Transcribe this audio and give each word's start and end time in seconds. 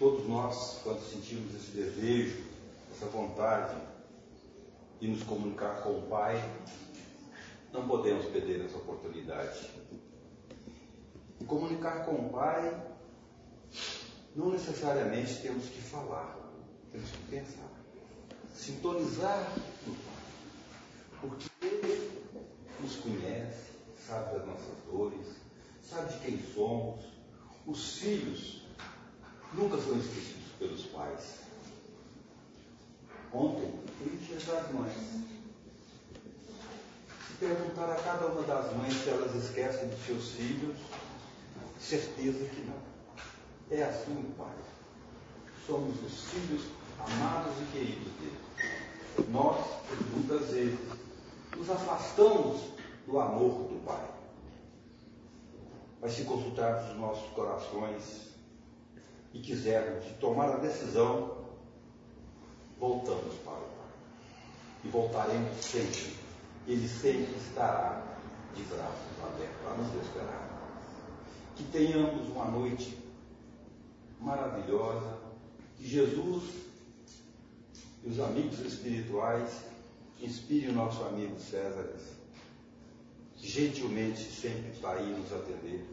todos 0.00 0.26
nós, 0.26 0.80
quando 0.82 0.98
sentimos 1.02 1.54
esse 1.54 1.72
desejo, 1.72 2.42
essa 2.90 3.04
vontade 3.04 3.76
de 4.98 5.08
nos 5.08 5.22
comunicar 5.24 5.82
com 5.82 5.90
o 5.90 6.02
Pai, 6.08 6.42
não 7.70 7.86
podemos 7.86 8.24
perder 8.24 8.64
essa 8.64 8.78
oportunidade. 8.78 9.70
E 11.38 11.44
comunicar 11.44 12.06
com 12.06 12.12
o 12.12 12.30
Pai, 12.30 12.82
não 14.34 14.48
necessariamente 14.48 15.42
temos 15.42 15.66
que 15.66 15.82
falar, 15.82 16.34
temos 16.90 17.10
que 17.10 17.22
pensar, 17.28 17.70
sintonizar 18.54 19.52
no 19.86 19.94
Pai, 19.94 21.20
porque 21.20 21.50
Ele 21.60 22.10
nos 22.80 22.96
conhece, 22.96 23.72
sabe 24.08 24.38
das 24.38 24.46
nossas 24.46 24.76
dores, 24.90 25.26
sabe 25.82 26.10
de 26.14 26.18
quem 26.20 26.54
somos. 26.54 27.04
Os 27.66 27.98
filhos 27.98 28.60
nunca 29.54 29.76
são 29.78 29.98
esquecidos 29.98 30.52
pelos 30.58 30.82
pais. 30.86 31.40
Ontem, 33.32 33.72
foi 33.98 34.16
dia 34.16 34.36
das 34.36 34.72
mães. 34.72 34.94
Se 37.26 37.34
perguntar 37.38 37.90
a 37.92 38.02
cada 38.02 38.26
uma 38.26 38.42
das 38.42 38.76
mães 38.76 38.94
se 38.94 39.08
elas 39.08 39.34
esquecem 39.34 39.88
dos 39.88 40.04
seus 40.04 40.30
filhos, 40.32 40.76
certeza 41.78 42.44
que 42.46 42.60
não. 42.62 42.90
É 43.70 43.84
assim 43.84 44.12
o 44.12 44.34
Pai. 44.36 44.54
Somos 45.66 45.94
os 46.02 46.24
filhos 46.24 46.62
amados 46.98 47.52
e 47.60 47.72
queridos 47.72 48.12
dele. 48.14 49.30
Nós, 49.30 49.64
muitas 50.12 50.50
vezes, 50.50 50.78
nos 51.56 51.70
afastamos 51.70 52.62
do 53.06 53.18
amor 53.18 53.68
do 53.68 53.84
Pai. 53.84 54.08
Mas 56.00 56.12
se 56.12 56.24
consultarmos 56.24 56.90
os 56.90 56.96
nossos 56.98 57.30
corações 57.32 58.29
e 59.32 59.38
quisermos 59.40 60.04
tomar 60.20 60.50
a 60.50 60.56
decisão, 60.56 61.38
voltamos 62.78 63.34
para 63.44 63.52
o 63.52 63.56
Pai. 63.56 63.88
E 64.84 64.88
voltaremos 64.88 65.56
sempre. 65.64 66.14
Ele 66.66 66.88
sempre 66.88 67.34
estará 67.36 68.02
de 68.54 68.62
braços 68.64 69.22
abertos 69.22 69.66
a 69.66 69.74
nos 69.74 70.02
esperar. 70.02 70.50
Que 71.56 71.64
tenhamos 71.64 72.28
uma 72.28 72.46
noite 72.46 72.98
maravilhosa. 74.20 75.18
Que 75.76 75.88
Jesus 75.88 76.44
e 78.04 78.08
os 78.08 78.20
amigos 78.20 78.58
espirituais 78.60 79.64
inspirem 80.20 80.70
o 80.70 80.74
nosso 80.74 81.02
amigo 81.04 81.38
César 81.38 81.90
gentilmente 83.42 84.22
sempre 84.22 84.70
está 84.70 84.92
aí 84.92 85.10
nos 85.10 85.32
atender, 85.32 85.84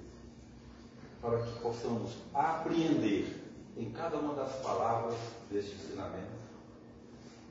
para 1.22 1.40
que 1.40 1.60
possamos 1.60 2.12
apreender 2.34 3.36
em 3.76 3.92
cada 3.92 4.18
uma 4.18 4.34
das 4.36 4.54
palavras 4.58 5.16
deste 5.52 5.76
ensinamento 5.76 6.38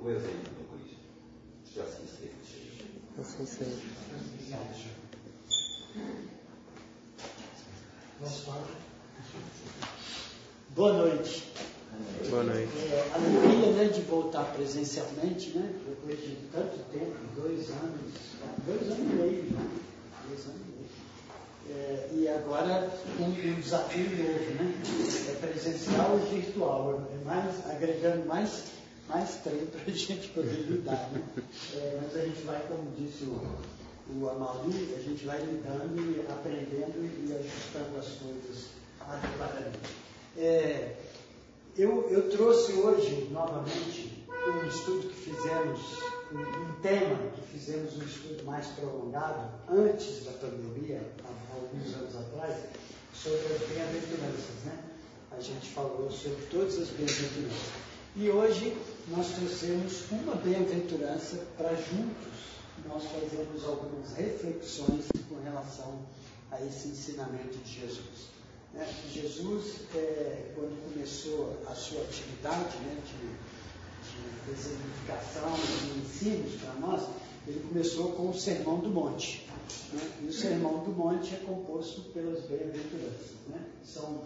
o 0.00 0.10
exemplo 0.10 0.52
do 0.54 0.78
Cristo. 0.78 0.96
Que 1.64 1.80
assim 1.80 2.06
seja. 2.06 2.32
Assim 3.18 3.46
seja. 3.46 3.96
Boa 10.74 10.92
noite. 10.92 11.52
Boa 12.28 12.42
noite. 12.42 12.72
É, 12.92 13.10
alegria 13.14 13.72
né, 13.72 13.84
de 13.88 14.02
voltar 14.02 14.44
presencialmente, 14.52 15.50
né? 15.56 15.74
Depois 15.86 16.20
de 16.20 16.36
tanto 16.52 16.78
tempo, 16.92 17.16
dois 17.34 17.70
anos, 17.70 18.12
dois 18.66 18.82
anos 18.82 18.98
e 18.98 19.14
meio 19.14 19.50
já. 19.50 19.58
Dois 20.28 20.46
anos 20.46 20.56
e 20.56 20.64
meio. 20.64 20.65
É, 21.68 22.08
e 22.12 22.28
agora 22.28 22.90
um, 23.18 23.32
desafio 23.60 24.08
novo, 24.10 24.54
né? 24.54 24.74
É 25.28 25.46
presencial 25.46 26.18
e 26.18 26.34
virtual, 26.40 27.08
é 27.12 27.24
mais, 27.24 27.66
agregando 27.70 28.26
mais, 28.26 28.64
mais 29.08 29.34
trem 29.42 29.66
para 29.66 29.80
a 29.82 29.90
gente 29.94 30.28
poder 30.28 30.64
lidar, 30.68 31.10
né? 31.12 31.22
É, 31.74 31.98
mas 32.00 32.16
a 32.16 32.24
gente 32.24 32.42
vai, 32.42 32.60
como 32.68 32.90
disse 32.96 33.24
o, 33.24 33.40
o 34.14 34.28
Amauri, 34.28 34.94
a 34.96 35.02
gente 35.02 35.24
vai 35.26 35.40
lidando 35.40 36.00
e 36.00 36.20
aprendendo 36.30 37.04
e 37.04 37.34
ajustando 37.34 37.98
as 37.98 38.06
coisas 38.06 38.66
adequadamente. 39.00 39.78
É, 40.36 40.94
eu, 41.76 42.08
eu, 42.10 42.30
trouxe 42.30 42.72
hoje, 42.72 43.28
novamente, 43.30 44.24
um 44.28 44.68
estudo 44.68 45.08
que 45.08 45.14
fizemos, 45.14 45.80
um, 46.32 46.80
tema 46.82 47.30
que 47.34 47.42
fizemos 47.42 47.96
um 47.96 48.02
estudo 48.02 48.44
mais 48.44 48.66
prolongado, 48.68 49.50
antes 49.68 50.24
da 50.24 50.32
pandemia, 50.32 51.00
há 51.24 51.54
alguns 51.54 51.94
anos 51.94 52.16
atrás, 52.16 52.64
sobre 53.14 53.54
as 53.54 53.68
bem-aventuranças. 53.68 54.64
Né? 54.64 54.78
A 55.36 55.40
gente 55.40 55.68
falou 55.70 56.10
sobre 56.10 56.44
todas 56.46 56.78
as 56.78 56.88
bem-aventuranças. 56.88 57.86
E 58.16 58.30
hoje 58.30 58.76
nós 59.08 59.28
trouxemos 59.28 60.10
uma 60.10 60.34
bem-aventurança 60.36 61.44
para 61.56 61.74
juntos 61.74 62.56
nós 62.88 63.04
fazermos 63.04 63.64
algumas 63.64 64.12
reflexões 64.12 65.06
com 65.28 65.42
relação 65.42 66.00
a 66.50 66.62
esse 66.64 66.88
ensinamento 66.88 67.58
de 67.58 67.80
Jesus. 67.80 68.28
Né? 68.72 68.86
Jesus, 69.12 69.80
é, 69.94 70.52
quando 70.54 70.92
começou 70.92 71.62
a 71.66 71.74
sua 71.74 72.02
atividade 72.02 72.76
né, 72.78 72.98
de 73.04 73.55
exemplificação, 74.50 75.52
de 75.54 76.00
ensinos 76.00 76.60
para 76.60 76.74
nós, 76.74 77.08
ele 77.46 77.60
começou 77.68 78.12
com 78.12 78.30
o 78.30 78.34
Sermão 78.34 78.78
do 78.78 78.88
Monte. 78.88 79.46
Né? 79.92 80.00
E 80.22 80.26
o 80.26 80.32
Sermão 80.32 80.78
do 80.84 80.90
Monte 80.90 81.34
é 81.34 81.38
composto 81.38 82.02
pelas 82.12 82.40
bem-aventuranças. 82.46 83.36
Né? 83.48 83.60
São 83.84 84.22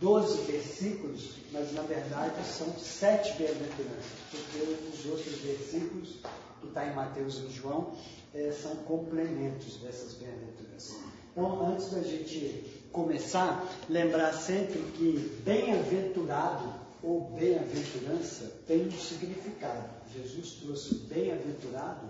12 0.00 0.42
versículos, 0.50 1.36
mas 1.52 1.72
na 1.72 1.82
verdade 1.82 2.44
são 2.44 2.66
sete 2.76 3.36
bem-aventuranças, 3.38 4.12
porque 4.30 4.58
os 4.92 5.06
outros 5.06 5.38
versículos, 5.38 6.16
que 6.60 6.66
está 6.68 6.86
em 6.86 6.94
Mateus 6.94 7.38
e 7.38 7.50
João, 7.50 7.92
é, 8.34 8.50
são 8.50 8.74
complementos 8.76 9.76
dessas 9.76 10.14
bem-aventuranças. 10.14 10.96
Então, 11.30 11.66
antes 11.66 11.90
da 11.90 12.02
gente 12.02 12.82
começar, 12.90 13.64
lembrar 13.88 14.32
sempre 14.32 14.80
que 14.96 15.40
bem-aventurado 15.44 16.81
ou 17.02 17.30
bem-aventurança 17.32 18.52
tem 18.66 18.86
um 18.86 18.90
significado. 18.92 19.90
Jesus 20.14 20.52
trouxe 20.62 20.94
bem-aventurado 21.06 22.06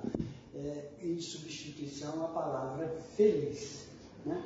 é, 0.55 0.91
em 1.01 1.21
substituição 1.21 2.25
à 2.25 2.29
palavra 2.29 2.95
feliz. 3.17 3.87
Né? 4.25 4.45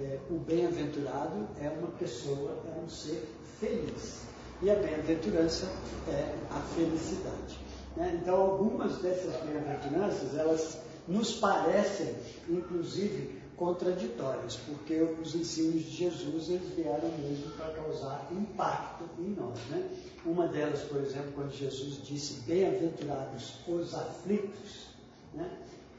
É, 0.00 0.18
o 0.30 0.38
bem-aventurado 0.38 1.48
é 1.60 1.68
uma 1.68 1.88
pessoa, 1.92 2.62
é 2.76 2.80
um 2.80 2.88
ser 2.88 3.28
feliz. 3.58 4.22
E 4.62 4.70
a 4.70 4.76
bem-aventurança 4.76 5.66
é 6.08 6.34
a 6.50 6.60
felicidade. 6.74 7.58
Né? 7.96 8.20
Então, 8.22 8.36
algumas 8.36 8.98
dessas 8.98 9.34
bem-aventuranças, 9.42 10.36
elas 10.36 10.78
nos 11.08 11.34
parecem, 11.34 12.14
inclusive, 12.48 13.37
contraditórias, 13.58 14.56
porque 14.56 14.94
os 15.20 15.34
ensinos 15.34 15.82
de 15.82 15.90
Jesus 15.90 16.48
eles 16.48 16.68
vieram 16.74 17.10
mesmo 17.18 17.50
para 17.56 17.72
causar 17.72 18.28
impacto 18.30 19.04
em 19.18 19.30
nós. 19.30 19.58
Né? 19.68 19.90
Uma 20.24 20.46
delas, 20.46 20.82
por 20.82 21.00
exemplo, 21.00 21.32
quando 21.34 21.52
Jesus 21.52 22.00
disse 22.02 22.40
bem-aventurados 22.42 23.54
os 23.66 23.94
aflitos, 23.94 24.86
né? 25.34 25.50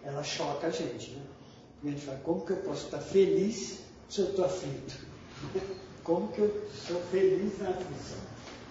ela 0.03 0.24
choca 0.24 0.68
a 0.68 0.70
gente. 0.70 1.12
Né? 1.12 1.22
E 1.84 1.88
a 1.90 1.92
gente 1.92 2.06
fala, 2.06 2.20
como 2.20 2.46
que 2.46 2.53
eu 2.53 2.58
posso 2.58 2.86
estar 2.86 3.00
feliz 3.00 3.80
se 4.08 4.22
eu 4.22 4.30
estou 4.30 4.46
aflito? 4.46 5.08
Como 6.03 6.30
que 6.30 6.40
eu 6.40 6.68
sou 6.88 7.00
feliz 7.12 7.59
na 7.59 7.70
aflição? 7.70 8.18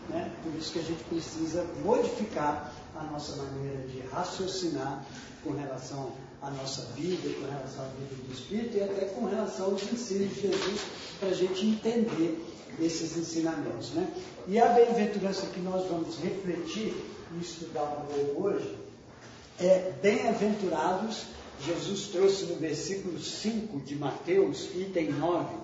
Né? 0.09 0.35
Por 0.43 0.53
isso 0.57 0.73
que 0.73 0.81
a 0.81 0.83
gente 0.83 1.05
precisa 1.05 1.65
modificar 1.85 2.75
a 2.97 3.05
nossa 3.05 3.37
maneira 3.37 3.87
de 3.87 4.01
raciocinar 4.09 5.07
com 5.45 5.53
relação 5.53 6.11
a 6.41 6.51
nossa 6.51 6.83
vida, 6.95 7.29
com 7.41 7.47
relação 7.47 7.85
à 7.85 7.89
vida 7.89 8.15
do 8.27 8.33
Espírito 8.33 8.77
e 8.77 8.83
até 8.83 9.07
com 9.07 9.27
relação 9.27 9.67
aos 9.67 9.83
ensinos 9.93 10.35
de 10.35 10.43
Jesus, 10.43 10.81
para 11.19 11.31
a 11.31 11.35
gente 11.35 11.67
entender 11.67 12.45
esses 12.81 13.17
ensinamentos. 13.17 13.91
Né? 13.91 14.09
E 14.47 14.59
a 14.59 14.69
bem-aventurança 14.69 15.47
que 15.47 15.61
nós 15.61 15.87
vamos 15.89 16.17
refletir 16.19 16.95
e 17.35 17.41
estudar 17.41 17.85
um 17.85 18.07
pouco 18.07 18.45
hoje 18.45 18.79
é 19.59 19.93
bem-aventurados. 20.01 21.25
Jesus 21.67 22.09
trouxe 22.09 22.45
no 22.45 22.57
versículo 22.57 23.19
5 23.19 23.81
de 23.81 23.97
Mateus, 23.97 24.69
item 24.77 25.11
9, 25.13 25.57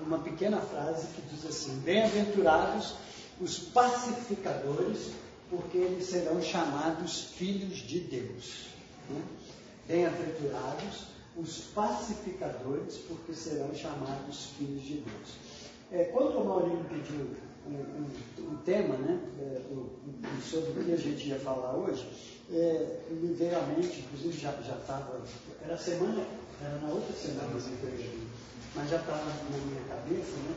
uma 0.00 0.18
pequena 0.18 0.60
frase 0.60 1.06
que 1.14 1.22
diz 1.32 1.46
assim: 1.46 1.78
Bem-aventurados 1.84 2.94
os 3.40 3.56
pacificadores, 3.56 5.12
porque 5.48 5.78
eles 5.78 6.06
serão 6.06 6.42
chamados 6.42 7.22
filhos 7.36 7.78
de 7.78 8.00
Deus. 8.00 8.66
Né? 9.08 9.22
Bem-aventurados 9.88 11.08
os 11.34 11.60
pacificadores, 11.74 12.96
porque 13.08 13.32
serão 13.32 13.74
chamados 13.74 14.50
filhos 14.58 14.82
de 14.82 14.94
Deus. 14.96 15.36
É, 15.90 16.04
quando 16.04 16.36
o 16.36 16.44
Maurílio 16.44 16.84
pediu 16.90 17.30
um, 17.66 18.52
um, 18.52 18.56
tema, 18.66 18.98
né, 18.98 19.18
é, 19.40 19.62
sobre 20.42 20.80
o 20.80 20.84
que 20.84 20.92
a 20.92 20.96
gente 20.96 21.28
ia 21.28 21.38
falar 21.38 21.74
hoje, 21.74 22.06
é, 22.52 23.00
me 23.10 23.32
veio 23.32 23.56
à 23.56 23.62
mente, 23.62 24.00
inclusive 24.00 24.38
já 24.38 24.50
estava, 24.50 25.22
era 25.64 25.78
semana, 25.78 26.22
era 26.62 26.78
na 26.80 26.88
outra 26.88 27.16
semana, 27.16 27.48
mas 28.74 28.90
já 28.90 28.96
estava 28.96 29.24
na 29.24 29.58
minha 29.64 29.82
cabeça, 29.88 30.32
né, 30.32 30.54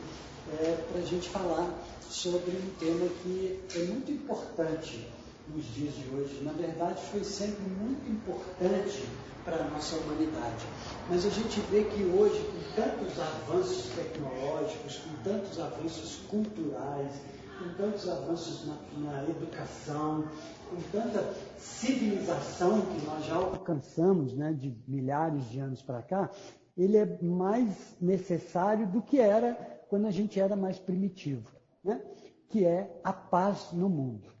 é, 0.60 0.84
para 0.92 1.00
a 1.00 1.04
gente 1.06 1.30
falar 1.30 1.72
sobre 2.10 2.50
um 2.50 2.70
tema 2.78 3.08
que 3.22 3.60
é 3.76 3.84
muito 3.84 4.12
importante 4.12 5.06
nos 5.48 5.64
dias 5.74 5.94
de 5.94 6.14
hoje. 6.14 6.42
Na 6.42 6.52
verdade, 6.52 7.00
foi 7.10 7.24
sempre 7.24 7.62
muito 7.62 8.10
importante 8.10 9.04
para 9.44 9.56
a 9.56 9.68
nossa 9.68 9.96
humanidade. 9.96 10.66
Mas 11.08 11.26
a 11.26 11.30
gente 11.30 11.60
vê 11.62 11.84
que 11.84 12.04
hoje, 12.04 12.38
com 12.44 12.82
tantos 12.82 13.18
avanços 13.18 13.90
tecnológicos, 13.94 14.98
com 14.98 15.22
tantos 15.22 15.58
avanços 15.60 16.16
culturais, 16.28 17.12
com 17.58 17.68
tantos 17.74 18.08
avanços 18.08 18.66
na, 18.66 18.76
na 18.98 19.24
educação, 19.28 20.24
com 20.70 20.76
tanta 20.90 21.34
civilização 21.58 22.80
que 22.80 23.04
nós 23.06 23.24
já 23.24 23.34
alcançamos 23.34 24.34
né, 24.34 24.52
de 24.52 24.76
milhares 24.86 25.48
de 25.50 25.58
anos 25.58 25.82
para 25.82 26.02
cá, 26.02 26.30
ele 26.76 26.96
é 26.96 27.18
mais 27.22 27.96
necessário 28.00 28.86
do 28.86 29.02
que 29.02 29.18
era 29.18 29.54
quando 29.88 30.06
a 30.06 30.10
gente 30.10 30.40
era 30.40 30.56
mais 30.56 30.78
primitivo, 30.78 31.50
né? 31.84 32.00
que 32.48 32.64
é 32.64 32.98
a 33.04 33.12
paz 33.12 33.68
no 33.72 33.88
mundo. 33.88 34.31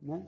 Né? 0.00 0.26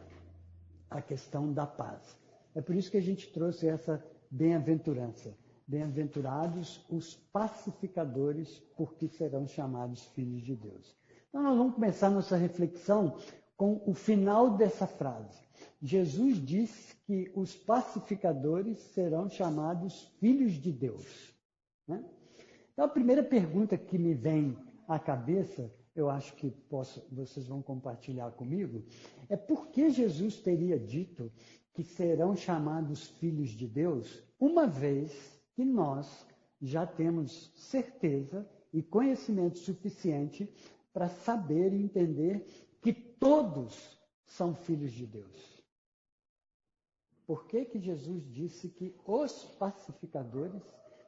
A 0.90 1.02
questão 1.02 1.52
da 1.52 1.66
paz. 1.66 2.18
É 2.54 2.60
por 2.60 2.74
isso 2.74 2.90
que 2.90 2.96
a 2.96 3.02
gente 3.02 3.32
trouxe 3.32 3.68
essa 3.68 4.04
bem-aventurança. 4.30 5.36
Bem-aventurados 5.66 6.84
os 6.88 7.14
pacificadores, 7.14 8.58
porque 8.76 9.06
serão 9.08 9.46
chamados 9.46 10.04
filhos 10.06 10.42
de 10.42 10.56
Deus. 10.56 10.96
Então, 11.28 11.42
nós 11.42 11.56
vamos 11.56 11.74
começar 11.74 12.08
nossa 12.08 12.36
reflexão 12.36 13.18
com 13.56 13.82
o 13.86 13.92
final 13.92 14.56
dessa 14.56 14.86
frase. 14.86 15.38
Jesus 15.82 16.36
disse 16.44 16.96
que 17.06 17.30
os 17.34 17.54
pacificadores 17.54 18.78
serão 18.94 19.28
chamados 19.28 20.04
filhos 20.18 20.52
de 20.52 20.72
Deus. 20.72 21.34
Né? 21.86 22.02
Então, 22.72 22.84
a 22.84 22.88
primeira 22.88 23.22
pergunta 23.22 23.76
que 23.76 23.98
me 23.98 24.14
vem 24.14 24.56
à 24.86 24.98
cabeça, 24.98 25.70
eu 25.98 26.08
acho 26.08 26.34
que 26.34 26.50
posso, 26.50 27.04
vocês 27.10 27.46
vão 27.46 27.60
compartilhar 27.60 28.30
comigo, 28.32 28.84
é 29.28 29.36
por 29.36 29.68
que 29.68 29.90
Jesus 29.90 30.36
teria 30.36 30.78
dito 30.78 31.32
que 31.72 31.82
serão 31.82 32.36
chamados 32.36 33.08
filhos 33.08 33.50
de 33.50 33.66
Deus, 33.66 34.22
uma 34.38 34.66
vez 34.66 35.40
que 35.54 35.64
nós 35.64 36.26
já 36.60 36.86
temos 36.86 37.52
certeza 37.56 38.48
e 38.72 38.82
conhecimento 38.82 39.58
suficiente 39.58 40.52
para 40.92 41.08
saber 41.08 41.72
e 41.72 41.82
entender 41.82 42.44
que 42.80 42.92
todos 42.92 43.98
são 44.24 44.54
filhos 44.54 44.92
de 44.92 45.06
Deus. 45.06 45.64
Por 47.26 47.46
que, 47.46 47.64
que 47.64 47.78
Jesus 47.78 48.24
disse 48.32 48.68
que 48.68 48.94
os 49.06 49.44
pacificadores 49.58 50.62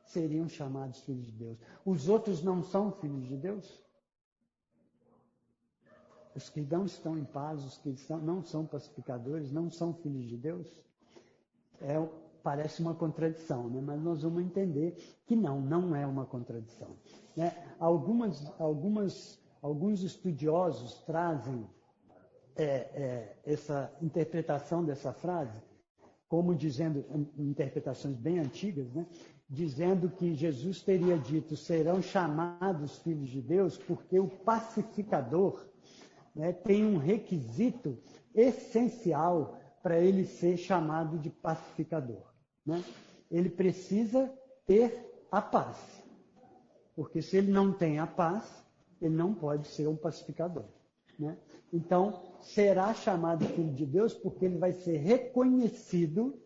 seriam 0.05 0.49
chamados 0.49 1.01
filhos 1.01 1.27
de 1.27 1.33
Deus? 1.33 1.59
Os 1.85 2.09
outros 2.09 2.43
não 2.43 2.63
são 2.63 2.93
filhos 2.93 3.27
de 3.27 3.37
Deus? 3.37 3.90
Os 6.35 6.49
que 6.49 6.61
não 6.61 6.85
estão 6.85 7.19
em 7.19 7.25
paz, 7.25 7.65
os 7.65 7.79
que 7.79 7.95
não 8.23 8.43
são 8.43 8.65
pacificadores, 8.65 9.51
não 9.51 9.71
são 9.71 9.93
filhos 9.95 10.29
de 10.29 10.37
Deus? 10.37 10.67
É, 11.81 11.97
parece 12.43 12.81
uma 12.81 12.95
contradição, 12.95 13.69
né? 13.69 13.81
mas 13.81 14.01
nós 14.01 14.23
vamos 14.23 14.43
entender 14.43 14.97
que 15.27 15.35
não, 15.35 15.61
não 15.61 15.95
é 15.95 16.07
uma 16.07 16.25
contradição. 16.27 16.91
Né? 17.37 17.53
Algumas, 17.79 18.53
algumas, 18.61 19.39
alguns 19.61 20.03
estudiosos 20.03 21.03
trazem 21.05 21.67
é, 22.57 22.65
é, 22.65 23.37
essa 23.45 23.93
interpretação 24.01 24.85
dessa 24.85 25.13
frase 25.13 25.61
como 26.31 26.55
dizendo, 26.55 27.05
interpretações 27.37 28.17
bem 28.17 28.39
antigas, 28.39 28.89
né? 28.93 29.05
dizendo 29.49 30.09
que 30.09 30.33
Jesus 30.33 30.81
teria 30.81 31.19
dito: 31.19 31.57
serão 31.57 32.01
chamados 32.01 32.99
filhos 32.99 33.29
de 33.29 33.43
Deus, 33.43 33.77
porque 33.77 34.21
o 34.21 34.29
pacificador 34.29 35.67
né, 36.35 36.53
tem 36.53 36.85
um 36.85 36.97
requisito 36.97 37.99
essencial 38.35 39.59
para 39.83 39.99
ele 39.99 40.25
ser 40.25 40.57
chamado 40.57 41.19
de 41.19 41.31
pacificador. 41.31 42.23
Né? 42.65 42.83
Ele 43.31 43.49
precisa 43.49 44.33
ter 44.67 45.25
a 45.31 45.41
paz. 45.41 45.77
Porque 46.95 47.23
se 47.23 47.37
ele 47.39 47.51
não 47.51 47.73
tem 47.73 47.99
a 47.99 48.07
paz, 48.07 48.45
ele 49.01 49.15
não 49.15 49.35
pode 49.35 49.67
ser 49.69 49.89
um 49.89 49.97
pacificador. 49.97 50.65
Né? 51.19 51.37
Então, 51.73 52.23
será 52.41 52.93
chamado 52.95 53.45
filho 53.47 53.73
de 53.73 53.87
Deus 53.87 54.15
porque 54.15 54.45
ele 54.45 54.59
vai 54.59 54.73
ser 54.73 54.99
reconhecido 54.99 56.39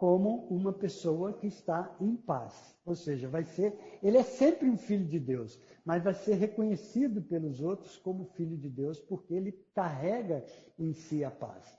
como 0.00 0.46
uma 0.48 0.72
pessoa 0.72 1.34
que 1.34 1.46
está 1.46 1.94
em 2.00 2.16
paz. 2.16 2.74
Ou 2.86 2.94
seja, 2.94 3.28
vai 3.28 3.44
ser, 3.44 3.78
ele 4.02 4.16
é 4.16 4.22
sempre 4.22 4.66
um 4.66 4.78
filho 4.78 5.04
de 5.04 5.20
Deus, 5.20 5.60
mas 5.84 6.02
vai 6.02 6.14
ser 6.14 6.36
reconhecido 6.36 7.20
pelos 7.20 7.60
outros 7.60 7.98
como 7.98 8.24
filho 8.24 8.56
de 8.56 8.70
Deus 8.70 8.98
porque 8.98 9.34
ele 9.34 9.52
carrega 9.74 10.42
em 10.78 10.94
si 10.94 11.22
a 11.22 11.30
paz. 11.30 11.78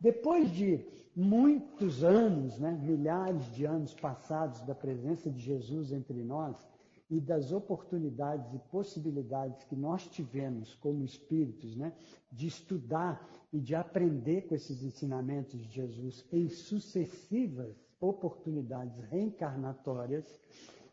Depois 0.00 0.50
de 0.50 0.84
muitos 1.14 2.02
anos, 2.02 2.58
né, 2.58 2.76
milhares 2.82 3.44
de 3.54 3.64
anos 3.64 3.94
passados 3.94 4.60
da 4.62 4.74
presença 4.74 5.30
de 5.30 5.38
Jesus 5.38 5.92
entre 5.92 6.20
nós 6.24 6.56
e 7.12 7.20
das 7.20 7.52
oportunidades 7.52 8.54
e 8.54 8.58
possibilidades 8.70 9.62
que 9.64 9.76
nós 9.76 10.08
tivemos 10.08 10.74
como 10.76 11.04
espíritos, 11.04 11.76
né, 11.76 11.92
de 12.32 12.46
estudar 12.46 13.28
e 13.52 13.60
de 13.60 13.74
aprender 13.74 14.48
com 14.48 14.54
esses 14.54 14.82
ensinamentos 14.82 15.60
de 15.60 15.68
Jesus 15.68 16.24
em 16.32 16.48
sucessivas 16.48 17.76
oportunidades 18.00 18.98
reencarnatórias, 19.10 20.24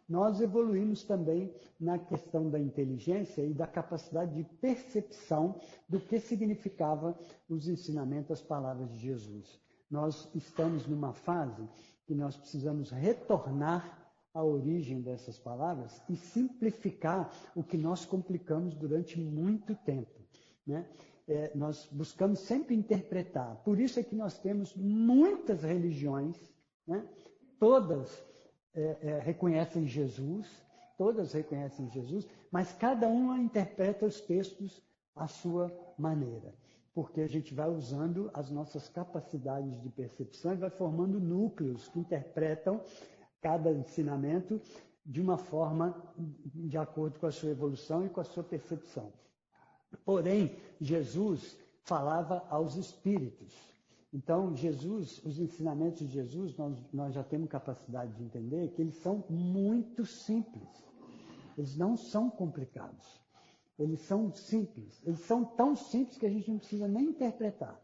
nós 0.10 0.42
evoluímos 0.42 1.06
também 1.06 1.54
na 1.80 1.98
questão 1.98 2.50
da 2.50 2.60
inteligência 2.60 3.45
e 3.45 3.54
da 3.54 3.66
capacidade 3.66 4.36
de 4.36 4.44
percepção 4.44 5.56
do 5.88 6.01
que 6.01 6.19
significava 6.19 7.18
os 7.48 7.69
ensinamentos, 7.69 8.31
as 8.31 8.42
palavras 8.42 8.92
de 8.92 9.00
Jesus. 9.00 9.57
Nós 9.89 10.30
estamos 10.36 10.86
numa 10.86 11.13
fase 11.13 11.66
que 12.06 12.13
nós 12.13 12.36
precisamos 12.36 12.92
retornar 12.92 13.98
à 14.33 14.43
origem 14.43 15.01
dessas 15.01 15.37
palavras 15.39 16.01
e 16.09 16.15
simplificar 16.15 17.31
o 17.55 17.63
que 17.63 17.77
nós 17.77 18.05
complicamos 18.05 18.75
durante 18.75 19.19
muito 19.19 19.75
tempo. 19.75 20.19
Né? 20.65 20.85
é, 21.29 21.51
nós 21.53 21.87
buscamos 21.91 22.39
sempre 22.39 22.75
interpretar. 22.75 23.55
Por 23.57 23.79
isso 23.79 23.99
é 23.99 24.03
que 24.03 24.15
nós 24.15 24.39
temos 24.39 24.73
muitas 24.75 25.61
religiões, 25.61 26.35
né? 26.87 27.07
todas 27.59 28.25
é, 28.73 28.97
é, 29.01 29.19
reconhecem 29.19 29.85
Jesus, 29.85 30.47
todas 30.97 31.33
reconhecem 31.33 31.87
Jesus, 31.92 32.27
mas 32.51 32.73
cada 32.73 33.07
uma 33.07 33.37
interpreta 33.37 34.07
os 34.07 34.19
textos 34.19 34.81
à 35.15 35.27
sua 35.27 35.71
maneira. 35.97 36.54
Porque 36.95 37.21
a 37.21 37.27
gente 37.27 37.54
vai 37.54 37.69
usando 37.69 38.31
as 38.33 38.49
nossas 38.49 38.89
capacidades 38.89 39.80
de 39.80 39.89
percepção 39.89 40.54
e 40.54 40.57
vai 40.57 40.71
formando 40.71 41.19
núcleos 41.19 41.87
que 41.89 41.99
interpretam 41.99 42.81
cada 43.41 43.71
ensinamento 43.71 44.61
de 45.05 45.21
uma 45.21 45.37
forma 45.37 45.95
de 46.53 46.77
acordo 46.77 47.19
com 47.19 47.25
a 47.25 47.31
sua 47.31 47.49
evolução 47.49 48.05
e 48.05 48.09
com 48.09 48.21
a 48.21 48.23
sua 48.23 48.43
percepção. 48.43 49.11
Porém, 50.05 50.55
Jesus 50.79 51.57
falava 51.83 52.45
aos 52.49 52.75
espíritos. 52.75 53.53
Então, 54.13 54.55
Jesus, 54.55 55.23
os 55.23 55.39
ensinamentos 55.39 55.99
de 55.99 56.07
Jesus, 56.07 56.55
nós, 56.57 56.77
nós 56.91 57.13
já 57.13 57.23
temos 57.23 57.49
capacidade 57.49 58.13
de 58.13 58.23
entender 58.23 58.69
que 58.69 58.81
eles 58.81 58.95
são 58.95 59.23
muito 59.29 60.05
simples. 60.05 60.67
Eles 61.57 61.75
não 61.75 61.95
são 61.95 62.29
complicados. 62.29 63.19
Eles 63.77 64.01
são 64.01 64.33
simples. 64.33 65.01
Eles 65.05 65.19
são 65.21 65.43
tão 65.43 65.75
simples 65.75 66.17
que 66.17 66.25
a 66.25 66.29
gente 66.29 66.49
não 66.49 66.57
precisa 66.57 66.87
nem 66.87 67.05
interpretar. 67.05 67.79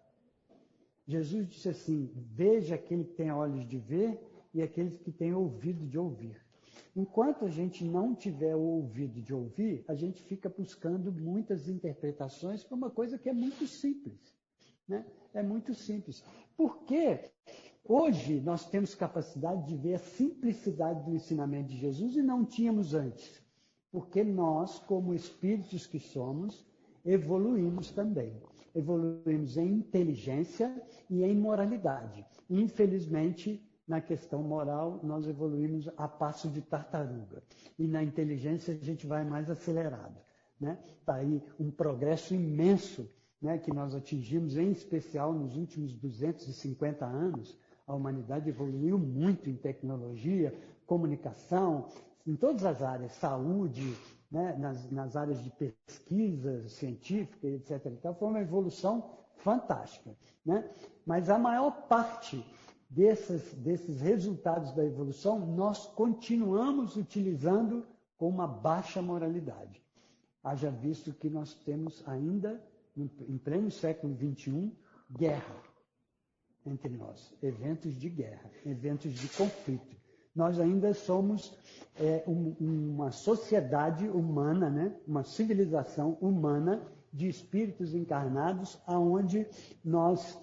Jesus 1.07 1.47
disse 1.47 1.69
assim: 1.69 2.11
Veja 2.15 2.75
aquele 2.75 3.03
que 3.03 3.13
tem 3.13 3.31
olhos 3.31 3.67
de 3.67 3.77
ver 3.77 4.19
e 4.55 4.61
aqueles 4.61 4.97
que 4.99 5.11
têm 5.11 5.33
ouvido 5.33 5.85
de 5.85 5.99
ouvir. 5.99 6.41
Enquanto 6.95 7.43
a 7.43 7.49
gente 7.49 7.83
não 7.83 8.15
tiver 8.15 8.55
o 8.55 8.61
ouvido 8.61 9.21
de 9.21 9.33
ouvir, 9.33 9.83
a 9.85 9.93
gente 9.93 10.23
fica 10.23 10.47
buscando 10.47 11.11
muitas 11.11 11.67
interpretações 11.67 12.63
para 12.63 12.77
uma 12.77 12.89
coisa 12.89 13.17
que 13.17 13.27
é 13.27 13.33
muito 13.33 13.67
simples. 13.67 14.33
Né? 14.87 15.05
É 15.33 15.43
muito 15.43 15.73
simples. 15.73 16.23
Porque 16.55 17.19
hoje 17.83 18.39
nós 18.39 18.65
temos 18.69 18.95
capacidade 18.95 19.67
de 19.67 19.75
ver 19.75 19.95
a 19.95 19.99
simplicidade 19.99 21.03
do 21.03 21.13
ensinamento 21.13 21.67
de 21.67 21.77
Jesus 21.77 22.15
e 22.15 22.21
não 22.21 22.45
tínhamos 22.45 22.93
antes. 22.93 23.43
Porque 23.91 24.23
nós, 24.23 24.79
como 24.79 25.13
espíritos 25.13 25.85
que 25.85 25.99
somos, 25.99 26.65
evoluímos 27.03 27.91
também. 27.91 28.41
Evoluímos 28.73 29.57
em 29.57 29.67
inteligência 29.67 30.73
e 31.09 31.23
em 31.23 31.35
moralidade. 31.35 32.25
Infelizmente, 32.49 33.64
na 33.87 34.01
questão 34.01 34.41
moral, 34.41 34.99
nós 35.03 35.27
evoluímos 35.27 35.87
a 35.95 36.07
passo 36.07 36.49
de 36.49 36.61
tartaruga. 36.61 37.43
E 37.77 37.87
na 37.87 38.03
inteligência, 38.03 38.73
a 38.73 38.77
gente 38.77 39.05
vai 39.05 39.23
mais 39.23 39.49
acelerado. 39.49 40.19
Né? 40.59 40.77
Está 40.99 41.15
aí 41.15 41.41
um 41.59 41.69
progresso 41.69 42.33
imenso 42.33 43.07
né, 43.41 43.57
que 43.57 43.71
nós 43.71 43.93
atingimos, 43.93 44.57
em 44.57 44.71
especial 44.71 45.33
nos 45.33 45.55
últimos 45.55 45.93
250 45.95 47.05
anos. 47.05 47.57
A 47.85 47.93
humanidade 47.93 48.49
evoluiu 48.49 48.97
muito 48.97 49.49
em 49.49 49.55
tecnologia, 49.55 50.53
comunicação, 50.87 51.87
em 52.25 52.35
todas 52.35 52.65
as 52.65 52.81
áreas, 52.81 53.11
saúde, 53.11 53.95
né, 54.31 54.55
nas, 54.57 54.89
nas, 54.91 55.15
áreas 55.15 55.43
de 55.43 55.51
pesquisa 55.51 56.67
científica, 56.67 57.47
etc. 57.47 57.85
Então, 57.85 58.15
foi 58.15 58.27
uma 58.29 58.41
evolução 58.41 59.11
fantástica. 59.37 60.15
Né? 60.43 60.67
Mas 61.05 61.29
a 61.29 61.37
maior 61.37 61.87
parte 61.87 62.43
desses, 62.95 63.53
desses 63.55 63.99
resultados 63.99 64.71
da 64.73 64.85
evolução 64.85 65.45
nós 65.45 65.85
continuamos 65.85 66.95
utilizando 66.95 67.85
com 68.17 68.29
uma 68.29 68.47
baixa 68.47 69.01
moralidade. 69.01 69.83
Haja 70.41 70.71
visto 70.71 71.13
que 71.13 71.29
nós 71.29 71.53
temos 71.53 72.01
ainda, 72.07 72.63
em 72.95 73.37
pleno 73.37 73.69
século 73.69 74.15
XXI, 74.15 74.71
guerra 75.11 75.61
entre 76.65 76.89
nós, 76.89 77.31
eventos 77.43 77.93
de 77.93 78.09
guerra, 78.09 78.49
eventos 78.65 79.13
de 79.13 79.27
conflito. 79.29 79.95
Nós 80.33 80.59
ainda 80.59 80.93
somos 80.93 81.55
é, 81.95 82.23
um, 82.27 82.55
uma 82.59 83.11
sociedade 83.11 84.07
humana, 84.07 84.69
né? 84.69 84.95
uma 85.07 85.23
civilização 85.23 86.17
humana 86.19 86.81
de 87.13 87.29
espíritos 87.29 87.93
encarnados, 87.93 88.81
aonde 88.85 89.47
nós, 89.83 90.37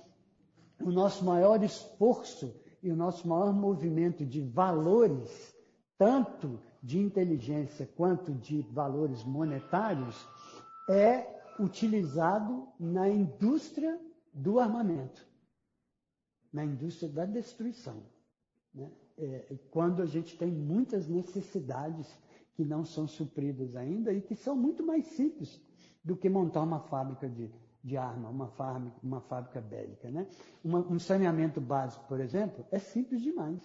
o 0.84 0.90
nosso 0.90 1.24
maior 1.24 1.62
esforço 1.62 2.54
e 2.82 2.90
o 2.90 2.96
nosso 2.96 3.28
maior 3.28 3.52
movimento 3.52 4.26
de 4.26 4.40
valores, 4.40 5.54
tanto 5.96 6.60
de 6.82 6.98
inteligência 6.98 7.88
quanto 7.96 8.32
de 8.32 8.62
valores 8.62 9.22
monetários, 9.22 10.26
é 10.88 11.40
utilizado 11.60 12.68
na 12.78 13.08
indústria 13.08 14.00
do 14.32 14.58
armamento, 14.58 15.24
na 16.52 16.64
indústria 16.64 17.08
da 17.10 17.24
destruição. 17.24 18.02
Né? 18.74 18.90
É, 19.18 19.56
quando 19.70 20.02
a 20.02 20.06
gente 20.06 20.36
tem 20.36 20.50
muitas 20.50 21.06
necessidades 21.06 22.08
que 22.54 22.64
não 22.64 22.84
são 22.84 23.06
supridas 23.06 23.76
ainda 23.76 24.12
e 24.12 24.20
que 24.20 24.34
são 24.34 24.56
muito 24.56 24.84
mais 24.84 25.06
simples 25.06 25.60
do 26.02 26.16
que 26.16 26.28
montar 26.28 26.62
uma 26.62 26.80
fábrica 26.80 27.28
de, 27.28 27.50
de 27.82 27.96
arma, 27.96 28.28
uma 28.28 28.48
fábrica, 28.48 28.96
uma 29.02 29.20
fábrica 29.20 29.60
bélica. 29.60 30.10
Né? 30.10 30.26
Uma, 30.62 30.80
um 30.80 30.98
saneamento 30.98 31.60
básico, 31.60 32.04
por 32.06 32.20
exemplo, 32.20 32.64
é 32.70 32.78
simples 32.78 33.22
demais 33.22 33.60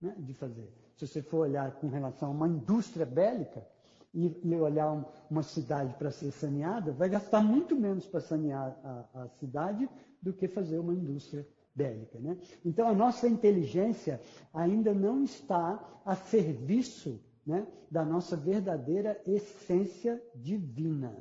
né, 0.00 0.14
de 0.18 0.32
fazer. 0.34 0.72
Se 0.96 1.06
você 1.06 1.22
for 1.22 1.40
olhar 1.40 1.72
com 1.72 1.88
relação 1.88 2.28
a 2.28 2.32
uma 2.32 2.48
indústria 2.48 3.06
bélica 3.06 3.66
e, 4.14 4.40
e 4.42 4.54
olhar 4.56 4.92
um, 4.92 5.04
uma 5.30 5.42
cidade 5.42 5.94
para 5.94 6.10
ser 6.10 6.30
saneada, 6.30 6.92
vai 6.92 7.08
gastar 7.08 7.42
muito 7.42 7.76
menos 7.76 8.06
para 8.06 8.20
sanear 8.20 8.78
a, 8.82 9.22
a 9.22 9.28
cidade 9.28 9.88
do 10.22 10.32
que 10.32 10.48
fazer 10.48 10.78
uma 10.78 10.94
indústria 10.94 11.46
bélica. 11.74 12.18
Né? 12.18 12.38
Então, 12.64 12.88
a 12.88 12.94
nossa 12.94 13.28
inteligência 13.28 14.20
ainda 14.52 14.92
não 14.92 15.22
está 15.22 16.02
a 16.04 16.16
serviço 16.16 17.20
né, 17.46 17.66
da 17.90 18.04
nossa 18.04 18.36
verdadeira 18.36 19.20
essência 19.26 20.22
divina. 20.34 21.14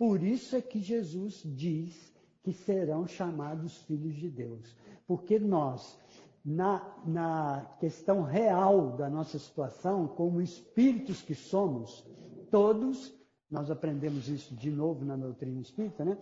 Por 0.00 0.22
isso 0.22 0.56
é 0.56 0.62
que 0.62 0.80
Jesus 0.80 1.42
diz 1.44 2.10
que 2.42 2.54
serão 2.54 3.06
chamados 3.06 3.82
filhos 3.82 4.16
de 4.16 4.30
Deus. 4.30 4.74
Porque 5.06 5.38
nós, 5.38 5.98
na, 6.42 6.96
na 7.04 7.76
questão 7.78 8.22
real 8.22 8.96
da 8.96 9.10
nossa 9.10 9.38
situação, 9.38 10.08
como 10.08 10.40
espíritos 10.40 11.20
que 11.20 11.34
somos, 11.34 12.02
todos, 12.50 13.14
nós 13.50 13.70
aprendemos 13.70 14.26
isso 14.26 14.54
de 14.56 14.70
novo 14.70 15.04
na 15.04 15.18
doutrina 15.18 15.60
espírita, 15.60 16.02
né? 16.02 16.16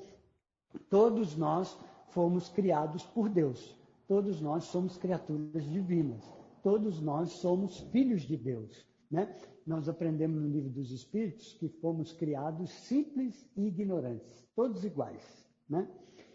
Todos 0.90 1.36
nós 1.36 1.78
fomos 2.08 2.48
criados 2.48 3.04
por 3.04 3.28
Deus. 3.28 3.76
Todos 4.08 4.40
nós 4.40 4.64
somos 4.64 4.96
criaturas 4.96 5.62
divinas. 5.70 6.24
Todos 6.64 7.00
nós 7.00 7.30
somos 7.30 7.78
filhos 7.92 8.22
de 8.22 8.36
Deus. 8.36 8.84
Né? 9.10 9.34
Nós 9.66 9.88
aprendemos 9.88 10.40
no 10.40 10.48
livro 10.48 10.70
dos 10.70 10.90
Espíritos 10.90 11.52
que 11.54 11.68
fomos 11.68 12.12
criados 12.12 12.70
simples 12.70 13.48
e 13.56 13.66
ignorantes, 13.66 14.46
todos 14.54 14.84
iguais. 14.84 15.46
Né? 15.68 15.88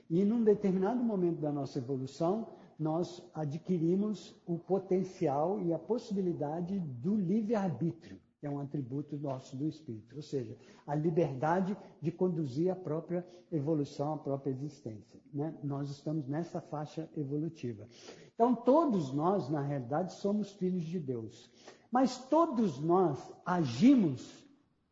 E 0.10 0.24
num 0.24 0.44
determinado 0.44 1.03
momento 1.03 1.39
da 1.39 1.51
nossa 1.51 1.80
evolução, 1.80 2.48
nós 2.77 3.24
adquirimos 3.34 4.36
o 4.46 4.58
potencial 4.58 5.62
e 5.62 5.74
a 5.74 5.80
possibilidade 5.80 6.80
do 6.80 7.15
livre-arbítrio, 7.15 8.20
é 8.46 8.50
um 8.50 8.60
atributo 8.60 9.18
nosso 9.18 9.56
do 9.56 9.68
espírito, 9.68 10.15
ou 10.15 10.22
seja, 10.22 10.58
a 10.86 10.94
liberdade 10.94 11.77
de 12.01 12.12
conduzir 12.12 12.70
a 12.70 12.75
própria 12.75 13.25
evolução, 13.51 14.13
a 14.13 14.18
própria 14.18 14.51
existência. 14.51 15.20
Né? 15.34 15.58
Nós 15.63 15.89
estamos 15.89 16.27
nessa 16.27 16.60
faixa 16.60 17.10
evolutiva. 17.15 17.88
Então, 18.34 18.53
todos 18.56 19.13
nós, 19.13 19.50
na 19.50 19.62
realidade, 19.62 20.13
somos 20.13 20.51
filhos 20.51 20.84
de 20.84 21.00
Deus. 21.00 21.50
Mas 21.94 22.18
todos 22.18 22.80
nós 22.80 23.20
agimos 23.46 24.28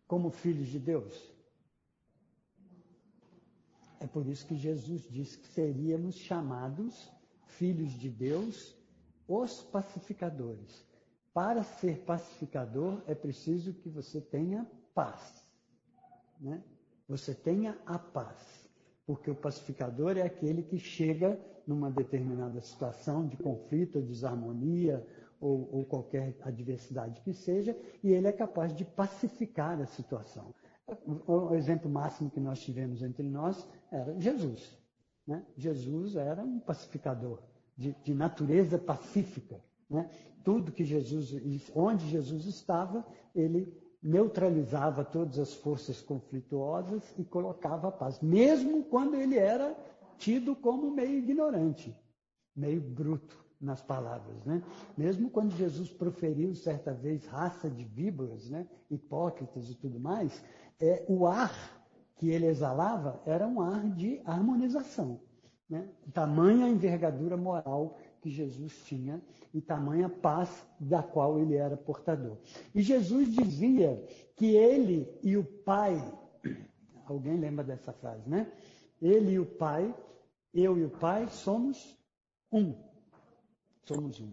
como 0.05 0.29
filhos 0.29 0.67
de 0.67 0.77
Deus. 0.77 1.33
É 3.99 4.05
por 4.05 4.27
isso 4.27 4.45
que 4.45 4.55
Jesus 4.55 5.09
disse 5.09 5.39
que 5.39 5.47
seríamos 5.47 6.13
chamados 6.13 7.11
filhos 7.47 7.91
de 7.93 8.07
Deus, 8.07 8.77
os 9.27 9.63
pacificadores. 9.63 10.85
Para 11.33 11.63
ser 11.63 12.05
pacificador 12.05 13.01
é 13.07 13.15
preciso 13.15 13.73
que 13.73 13.89
você 13.89 14.21
tenha 14.21 14.69
paz. 14.93 15.43
Né? 16.39 16.63
Você 17.07 17.33
tenha 17.33 17.81
a 17.83 17.97
paz. 17.97 18.69
Porque 19.07 19.31
o 19.31 19.35
pacificador 19.35 20.19
é 20.19 20.21
aquele 20.21 20.61
que 20.61 20.77
chega 20.77 21.39
numa 21.65 21.89
determinada 21.89 22.61
situação 22.61 23.27
de 23.27 23.37
conflito 23.37 23.99
desarmonia 24.03 25.03
ou, 25.41 25.67
ou 25.71 25.85
qualquer 25.85 26.37
adversidade 26.41 27.19
que 27.21 27.33
seja, 27.33 27.75
e 28.03 28.11
ele 28.11 28.27
é 28.27 28.31
capaz 28.31 28.73
de 28.73 28.85
pacificar 28.85 29.81
a 29.81 29.87
situação. 29.87 30.53
O 31.27 31.55
exemplo 31.55 31.89
máximo 31.89 32.29
que 32.29 32.39
nós 32.39 32.61
tivemos 32.61 33.01
entre 33.01 33.27
nós 33.27 33.67
era 33.91 34.17
Jesus. 34.19 34.77
Né? 35.25 35.43
Jesus 35.57 36.15
era 36.15 36.43
um 36.43 36.59
pacificador, 36.59 37.41
de, 37.75 37.93
de 38.03 38.13
natureza 38.13 38.77
pacífica. 38.77 39.59
Né? 39.89 40.09
Tudo 40.43 40.71
que 40.71 40.83
Jesus, 40.83 41.33
onde 41.73 42.07
Jesus 42.07 42.45
estava, 42.45 43.05
ele 43.33 43.73
neutralizava 44.03 45.03
todas 45.03 45.39
as 45.39 45.53
forças 45.53 46.01
conflituosas 46.01 47.03
e 47.17 47.23
colocava 47.23 47.87
a 47.87 47.91
paz, 47.91 48.19
mesmo 48.19 48.83
quando 48.83 49.15
ele 49.15 49.37
era 49.37 49.75
tido 50.17 50.55
como 50.55 50.91
meio 50.91 51.19
ignorante, 51.19 51.95
meio 52.55 52.81
bruto 52.81 53.40
nas 53.61 53.81
palavras, 53.81 54.43
né? 54.43 54.63
Mesmo 54.97 55.29
quando 55.29 55.55
Jesus 55.55 55.91
proferiu 55.91 56.55
certa 56.55 56.93
vez 56.93 57.25
raça 57.27 57.69
de 57.69 57.83
víboras, 57.83 58.49
né? 58.49 58.67
Hipócritas 58.89 59.69
e 59.69 59.75
tudo 59.75 59.99
mais, 59.99 60.43
é, 60.79 61.05
o 61.07 61.27
ar 61.27 61.53
que 62.15 62.29
ele 62.29 62.47
exalava 62.47 63.21
era 63.25 63.47
um 63.47 63.61
ar 63.61 63.87
de 63.91 64.19
harmonização, 64.25 65.21
né? 65.69 65.87
Tamanha 66.11 66.67
envergadura 66.67 67.37
moral 67.37 67.97
que 68.21 68.29
Jesus 68.29 68.83
tinha 68.85 69.21
e 69.53 69.61
tamanha 69.61 70.09
paz 70.09 70.65
da 70.79 71.03
qual 71.03 71.39
ele 71.39 71.55
era 71.55 71.77
portador. 71.77 72.37
E 72.73 72.81
Jesus 72.81 73.31
dizia 73.31 74.03
que 74.35 74.55
ele 74.55 75.07
e 75.21 75.37
o 75.37 75.43
Pai, 75.43 75.95
alguém 77.05 77.37
lembra 77.37 77.63
dessa 77.63 77.93
frase, 77.93 78.27
né? 78.27 78.51
Ele 78.99 79.31
e 79.31 79.39
o 79.39 79.45
Pai, 79.45 79.93
eu 80.53 80.77
e 80.77 80.85
o 80.85 80.89
Pai 80.89 81.27
somos 81.29 81.97
um 82.51 82.90
somos 83.83 84.19
um. 84.19 84.31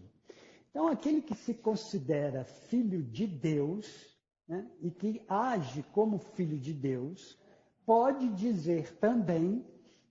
Então, 0.69 0.87
aquele 0.87 1.21
que 1.21 1.35
se 1.35 1.53
considera 1.53 2.43
filho 2.43 3.01
de 3.03 3.25
Deus 3.25 4.17
né, 4.47 4.69
e 4.81 4.91
que 4.91 5.21
age 5.27 5.83
como 5.91 6.19
filho 6.19 6.59
de 6.59 6.73
Deus, 6.73 7.37
pode 7.85 8.27
dizer 8.29 8.95
também 8.97 9.65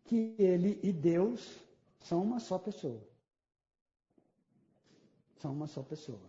que 0.05 0.35
ele 0.39 0.81
e 0.83 0.93
Deus 0.93 1.59
são 2.01 2.23
uma 2.23 2.41
só 2.41 2.59
pessoa. 2.59 3.07
São 5.39 5.53
uma 5.53 5.67
só 5.67 5.83
pessoa. 5.83 6.21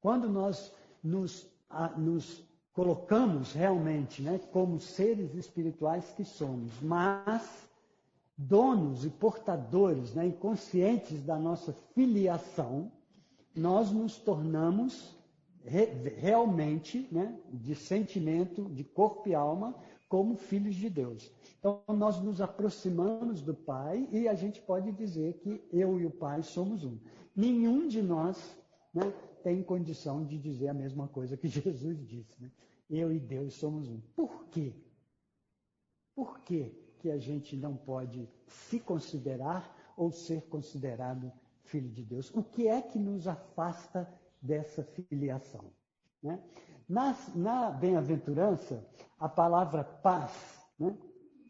Quando 0.00 0.28
nós 0.28 0.72
nos, 1.02 1.46
a, 1.68 1.88
nos 1.88 2.44
colocamos 2.72 3.52
realmente 3.52 4.22
né, 4.22 4.38
como 4.52 4.78
seres 4.80 5.34
espirituais 5.34 6.12
que 6.12 6.24
somos, 6.24 6.72
mas 6.80 7.69
donos 8.40 9.04
e 9.04 9.10
portadores 9.10 10.14
né, 10.14 10.28
e 10.28 10.32
conscientes 10.32 11.22
da 11.22 11.38
nossa 11.38 11.74
filiação, 11.94 12.90
nós 13.54 13.92
nos 13.92 14.16
tornamos 14.16 15.14
re, 15.62 15.86
realmente, 16.16 17.06
né, 17.12 17.38
de 17.52 17.74
sentimento, 17.74 18.64
de 18.70 18.82
corpo 18.82 19.28
e 19.28 19.34
alma, 19.34 19.74
como 20.08 20.36
filhos 20.36 20.74
de 20.74 20.88
Deus. 20.88 21.30
Então, 21.58 21.82
nós 21.88 22.18
nos 22.18 22.40
aproximamos 22.40 23.42
do 23.42 23.54
Pai 23.54 24.08
e 24.10 24.26
a 24.26 24.34
gente 24.34 24.60
pode 24.62 24.90
dizer 24.92 25.34
que 25.34 25.62
eu 25.70 26.00
e 26.00 26.06
o 26.06 26.10
Pai 26.10 26.42
somos 26.42 26.82
um. 26.82 26.98
Nenhum 27.36 27.86
de 27.86 28.00
nós 28.00 28.56
né, 28.94 29.12
tem 29.44 29.62
condição 29.62 30.24
de 30.24 30.38
dizer 30.38 30.68
a 30.68 30.74
mesma 30.74 31.06
coisa 31.08 31.36
que 31.36 31.46
Jesus 31.46 31.98
disse. 32.06 32.42
Né? 32.42 32.50
Eu 32.88 33.12
e 33.12 33.20
Deus 33.20 33.54
somos 33.54 33.86
um. 33.86 34.00
Por 34.16 34.46
quê? 34.46 34.72
Por 36.14 36.40
que, 36.40 36.72
que 37.00 37.10
a 37.10 37.18
gente 37.18 37.56
não 37.56 37.74
pode 37.74 38.28
se 38.46 38.78
considerar 38.78 39.76
ou 39.96 40.12
ser 40.12 40.42
considerado 40.42 41.32
filho 41.64 41.88
de 41.88 42.02
Deus? 42.02 42.30
O 42.34 42.42
que 42.42 42.68
é 42.68 42.80
que 42.80 42.98
nos 42.98 43.26
afasta 43.26 44.08
dessa 44.40 44.82
filiação? 44.82 45.64
Né? 46.22 46.38
Na, 46.88 47.16
na 47.34 47.70
bem-aventurança, 47.70 48.84
a 49.18 49.28
palavra 49.28 49.82
paz 49.82 50.32
né, 50.78 50.96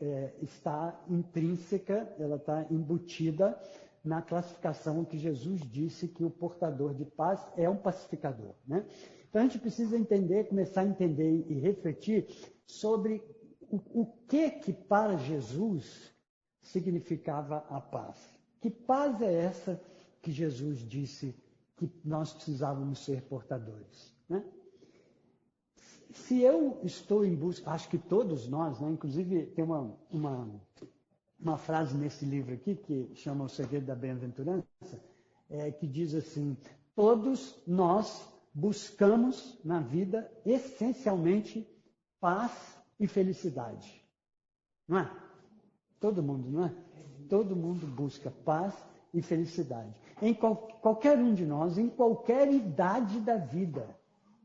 é, 0.00 0.34
está 0.40 0.98
intrínseca, 1.08 2.14
ela 2.18 2.36
está 2.36 2.66
embutida 2.70 3.58
na 4.04 4.22
classificação 4.22 5.04
que 5.04 5.18
Jesus 5.18 5.60
disse 5.60 6.08
que 6.08 6.24
o 6.24 6.30
portador 6.30 6.94
de 6.94 7.04
paz 7.04 7.44
é 7.56 7.68
um 7.68 7.76
pacificador. 7.76 8.54
Né? 8.66 8.86
Então 9.28 9.42
a 9.42 9.44
gente 9.44 9.58
precisa 9.58 9.96
entender, 9.96 10.44
começar 10.44 10.82
a 10.82 10.86
entender 10.86 11.44
e 11.48 11.54
refletir 11.60 12.26
sobre 12.66 13.22
o, 13.70 14.02
o 14.02 14.06
que 14.26 14.50
que 14.50 14.72
para 14.72 15.16
Jesus 15.16 16.12
significava 16.60 17.64
a 17.70 17.80
paz. 17.80 18.18
Que 18.60 18.68
paz 18.68 19.22
é 19.22 19.32
essa 19.32 19.80
que 20.20 20.30
Jesus 20.30 20.78
disse 20.80 21.34
que 21.76 21.90
nós 22.04 22.32
precisávamos 22.32 23.04
ser 23.04 23.22
portadores? 23.22 24.12
Né? 24.28 24.44
Se 26.12 26.40
eu 26.40 26.80
estou 26.82 27.24
em 27.24 27.34
busca, 27.34 27.70
acho 27.70 27.88
que 27.88 27.96
todos 27.96 28.48
nós, 28.48 28.80
né? 28.80 28.90
inclusive 28.90 29.46
tem 29.46 29.64
uma, 29.64 29.96
uma, 30.10 30.60
uma 31.38 31.56
frase 31.56 31.96
nesse 31.96 32.24
livro 32.24 32.52
aqui 32.52 32.74
que 32.74 33.14
chama 33.14 33.44
O 33.44 33.48
Segredo 33.48 33.86
da 33.86 33.94
Bem-aventurança, 33.94 34.66
é, 35.48 35.70
que 35.70 35.86
diz 35.86 36.14
assim: 36.14 36.56
todos 36.94 37.62
nós 37.66 38.28
buscamos 38.52 39.58
na 39.64 39.80
vida 39.80 40.30
essencialmente 40.44 41.66
paz 42.20 42.79
e 43.00 43.06
felicidade. 43.06 44.04
Não 44.86 44.98
é? 44.98 45.10
Todo 45.98 46.22
mundo, 46.22 46.50
não 46.50 46.66
é? 46.66 46.74
Todo 47.28 47.56
mundo 47.56 47.86
busca 47.86 48.30
paz 48.44 48.74
e 49.14 49.22
felicidade. 49.22 49.92
Em 50.20 50.34
qual, 50.34 50.56
qualquer 50.82 51.18
um 51.18 51.32
de 51.32 51.46
nós, 51.46 51.78
em 51.78 51.88
qualquer 51.88 52.52
idade 52.52 53.18
da 53.20 53.36
vida. 53.36 53.88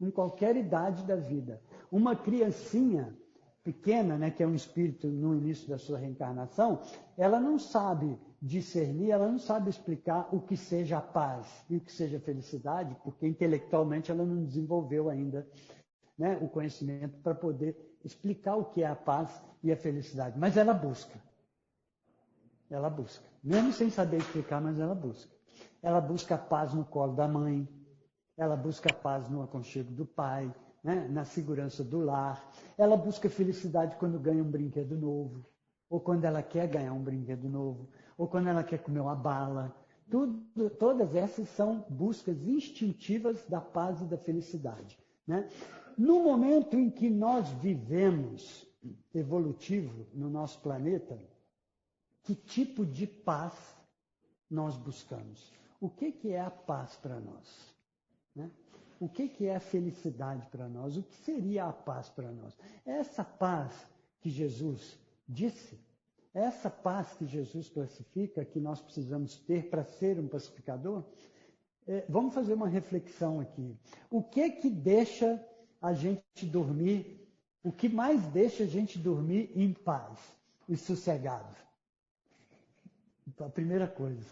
Em 0.02 0.10
qualquer 0.10 0.56
idade 0.56 1.04
da 1.04 1.16
vida. 1.16 1.62
Uma 1.92 2.16
criancinha 2.16 3.16
pequena, 3.64 4.18
né, 4.18 4.30
que 4.30 4.44
é 4.44 4.48
um 4.48 4.54
espírito 4.54 5.08
no 5.08 5.36
início 5.36 5.68
da 5.68 5.78
sua 5.78 5.98
reencarnação, 5.98 6.82
ela 7.18 7.40
não 7.40 7.58
sabe 7.58 8.18
discernir, 8.40 9.10
ela 9.10 9.28
não 9.28 9.40
sabe 9.40 9.72
explicar 9.72 10.30
o 10.32 10.40
que 10.40 10.56
seja 10.56 11.02
paz 11.02 11.66
e 11.68 11.78
o 11.78 11.82
que 11.82 11.92
seja 11.92 12.20
felicidade, 12.20 12.96
porque 13.04 13.28
intelectualmente 13.28 14.12
ela 14.12 14.24
não 14.24 14.44
desenvolveu 14.46 15.10
ainda 15.10 15.48
né, 16.16 16.38
o 16.42 16.48
conhecimento 16.48 17.18
para 17.24 17.34
poder 17.34 17.95
explicar 18.06 18.56
o 18.56 18.66
que 18.66 18.84
é 18.84 18.88
a 18.88 18.96
paz 18.96 19.44
e 19.64 19.72
a 19.72 19.76
felicidade. 19.76 20.38
Mas 20.38 20.56
ela 20.56 20.74
busca. 20.74 21.20
Ela 22.70 22.90
busca. 22.90 23.26
Mesmo 23.44 23.74
sem 23.74 23.90
saber 23.90 24.18
explicar, 24.18 24.62
mas 24.62 24.80
ela 24.80 24.96
busca. 24.96 25.34
Ela 25.82 26.00
busca 26.00 26.36
a 26.36 26.38
paz 26.38 26.74
no 26.74 26.86
colo 26.86 27.14
da 27.14 27.28
mãe, 27.28 27.68
ela 28.38 28.56
busca 28.56 28.90
a 28.92 28.96
paz 28.96 29.30
no 29.30 29.42
aconchego 29.42 29.92
do 29.92 30.06
pai, 30.06 30.54
né, 30.84 31.08
na 31.10 31.26
segurança 31.26 31.84
do 31.84 32.00
lar. 32.00 32.52
Ela 32.78 32.96
busca 32.96 33.30
felicidade 33.30 33.96
quando 33.96 34.20
ganha 34.20 34.44
um 34.44 34.50
brinquedo 34.50 34.96
novo, 34.98 35.46
ou 35.90 36.00
quando 36.00 36.26
ela 36.26 36.44
quer 36.44 36.68
ganhar 36.68 36.94
um 36.94 37.04
brinquedo 37.04 37.50
novo, 37.50 37.90
ou 38.18 38.28
quando 38.28 38.48
ela 38.48 38.64
quer 38.64 38.80
comer 38.80 39.00
uma 39.00 39.16
bala. 39.16 39.76
Tudo, 40.10 40.70
todas 40.72 41.16
essas 41.16 41.50
são 41.50 41.86
buscas 41.90 42.48
instintivas 42.48 43.44
da 43.48 43.60
paz 43.60 44.02
e 44.02 44.06
da 44.06 44.18
felicidade. 44.18 44.98
Né? 45.26 45.50
No 45.98 46.22
momento 46.24 46.78
em 46.78 46.90
que 46.90 47.10
nós 47.10 47.50
vivemos 47.62 48.68
evolutivo 49.14 50.06
no 50.14 50.30
nosso 50.30 50.60
planeta, 50.60 51.18
que 52.24 52.36
tipo 52.36 52.86
de 52.86 53.08
paz 53.08 53.54
nós 54.50 54.76
buscamos? 54.78 55.52
O 55.80 55.90
que, 55.90 56.12
que 56.12 56.32
é 56.32 56.42
a 56.42 56.50
paz 56.50 56.96
para 56.98 57.20
nós? 57.20 57.76
Né? 58.36 58.50
O 59.00 59.08
que, 59.08 59.28
que 59.28 59.46
é 59.46 59.56
a 59.56 59.60
felicidade 59.60 60.48
para 60.48 60.68
nós? 60.68 60.98
O 60.98 61.04
que 61.04 61.16
seria 61.18 61.66
a 61.66 61.74
paz 61.74 62.10
para 62.10 62.32
nós? 62.32 62.58
Essa 62.86 63.24
paz 63.24 63.88
que 64.20 64.30
Jesus 64.30 64.98
disse, 65.28 65.80
essa 66.34 66.70
paz 66.70 67.14
que 67.14 67.26
Jesus 67.26 67.70
classifica, 67.70 68.44
que 68.44 68.60
nós 68.60 68.82
precisamos 68.82 69.38
ter 69.38 69.70
para 69.70 69.84
ser 69.84 70.20
um 70.20 70.28
pacificador, 70.28 71.04
é, 71.88 72.04
vamos 72.10 72.34
fazer 72.34 72.54
uma 72.54 72.68
reflexão 72.68 73.40
aqui. 73.40 73.78
O 74.10 74.24
que 74.24 74.50
que 74.50 74.70
deixa 74.70 75.42
a 75.82 75.94
gente 75.94 76.46
dormir, 76.46 77.26
o 77.64 77.72
que 77.72 77.90
mais 77.90 78.24
deixa 78.28 78.64
a 78.64 78.68
gente 78.68 78.98
dormir 78.98 79.52
em 79.56 79.74
paz 79.74 80.20
e 80.68 80.76
sossegado? 80.76 81.56
A 83.40 83.50
primeira 83.50 83.88
coisa, 83.88 84.30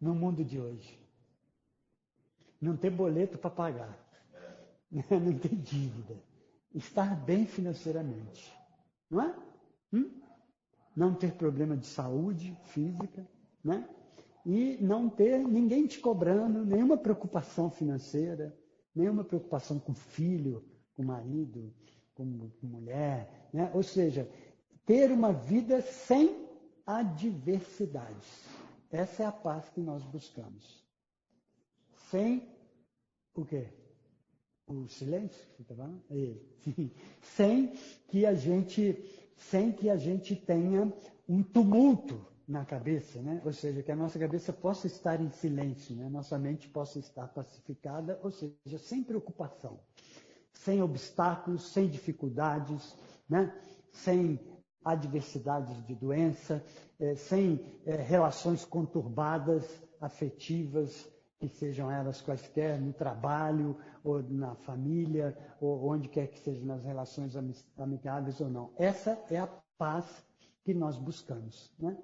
no 0.00 0.14
mundo 0.14 0.44
de 0.44 0.58
hoje, 0.58 0.98
não 2.60 2.76
ter 2.76 2.90
boleto 2.90 3.38
para 3.38 3.50
pagar, 3.50 3.98
não 4.90 5.38
ter 5.38 5.54
dívida, 5.54 6.16
estar 6.74 7.14
bem 7.24 7.46
financeiramente, 7.46 8.52
não 9.10 9.22
é? 9.22 9.34
Hum? 9.92 10.20
Não 10.96 11.14
ter 11.14 11.32
problema 11.34 11.76
de 11.76 11.86
saúde 11.86 12.56
física, 12.64 13.26
né? 13.62 13.88
E 14.44 14.78
não 14.80 15.08
ter 15.08 15.38
ninguém 15.38 15.86
te 15.86 16.00
cobrando, 16.00 16.64
nenhuma 16.64 16.96
preocupação 16.96 17.70
financeira, 17.70 18.56
nenhuma 18.98 19.24
preocupação 19.24 19.78
com 19.78 19.94
filho, 19.94 20.64
com 20.94 21.02
marido, 21.02 21.72
com, 22.14 22.24
mulher, 22.62 23.48
né? 23.52 23.70
Ou 23.72 23.82
seja, 23.82 24.28
ter 24.84 25.10
uma 25.12 25.32
vida 25.32 25.80
sem 25.80 26.48
adversidades. 26.86 28.44
Essa 28.90 29.22
é 29.22 29.26
a 29.26 29.32
paz 29.32 29.68
que 29.68 29.80
nós 29.80 30.02
buscamos 30.04 30.88
sem 32.10 32.48
o 33.34 33.44
quê? 33.44 33.68
O 34.66 34.86
silêncio, 34.88 35.38
você 35.56 35.62
está 35.62 35.74
falando? 35.74 36.02
sem 37.22 37.72
que 38.08 38.26
a 38.26 38.34
gente, 38.34 39.04
sem 39.36 39.72
que 39.72 39.88
a 39.88 39.96
gente 39.96 40.36
tenha 40.36 40.92
um 41.28 41.42
tumulto 41.42 42.26
na 42.48 42.64
cabeça, 42.64 43.20
né? 43.20 43.42
Ou 43.44 43.52
seja, 43.52 43.82
que 43.82 43.92
a 43.92 43.96
nossa 43.96 44.18
cabeça 44.18 44.52
possa 44.52 44.86
estar 44.86 45.20
em 45.20 45.28
silêncio, 45.30 45.94
né? 45.94 46.08
Nossa 46.08 46.38
mente 46.38 46.66
possa 46.68 46.98
estar 46.98 47.28
pacificada, 47.28 48.18
ou 48.22 48.30
seja, 48.30 48.78
sem 48.78 49.04
preocupação, 49.04 49.78
sem 50.54 50.82
obstáculos, 50.82 51.70
sem 51.70 51.86
dificuldades, 51.88 52.96
né? 53.28 53.54
Sem 53.92 54.40
adversidades 54.82 55.84
de 55.86 55.94
doença, 55.94 56.64
eh, 56.98 57.14
sem 57.16 57.60
eh, 57.84 57.96
relações 57.96 58.64
conturbadas, 58.64 59.64
afetivas, 60.00 61.06
que 61.38 61.48
sejam 61.48 61.90
elas 61.90 62.22
quaisquer, 62.22 62.80
no 62.80 62.92
trabalho, 62.92 63.76
ou 64.02 64.22
na 64.22 64.54
família, 64.54 65.36
ou 65.60 65.88
onde 65.88 66.08
quer 66.08 66.28
que 66.28 66.38
seja, 66.38 66.64
nas 66.64 66.82
relações 66.82 67.34
amigáveis 67.76 68.40
ou 68.40 68.48
não. 68.48 68.72
Essa 68.76 69.22
é 69.30 69.38
a 69.38 69.48
paz 69.76 70.06
que 70.64 70.74
nós 70.74 70.96
buscamos. 70.96 71.72
Né? 71.78 71.96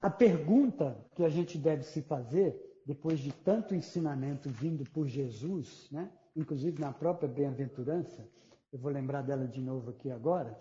A 0.00 0.10
pergunta 0.10 0.96
que 1.14 1.24
a 1.24 1.28
gente 1.28 1.58
deve 1.58 1.82
se 1.82 2.02
fazer, 2.02 2.80
depois 2.84 3.18
de 3.18 3.32
tanto 3.32 3.74
ensinamento 3.74 4.48
vindo 4.48 4.84
por 4.90 5.06
Jesus, 5.06 5.88
né? 5.90 6.10
inclusive 6.34 6.80
na 6.80 6.92
própria 6.92 7.28
bem-aventurança, 7.28 8.28
eu 8.72 8.78
vou 8.78 8.92
lembrar 8.92 9.22
dela 9.22 9.46
de 9.46 9.60
novo 9.60 9.90
aqui 9.90 10.10
agora, 10.10 10.58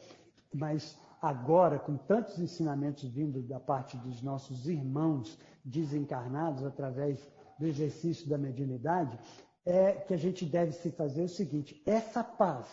mas 0.54 0.98
agora, 1.22 1.78
com 1.78 1.98
tantos 1.98 2.40
ensinamentos 2.40 3.04
vindo 3.10 3.42
da 3.42 3.60
parte 3.60 3.98
dos 3.98 4.22
nossos 4.22 4.68
irmãos 4.68 5.38
desencarnados 5.64 6.64
através 6.64 7.20
do 7.60 7.68
exercício 7.68 8.30
da 8.30 8.38
mediunidade, 8.38 9.20
é 9.66 9.92
que 9.94 10.14
a 10.14 10.18
gente 10.18 10.46
deve 10.46 10.72
se 10.72 10.92
fazer 10.92 11.24
o 11.24 11.30
seguinte: 11.30 11.82
essa 11.86 12.24
paz 12.24 12.68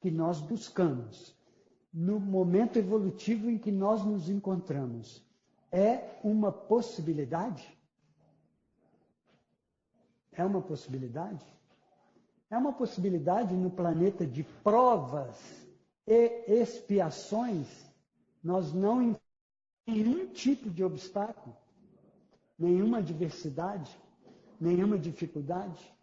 que 0.00 0.10
nós 0.10 0.40
buscamos 0.40 1.36
no 1.92 2.18
momento 2.18 2.78
evolutivo 2.78 3.50
em 3.50 3.58
que 3.58 3.72
nós 3.72 4.04
nos 4.04 4.30
encontramos 4.30 5.28
é 5.72 6.18
uma 6.22 6.50
possibilidade? 6.50 7.66
É 10.32 10.44
uma 10.44 10.60
possibilidade? 10.60 11.44
É 12.50 12.56
uma 12.56 12.72
possibilidade 12.72 13.54
no 13.54 13.70
planeta 13.70 14.26
de 14.26 14.42
provas 14.42 15.36
e 16.06 16.44
expiações, 16.48 17.68
nós 18.42 18.72
não 18.72 19.16
nenhum 19.86 20.26
tipo 20.26 20.68
de 20.68 20.82
obstáculo, 20.82 21.56
nenhuma 22.58 22.98
adversidade, 22.98 23.96
nenhuma 24.60 24.98
dificuldade, 24.98 25.94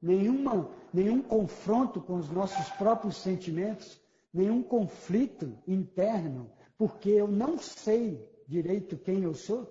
nenhuma, 0.00 0.68
nenhum 0.92 1.22
confronto 1.22 2.00
com 2.00 2.16
os 2.16 2.28
nossos 2.28 2.68
próprios 2.70 3.16
sentimentos, 3.16 4.00
nenhum 4.32 4.62
conflito 4.62 5.56
interno, 5.66 6.50
porque 6.76 7.10
eu 7.10 7.28
não 7.28 7.58
sei 7.58 8.31
direito 8.52 8.98
quem 8.98 9.22
eu 9.22 9.34
sou 9.34 9.62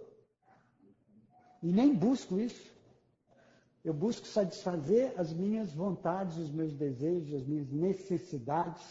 e 1.62 1.72
nem 1.72 1.94
busco 1.94 2.40
isso. 2.40 2.72
Eu 3.84 3.94
busco 3.94 4.26
satisfazer 4.26 5.14
as 5.20 5.32
minhas 5.32 5.72
vontades, 5.74 6.38
os 6.38 6.52
meus 6.52 6.74
desejos, 6.74 7.42
as 7.42 7.46
minhas 7.48 7.70
necessidades, 7.72 8.84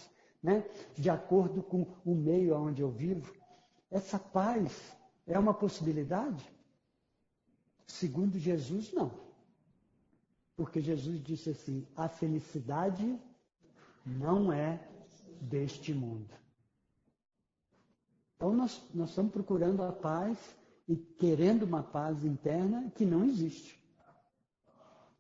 né? 0.43 0.65
de 0.97 1.11
acordo 1.11 1.63
com 1.63 1.87
o 2.05 2.15
meio 2.15 2.57
onde 2.57 2.83
eu 2.83 2.91
vivo. 2.91 3.33
Essa 3.91 4.19
paz 4.19 4.97
é 5.27 5.39
uma 5.39 5.55
possibilidade? 5.55 6.45
Segundo 7.87 8.39
Jesus, 8.39 8.93
não. 8.93 9.11
Porque 10.57 10.81
Jesus 10.81 11.23
disse 11.23 11.51
assim: 11.51 11.87
a 11.97 12.09
felicidade 12.09 13.19
não 14.07 14.53
é 14.53 14.81
deste 15.41 15.93
mundo. 15.93 16.41
Então 18.41 18.55
nós, 18.55 18.83
nós 18.95 19.11
estamos 19.11 19.33
procurando 19.33 19.83
a 19.83 19.93
paz 19.93 20.39
e 20.89 20.97
querendo 20.97 21.65
uma 21.65 21.83
paz 21.83 22.25
interna 22.25 22.91
que 22.97 23.05
não 23.05 23.23
existe. 23.23 23.79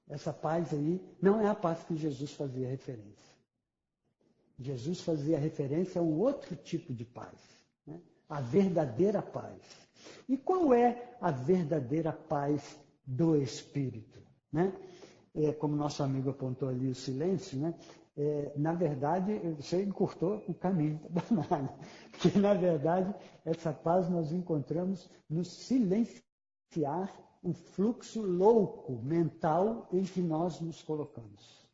Essa 0.08 0.32
paz 0.32 0.72
aí 0.72 0.98
não 1.20 1.38
é 1.38 1.46
a 1.46 1.54
paz 1.54 1.84
que 1.84 1.94
Jesus 1.94 2.32
fazia 2.32 2.66
referência. 2.66 3.34
Jesus 4.58 5.02
fazia 5.02 5.38
referência 5.38 6.00
a 6.00 6.02
um 6.02 6.18
outro 6.18 6.56
tipo 6.56 6.94
de 6.94 7.04
paz, 7.04 7.38
né? 7.86 8.00
a 8.26 8.40
verdadeira 8.40 9.20
paz. 9.20 9.60
E 10.26 10.38
qual 10.38 10.72
é 10.72 11.14
a 11.20 11.30
verdadeira 11.30 12.14
paz 12.14 12.80
do 13.04 13.36
Espírito? 13.36 14.18
Né? 14.50 14.72
É, 15.34 15.52
como 15.52 15.76
nosso 15.76 16.02
amigo 16.02 16.30
apontou 16.30 16.70
ali 16.70 16.88
o 16.88 16.94
silêncio, 16.94 17.58
né? 17.58 17.74
É, 18.16 18.52
na 18.56 18.74
verdade, 18.74 19.38
você 19.56 19.82
encurtou 19.82 20.42
o 20.48 20.54
caminho 20.54 21.00
banana. 21.08 21.72
Porque, 22.10 22.38
na 22.38 22.54
verdade, 22.54 23.14
essa 23.44 23.72
paz 23.72 24.08
nós 24.08 24.32
encontramos 24.32 25.08
no 25.28 25.44
silenciar 25.44 27.12
o 27.42 27.52
fluxo 27.52 28.20
louco 28.20 29.00
mental 29.02 29.88
em 29.92 30.02
que 30.02 30.20
nós 30.20 30.60
nos 30.60 30.82
colocamos. 30.82 31.66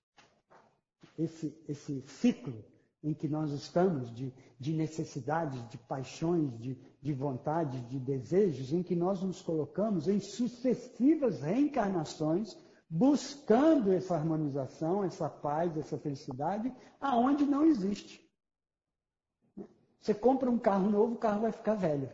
Esse, 1.19 1.57
esse 1.67 2.03
ciclo 2.07 2.65
em 3.03 3.15
que 3.15 3.29
nós 3.29 3.53
estamos, 3.53 4.13
de, 4.15 4.33
de 4.59 4.73
necessidades, 4.73 5.67
de 5.69 5.79
paixões, 5.79 6.59
de, 6.59 6.77
de 7.01 7.13
vontades, 7.13 7.87
de 7.89 7.99
desejos, 7.99 8.73
em 8.73 8.83
que 8.83 8.97
nós 8.97 9.23
nos 9.23 9.41
colocamos 9.41 10.09
em 10.09 10.19
sucessivas 10.19 11.41
reencarnações, 11.41 12.57
buscando 12.89 13.93
essa 13.93 14.15
harmonização, 14.15 15.05
essa 15.05 15.29
paz, 15.29 15.77
essa 15.77 15.99
felicidade, 15.99 16.73
aonde 17.01 17.45
não 17.45 17.65
existe. 17.65 18.25
Você 20.01 20.15
compra 20.15 20.51
um 20.51 20.59
carro 20.59 20.89
novo, 20.89 21.15
o 21.15 21.19
carro 21.19 21.43
vai 21.43 21.53
ficar 21.53 21.75
velho. 21.75 22.09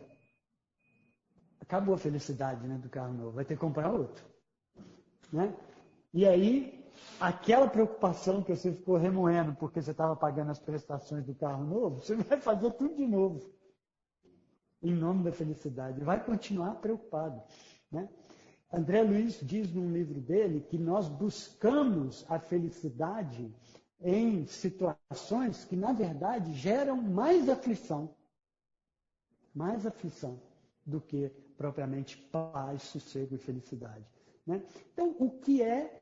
Acabou 1.61 1.93
a 1.95 1.97
felicidade 1.97 2.67
né, 2.67 2.77
do 2.77 2.89
carro 2.89 3.13
novo, 3.13 3.31
vai 3.31 3.45
ter 3.45 3.53
que 3.53 3.61
comprar 3.61 3.91
outro. 3.91 4.25
Né? 5.31 5.55
E 6.13 6.25
aí, 6.25 6.83
aquela 7.19 7.67
preocupação 7.67 8.43
que 8.43 8.55
você 8.55 8.71
ficou 8.71 8.97
remoendo 8.97 9.55
porque 9.55 9.81
você 9.81 9.91
estava 9.91 10.15
pagando 10.15 10.51
as 10.51 10.59
prestações 10.59 11.23
do 11.23 11.35
carro 11.35 11.63
novo, 11.63 12.01
você 12.01 12.15
vai 12.15 12.39
fazer 12.39 12.71
tudo 12.71 12.95
de 12.95 13.05
novo. 13.05 13.41
Em 14.81 14.93
nome 14.93 15.23
da 15.23 15.31
felicidade. 15.31 16.03
Vai 16.03 16.23
continuar 16.23 16.75
preocupado. 16.75 17.41
Né? 17.91 18.09
André 18.73 19.03
Luiz 19.03 19.39
diz 19.43 19.71
num 19.71 19.91
livro 19.91 20.19
dele 20.19 20.59
que 20.59 20.79
nós 20.79 21.07
buscamos 21.07 22.25
a 22.27 22.39
felicidade 22.39 23.53
em 24.01 24.47
situações 24.47 25.63
que, 25.63 25.75
na 25.75 25.93
verdade, 25.93 26.51
geram 26.55 26.97
mais 26.99 27.47
aflição. 27.47 28.15
Mais 29.53 29.85
aflição 29.85 30.41
do 30.83 30.99
que 30.99 31.29
propriamente 31.55 32.17
paz, 32.17 32.81
sossego 32.81 33.35
e 33.35 33.37
felicidade. 33.37 34.05
Né? 34.45 34.63
Então, 34.91 35.15
o 35.19 35.29
que 35.29 35.61
é, 35.61 36.01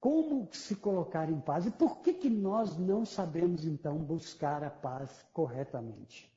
como 0.00 0.48
se 0.50 0.76
colocar 0.76 1.28
em 1.30 1.40
paz 1.40 1.66
e 1.66 1.70
por 1.70 2.00
que, 2.00 2.14
que 2.14 2.30
nós 2.30 2.78
não 2.78 3.04
sabemos, 3.04 3.66
então, 3.66 3.98
buscar 3.98 4.64
a 4.64 4.70
paz 4.70 5.26
corretamente? 5.34 6.32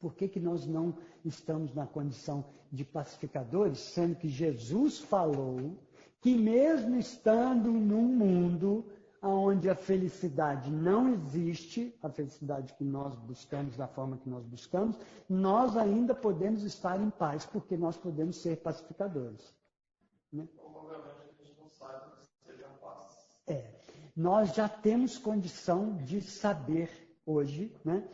Por 0.00 0.14
que, 0.14 0.28
que 0.28 0.40
nós 0.40 0.66
não 0.66 0.94
estamos 1.24 1.74
na 1.74 1.86
condição 1.86 2.44
de 2.70 2.84
pacificadores, 2.84 3.78
sendo 3.78 4.14
que 4.14 4.28
Jesus 4.28 4.98
falou 4.98 5.76
que, 6.20 6.36
mesmo 6.36 6.96
estando 6.96 7.70
num 7.70 8.02
mundo 8.02 8.84
onde 9.22 9.68
a 9.68 9.74
felicidade 9.74 10.70
não 10.70 11.12
existe, 11.12 11.94
a 12.02 12.08
felicidade 12.08 12.72
que 12.74 12.84
nós 12.84 13.16
buscamos 13.16 13.76
da 13.76 13.88
forma 13.88 14.16
que 14.18 14.28
nós 14.28 14.44
buscamos, 14.44 14.96
nós 15.28 15.76
ainda 15.76 16.14
podemos 16.14 16.62
estar 16.62 17.00
em 17.00 17.10
paz, 17.10 17.44
porque 17.44 17.76
nós 17.76 17.96
podemos 17.96 18.36
ser 18.36 18.56
pacificadores. 18.58 19.52
Né? 20.32 20.46
Obviamente 20.62 21.34
a 21.40 21.44
gente 21.44 21.60
não 21.60 21.68
sabe 21.70 22.12
que 22.20 22.46
seja 22.46 22.68
paz. 22.80 23.40
É. 23.46 23.74
Nós 24.14 24.54
já 24.54 24.68
temos 24.68 25.18
condição 25.18 25.96
de 25.96 26.20
saber 26.20 26.90
hoje, 27.26 27.74
né? 27.84 28.08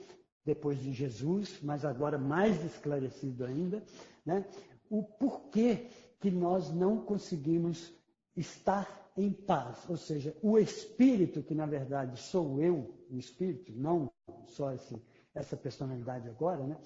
Depois 0.44 0.78
de 0.78 0.92
Jesus, 0.92 1.58
mas 1.62 1.84
agora 1.84 2.18
mais 2.18 2.62
esclarecido 2.64 3.44
ainda, 3.44 3.82
né? 4.24 4.44
o 4.90 5.02
porquê 5.02 5.88
que 6.20 6.30
nós 6.30 6.70
não 6.70 6.98
conseguimos 6.98 7.92
estar 8.36 9.04
em 9.16 9.30
paz, 9.32 9.78
ou 9.88 9.96
seja, 9.96 10.36
o 10.42 10.58
espírito, 10.58 11.42
que 11.42 11.54
na 11.54 11.66
verdade 11.66 12.18
sou 12.18 12.60
eu, 12.60 12.94
o 13.10 13.16
espírito, 13.16 13.72
não 13.72 14.10
só 14.48 14.72
esse, 14.72 15.00
essa 15.34 15.56
personalidade 15.56 16.28
agora, 16.28 16.66
né? 16.66 16.76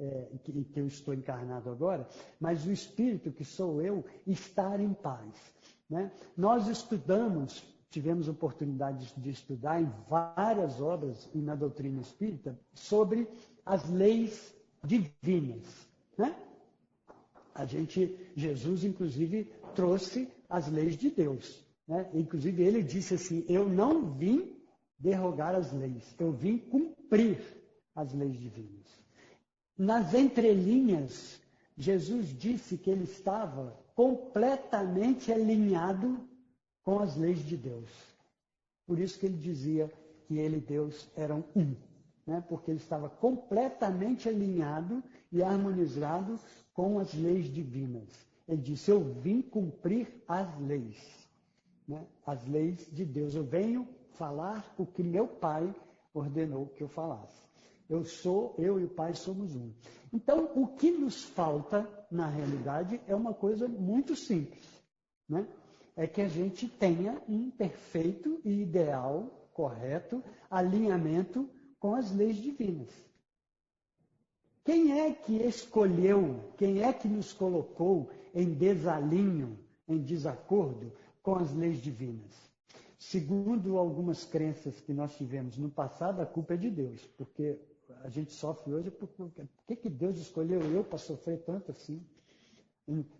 É, 0.00 0.28
que, 0.44 0.64
que 0.64 0.78
eu 0.78 0.86
estou 0.86 1.12
encarnado 1.12 1.68
agora, 1.70 2.08
mas 2.38 2.64
o 2.64 2.70
espírito 2.70 3.32
que 3.32 3.44
sou 3.44 3.82
eu, 3.82 4.04
estar 4.24 4.78
em 4.78 4.94
paz. 4.94 5.34
Né? 5.90 6.12
Nós 6.36 6.68
estudamos, 6.68 7.64
tivemos 7.90 8.28
oportunidade 8.28 9.12
de 9.16 9.30
estudar 9.30 9.80
em 9.80 9.90
várias 10.08 10.80
obras 10.80 11.28
e 11.34 11.38
na 11.38 11.54
doutrina 11.54 12.00
espírita 12.00 12.58
sobre 12.74 13.28
as 13.64 13.88
leis 13.88 14.54
divinas. 14.84 15.88
Né? 16.16 16.34
A 17.54 17.64
gente, 17.64 18.16
Jesus, 18.36 18.84
inclusive, 18.84 19.50
trouxe 19.74 20.28
as 20.48 20.68
leis 20.68 20.96
de 20.96 21.10
Deus. 21.10 21.64
Né? 21.86 22.08
Inclusive, 22.14 22.62
ele 22.62 22.82
disse 22.82 23.14
assim: 23.14 23.44
Eu 23.48 23.68
não 23.68 24.12
vim 24.12 24.56
derrogar 24.98 25.54
as 25.54 25.72
leis, 25.72 26.14
eu 26.18 26.32
vim 26.32 26.58
cumprir 26.58 27.40
as 27.94 28.12
leis 28.12 28.38
divinas. 28.38 28.86
Nas 29.76 30.12
entrelinhas, 30.12 31.40
Jesus 31.76 32.36
disse 32.36 32.76
que 32.76 32.90
ele 32.90 33.04
estava 33.04 33.78
completamente 33.94 35.32
alinhado 35.32 36.27
com 36.88 37.00
as 37.00 37.16
leis 37.16 37.40
de 37.40 37.54
Deus. 37.54 37.90
Por 38.86 38.98
isso 38.98 39.18
que 39.18 39.26
ele 39.26 39.36
dizia 39.36 39.92
que 40.26 40.38
ele 40.38 40.56
e 40.56 40.60
Deus 40.60 41.06
eram 41.14 41.44
um, 41.54 41.76
né? 42.26 42.42
porque 42.48 42.70
ele 42.70 42.80
estava 42.80 43.10
completamente 43.10 44.26
alinhado 44.26 45.04
e 45.30 45.42
harmonizado 45.42 46.40
com 46.72 46.98
as 46.98 47.12
leis 47.12 47.52
divinas. 47.52 48.08
Ele 48.48 48.62
disse: 48.62 48.90
Eu 48.90 49.04
vim 49.04 49.42
cumprir 49.42 50.22
as 50.26 50.58
leis 50.60 50.96
né, 51.86 52.06
as 52.26 52.42
leis 52.46 52.88
de 52.90 53.04
Deus. 53.04 53.34
Eu 53.34 53.44
venho 53.44 53.86
falar 54.12 54.74
o 54.78 54.86
que 54.86 55.02
meu 55.02 55.28
pai 55.28 55.74
ordenou 56.14 56.68
que 56.68 56.82
eu 56.82 56.88
falasse. 56.88 57.42
Eu 57.86 58.02
sou, 58.02 58.54
eu 58.56 58.80
e 58.80 58.84
o 58.84 58.88
pai 58.88 59.12
somos 59.12 59.54
um. 59.54 59.70
Então, 60.10 60.50
o 60.54 60.66
que 60.66 60.90
nos 60.90 61.22
falta, 61.22 61.86
na 62.10 62.28
realidade, 62.28 62.98
é 63.06 63.14
uma 63.14 63.34
coisa 63.34 63.68
muito 63.68 64.16
simples. 64.16 64.66
Né? 65.28 65.46
É 65.98 66.06
que 66.06 66.20
a 66.22 66.28
gente 66.28 66.68
tenha 66.68 67.20
um 67.28 67.50
perfeito 67.50 68.40
e 68.44 68.62
ideal, 68.62 69.50
correto, 69.52 70.22
alinhamento 70.48 71.50
com 71.80 71.96
as 71.96 72.14
leis 72.14 72.36
divinas. 72.36 72.88
Quem 74.64 75.00
é 75.00 75.12
que 75.12 75.42
escolheu, 75.42 76.52
quem 76.56 76.84
é 76.84 76.92
que 76.92 77.08
nos 77.08 77.32
colocou 77.32 78.10
em 78.32 78.54
desalinho, 78.54 79.58
em 79.88 79.98
desacordo 79.98 80.92
com 81.20 81.34
as 81.34 81.52
leis 81.52 81.78
divinas. 81.78 82.48
Segundo 82.96 83.76
algumas 83.76 84.24
crenças 84.24 84.80
que 84.80 84.92
nós 84.92 85.16
tivemos 85.16 85.58
no 85.58 85.68
passado, 85.68 86.22
a 86.22 86.26
culpa 86.26 86.54
é 86.54 86.56
de 86.56 86.70
Deus, 86.70 87.04
porque 87.16 87.58
a 88.04 88.08
gente 88.08 88.32
sofre 88.32 88.72
hoje 88.72 88.88
por, 88.88 89.08
por 89.08 89.32
que, 89.66 89.90
Deus 89.90 90.16
escolheu 90.18 90.60
eu 90.60 90.84
para 90.84 90.98
sofrer 90.98 91.38
tanto 91.38 91.72
assim? 91.72 92.00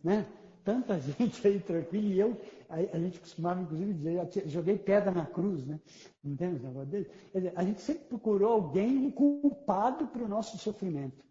Né? 0.05 0.25
Tanta 0.69 1.01
gente 1.01 1.49
aí 1.49 1.59
tranquila, 1.61 2.15
e 2.15 2.19
eu, 2.19 2.37
a, 2.69 2.75
a, 2.75 3.01
gente 3.01 3.19
costumava 3.19 3.63
inclusive 3.63 3.95
dizer, 3.95 4.21
joguei 4.45 4.77
pedra 4.77 5.11
na 5.11 5.25
cruz, 5.25 5.67
né? 5.67 5.81
Entende 6.23 6.61
o 6.61 6.69
negócio 6.69 6.91
dele? 6.91 7.11
A 7.57 7.65
gente 7.65 7.81
sempre 7.81 8.05
procurou 8.05 8.53
alguém, 8.53 8.99
um 8.99 9.11
culpado 9.11 10.07
para 10.09 10.23
o 10.23 10.29
nosso 10.29 10.59
sofrimento, 10.59 11.25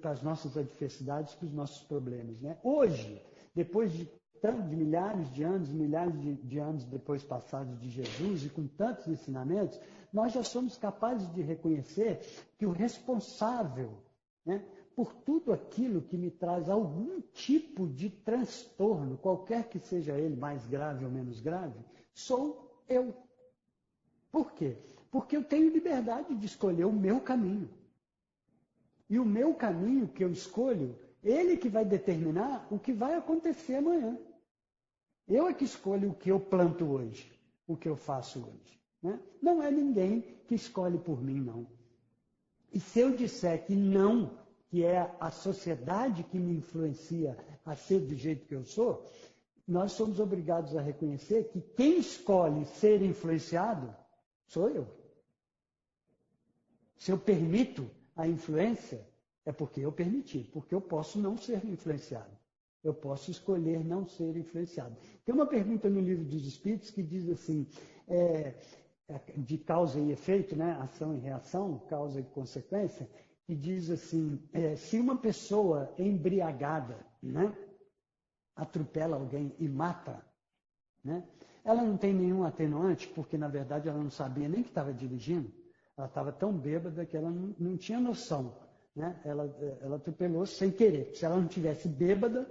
para 0.00 0.12
as 0.12 0.22
nossas 0.22 0.56
adversidades, 0.56 1.34
para 1.34 1.44
os 1.44 1.52
nossos 1.52 1.82
problemas. 1.82 2.40
Né? 2.40 2.56
Hoje, 2.62 3.20
depois 3.54 3.92
de 3.92 4.08
de 4.40 4.76
milhares 4.76 5.30
de 5.32 5.42
anos, 5.42 5.68
milhares 5.68 6.18
de, 6.20 6.34
de, 6.34 6.58
anos 6.60 6.84
depois 6.84 7.24
passados 7.24 7.76
de 7.80 7.90
Jesus 7.90 8.44
e 8.44 8.48
com 8.48 8.68
tantos 8.68 9.08
ensinamentos, 9.08 9.80
nós 10.12 10.32
já 10.32 10.44
somos 10.44 10.76
capazes 10.76 11.28
de 11.34 11.42
reconhecer 11.42 12.20
que 12.56 12.64
o 12.64 12.70
responsável 12.70 13.90
né, 14.46 14.64
por 14.98 15.14
tudo 15.14 15.52
aquilo 15.52 16.02
que 16.02 16.16
me 16.16 16.28
traz 16.28 16.68
algum 16.68 17.20
tipo 17.32 17.86
de 17.86 18.10
transtorno, 18.10 19.16
qualquer 19.16 19.68
que 19.68 19.78
seja 19.78 20.18
ele, 20.18 20.34
mais 20.34 20.66
grave 20.66 21.04
ou 21.04 21.10
menos 21.12 21.40
grave, 21.40 21.78
sou 22.12 22.82
eu. 22.88 23.14
Por 24.32 24.50
quê? 24.54 24.76
Porque 25.08 25.36
eu 25.36 25.44
tenho 25.44 25.70
liberdade 25.70 26.34
de 26.34 26.44
escolher 26.44 26.84
o 26.84 26.92
meu 26.92 27.20
caminho. 27.20 27.70
E 29.08 29.20
o 29.20 29.24
meu 29.24 29.54
caminho 29.54 30.08
que 30.08 30.24
eu 30.24 30.32
escolho, 30.32 30.98
ele 31.22 31.56
que 31.56 31.68
vai 31.68 31.84
determinar 31.84 32.66
o 32.68 32.76
que 32.76 32.92
vai 32.92 33.14
acontecer 33.14 33.76
amanhã. 33.76 34.18
Eu 35.28 35.46
é 35.46 35.54
que 35.54 35.62
escolho 35.64 36.10
o 36.10 36.14
que 36.14 36.28
eu 36.28 36.40
planto 36.40 36.84
hoje, 36.84 37.30
o 37.68 37.76
que 37.76 37.88
eu 37.88 37.94
faço 37.94 38.40
hoje. 38.40 38.80
Né? 39.00 39.20
Não 39.40 39.62
é 39.62 39.70
ninguém 39.70 40.22
que 40.48 40.56
escolhe 40.56 40.98
por 40.98 41.22
mim, 41.22 41.38
não. 41.38 41.68
E 42.72 42.80
se 42.80 42.98
eu 42.98 43.14
disser 43.14 43.64
que 43.64 43.76
não, 43.76 44.47
que 44.68 44.84
é 44.84 45.10
a 45.18 45.30
sociedade 45.30 46.22
que 46.24 46.38
me 46.38 46.56
influencia 46.56 47.36
a 47.64 47.74
ser 47.74 48.00
do 48.00 48.14
jeito 48.14 48.46
que 48.46 48.54
eu 48.54 48.64
sou, 48.64 49.04
nós 49.66 49.92
somos 49.92 50.18
obrigados 50.18 50.76
a 50.76 50.80
reconhecer 50.80 51.50
que 51.50 51.60
quem 51.60 51.98
escolhe 51.98 52.64
ser 52.64 53.02
influenciado 53.02 53.94
sou 54.46 54.70
eu. 54.70 54.86
Se 56.96 57.10
eu 57.10 57.18
permito 57.18 57.88
a 58.16 58.26
influência, 58.26 59.06
é 59.44 59.52
porque 59.52 59.80
eu 59.80 59.92
permiti, 59.92 60.40
porque 60.52 60.74
eu 60.74 60.80
posso 60.80 61.18
não 61.18 61.36
ser 61.36 61.64
influenciado. 61.64 62.36
Eu 62.82 62.94
posso 62.94 63.30
escolher 63.30 63.84
não 63.84 64.06
ser 64.06 64.36
influenciado. 64.36 64.96
Tem 65.24 65.34
uma 65.34 65.46
pergunta 65.46 65.90
no 65.90 66.00
livro 66.00 66.24
dos 66.24 66.46
Espíritos 66.46 66.90
que 66.90 67.02
diz 67.02 67.28
assim: 67.28 67.66
é, 68.06 68.54
é 69.08 69.20
de 69.36 69.58
causa 69.58 69.98
e 69.98 70.12
efeito, 70.12 70.56
né? 70.56 70.78
ação 70.80 71.14
e 71.14 71.18
reação, 71.18 71.78
causa 71.88 72.20
e 72.20 72.24
consequência, 72.24 73.08
que 73.48 73.54
diz 73.56 73.88
assim: 73.88 74.38
é, 74.52 74.76
se 74.76 75.00
uma 75.00 75.16
pessoa 75.16 75.90
embriagada 75.98 76.98
né, 77.22 77.50
atropela 78.54 79.16
alguém 79.16 79.54
e 79.58 79.66
mata, 79.66 80.22
né, 81.02 81.26
ela 81.64 81.82
não 81.82 81.96
tem 81.96 82.12
nenhum 82.12 82.44
atenuante, 82.44 83.08
porque 83.08 83.38
na 83.38 83.48
verdade 83.48 83.88
ela 83.88 83.96
não 83.96 84.10
sabia 84.10 84.46
nem 84.50 84.62
que 84.62 84.68
estava 84.68 84.92
dirigindo, 84.92 85.50
ela 85.96 86.06
estava 86.06 86.30
tão 86.30 86.52
bêbada 86.52 87.06
que 87.06 87.16
ela 87.16 87.30
não, 87.30 87.54
não 87.58 87.76
tinha 87.78 87.98
noção. 87.98 88.54
Né? 88.94 89.18
Ela, 89.24 89.44
ela 89.80 89.96
atropelou 89.96 90.44
sem 90.44 90.70
querer. 90.70 91.14
Se 91.14 91.24
ela 91.24 91.36
não 91.36 91.48
tivesse 91.48 91.88
bêbada, 91.88 92.46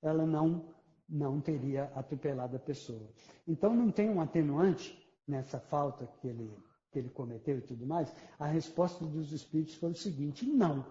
ela 0.00 0.24
não, 0.24 0.74
não 1.06 1.42
teria 1.42 1.84
atropelado 1.94 2.56
a 2.56 2.60
pessoa. 2.60 3.06
Então 3.46 3.74
não 3.74 3.90
tem 3.90 4.08
um 4.08 4.20
atenuante 4.20 4.98
nessa 5.26 5.60
falta 5.60 6.06
que 6.06 6.28
ele, 6.28 6.50
que 6.90 6.98
ele 6.98 7.08
cometeu 7.10 7.58
e 7.58 7.62
tudo 7.62 7.86
mais. 7.86 8.12
A 8.38 8.46
resposta 8.46 9.04
dos 9.04 9.32
espíritos 9.32 9.74
foi 9.74 9.90
o 9.90 9.96
seguinte: 9.96 10.46
não. 10.46 10.86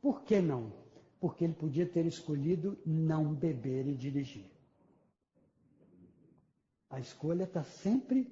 Por 0.00 0.22
que 0.22 0.40
não? 0.40 0.72
Porque 1.20 1.44
ele 1.44 1.54
podia 1.54 1.86
ter 1.86 2.06
escolhido 2.06 2.78
não 2.86 3.34
beber 3.34 3.86
e 3.86 3.94
dirigir. 3.94 4.46
A 6.90 7.00
escolha 7.00 7.44
está 7.44 7.62
sempre 7.62 8.26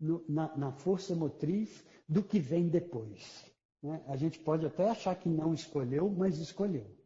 no, 0.00 0.24
na, 0.28 0.56
na, 0.56 0.72
força 0.72 1.14
motriz 1.14 1.84
do 2.08 2.22
que 2.22 2.38
vem 2.38 2.68
depois. 2.68 3.44
Né? 3.82 4.02
A 4.06 4.16
gente 4.16 4.38
pode 4.38 4.64
até 4.64 4.88
achar 4.88 5.14
que 5.16 5.28
não 5.28 5.52
escolheu, 5.52 6.08
mas 6.08 6.38
escolheu 6.38 6.97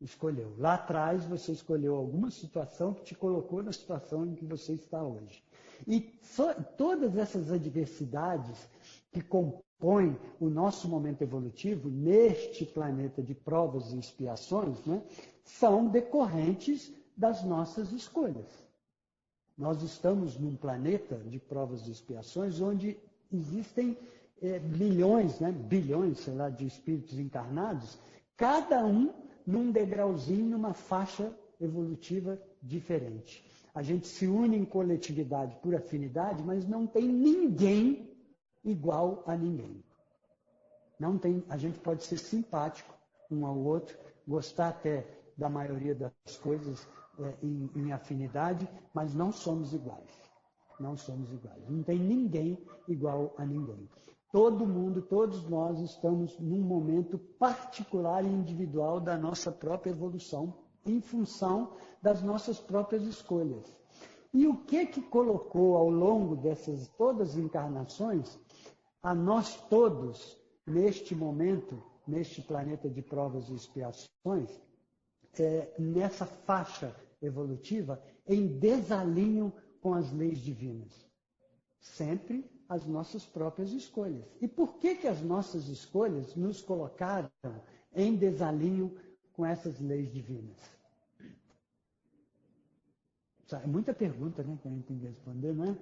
escolheu. 0.00 0.54
Lá 0.58 0.74
atrás 0.74 1.24
você 1.24 1.52
escolheu 1.52 1.94
alguma 1.94 2.30
situação 2.30 2.94
que 2.94 3.04
te 3.04 3.14
colocou 3.14 3.62
na 3.62 3.72
situação 3.72 4.26
em 4.26 4.34
que 4.34 4.44
você 4.44 4.72
está 4.74 5.02
hoje. 5.02 5.42
E 5.86 6.12
so, 6.22 6.44
todas 6.76 7.16
essas 7.16 7.50
adversidades 7.50 8.68
que 9.12 9.22
compõem 9.22 10.18
o 10.40 10.48
nosso 10.48 10.88
momento 10.88 11.22
evolutivo 11.22 11.88
neste 11.88 12.64
planeta 12.64 13.22
de 13.22 13.34
provas 13.34 13.92
e 13.92 13.98
expiações, 13.98 14.84
né, 14.84 15.02
são 15.44 15.88
decorrentes 15.88 16.92
das 17.16 17.44
nossas 17.44 17.92
escolhas. 17.92 18.46
Nós 19.56 19.82
estamos 19.82 20.38
num 20.38 20.54
planeta 20.54 21.16
de 21.16 21.38
provas 21.38 21.86
e 21.86 21.90
expiações 21.90 22.60
onde 22.60 22.96
existem 23.32 23.96
é, 24.40 24.60
milhões, 24.60 25.40
né, 25.40 25.50
bilhões, 25.50 26.18
sei 26.20 26.34
lá, 26.34 26.48
de 26.48 26.66
espíritos 26.66 27.18
encarnados, 27.18 27.98
cada 28.36 28.84
um 28.84 29.12
num 29.48 29.72
degrauzinho, 29.72 30.44
numa 30.44 30.74
faixa 30.74 31.32
evolutiva 31.58 32.38
diferente. 32.62 33.42
A 33.74 33.82
gente 33.82 34.06
se 34.06 34.26
une 34.26 34.58
em 34.58 34.64
coletividade 34.64 35.56
por 35.62 35.74
afinidade, 35.74 36.42
mas 36.44 36.68
não 36.68 36.86
tem 36.86 37.08
ninguém 37.08 38.14
igual 38.62 39.24
a 39.26 39.34
ninguém. 39.34 39.82
Não 41.00 41.16
tem, 41.16 41.42
a 41.48 41.56
gente 41.56 41.78
pode 41.78 42.04
ser 42.04 42.18
simpático 42.18 42.94
um 43.30 43.46
ao 43.46 43.56
outro, 43.56 43.96
gostar 44.26 44.68
até 44.68 45.06
da 45.34 45.48
maioria 45.48 45.94
das 45.94 46.36
coisas 46.42 46.86
é, 47.18 47.34
em, 47.42 47.70
em 47.74 47.92
afinidade, 47.92 48.68
mas 48.92 49.14
não 49.14 49.32
somos 49.32 49.72
iguais. 49.72 50.12
Não 50.78 50.94
somos 50.94 51.32
iguais. 51.32 51.66
Não 51.70 51.82
tem 51.82 51.98
ninguém 51.98 52.58
igual 52.86 53.34
a 53.38 53.46
ninguém. 53.46 53.88
Todo 54.30 54.66
mundo, 54.66 55.00
todos 55.00 55.48
nós 55.48 55.80
estamos 55.80 56.38
num 56.38 56.60
momento 56.60 57.18
particular 57.38 58.22
e 58.22 58.28
individual 58.28 59.00
da 59.00 59.16
nossa 59.16 59.50
própria 59.50 59.90
evolução, 59.90 60.54
em 60.84 61.00
função 61.00 61.72
das 62.02 62.22
nossas 62.22 62.60
próprias 62.60 63.04
escolhas. 63.04 63.64
E 64.32 64.46
o 64.46 64.54
que 64.64 64.84
que 64.84 65.00
colocou 65.00 65.76
ao 65.76 65.88
longo 65.88 66.36
dessas 66.36 66.88
todas 66.88 67.30
as 67.30 67.36
encarnações 67.38 68.38
a 69.02 69.14
nós 69.14 69.56
todos 69.70 70.38
neste 70.66 71.14
momento, 71.14 71.82
neste 72.06 72.42
planeta 72.42 72.90
de 72.90 73.00
provas 73.00 73.48
e 73.48 73.54
expiações, 73.54 74.60
é, 75.38 75.74
nessa 75.78 76.26
faixa 76.26 76.94
evolutiva, 77.22 78.02
em 78.26 78.58
desalinho 78.58 79.52
com 79.80 79.94
as 79.94 80.12
leis 80.12 80.38
divinas? 80.38 81.08
Sempre 81.80 82.57
as 82.68 82.86
nossas 82.86 83.24
próprias 83.24 83.72
escolhas. 83.72 84.24
E 84.40 84.46
por 84.46 84.74
que, 84.78 84.94
que 84.96 85.08
as 85.08 85.22
nossas 85.22 85.68
escolhas 85.68 86.36
nos 86.36 86.60
colocaram 86.60 87.30
em 87.94 88.14
desalinho 88.14 88.94
com 89.32 89.46
essas 89.46 89.80
leis 89.80 90.12
divinas? 90.12 90.58
É 93.50 93.66
muita 93.66 93.94
pergunta 93.94 94.42
né, 94.42 94.58
que 94.60 94.68
a 94.68 94.70
gente 94.70 94.84
tem 94.84 94.98
que 94.98 95.06
responder, 95.06 95.54
não 95.54 95.64
é? 95.64 95.76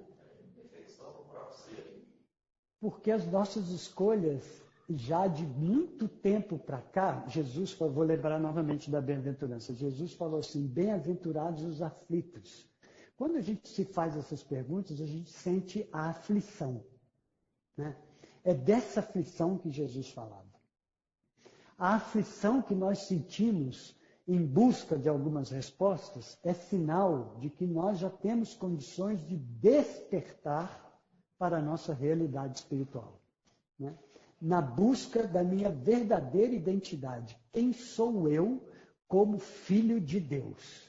Porque 2.80 3.10
as 3.10 3.26
nossas 3.26 3.70
escolhas, 3.70 4.62
já 4.88 5.26
de 5.26 5.44
muito 5.44 6.06
tempo 6.06 6.56
para 6.56 6.80
cá, 6.80 7.26
Jesus, 7.26 7.72
vou 7.72 8.04
lembrar 8.04 8.38
novamente 8.38 8.88
da 8.88 9.00
bem-aventurança, 9.00 9.74
Jesus 9.74 10.12
falou 10.12 10.38
assim, 10.38 10.64
bem-aventurados 10.64 11.64
os 11.64 11.82
aflitos, 11.82 12.70
quando 13.16 13.36
a 13.36 13.40
gente 13.40 13.66
se 13.68 13.84
faz 13.84 14.16
essas 14.16 14.42
perguntas, 14.42 15.00
a 15.00 15.06
gente 15.06 15.30
sente 15.30 15.88
a 15.90 16.10
aflição. 16.10 16.84
Né? 17.76 17.96
É 18.44 18.52
dessa 18.52 19.00
aflição 19.00 19.56
que 19.56 19.70
Jesus 19.70 20.10
falava. 20.10 20.44
A 21.78 21.94
aflição 21.96 22.62
que 22.62 22.74
nós 22.74 23.00
sentimos 23.00 23.96
em 24.28 24.44
busca 24.44 24.98
de 24.98 25.08
algumas 25.08 25.50
respostas 25.50 26.38
é 26.42 26.52
sinal 26.52 27.36
de 27.38 27.48
que 27.48 27.66
nós 27.66 27.98
já 27.98 28.10
temos 28.10 28.54
condições 28.54 29.24
de 29.26 29.36
despertar 29.36 30.84
para 31.38 31.58
a 31.58 31.62
nossa 31.62 31.94
realidade 31.94 32.58
espiritual. 32.58 33.20
Né? 33.78 33.96
Na 34.40 34.60
busca 34.60 35.26
da 35.26 35.42
minha 35.42 35.70
verdadeira 35.70 36.54
identidade. 36.54 37.38
Quem 37.52 37.72
sou 37.72 38.28
eu 38.28 38.62
como 39.06 39.38
filho 39.38 40.00
de 40.00 40.20
Deus? 40.20 40.85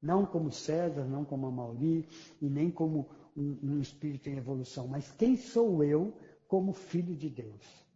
Não 0.00 0.24
como 0.24 0.52
César, 0.52 1.04
não 1.04 1.24
como 1.24 1.46
a 1.46 1.50
Mauri, 1.50 2.08
e 2.40 2.48
nem 2.48 2.70
como 2.70 3.08
um, 3.36 3.58
um 3.62 3.80
espírito 3.80 4.28
em 4.28 4.36
evolução, 4.36 4.86
mas 4.86 5.10
quem 5.12 5.36
sou 5.36 5.82
eu 5.82 6.14
como 6.46 6.72
filho 6.72 7.16
de 7.16 7.28
Deus? 7.28 7.86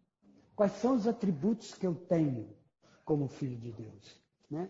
Quais 0.55 0.73
são 0.73 0.97
os 0.97 1.07
atributos 1.07 1.75
que 1.75 1.87
eu 1.87 1.95
tenho 1.95 2.49
como 3.05 3.29
filho 3.29 3.57
de 3.57 3.73
Deus? 3.73 4.21
Né? 4.51 4.69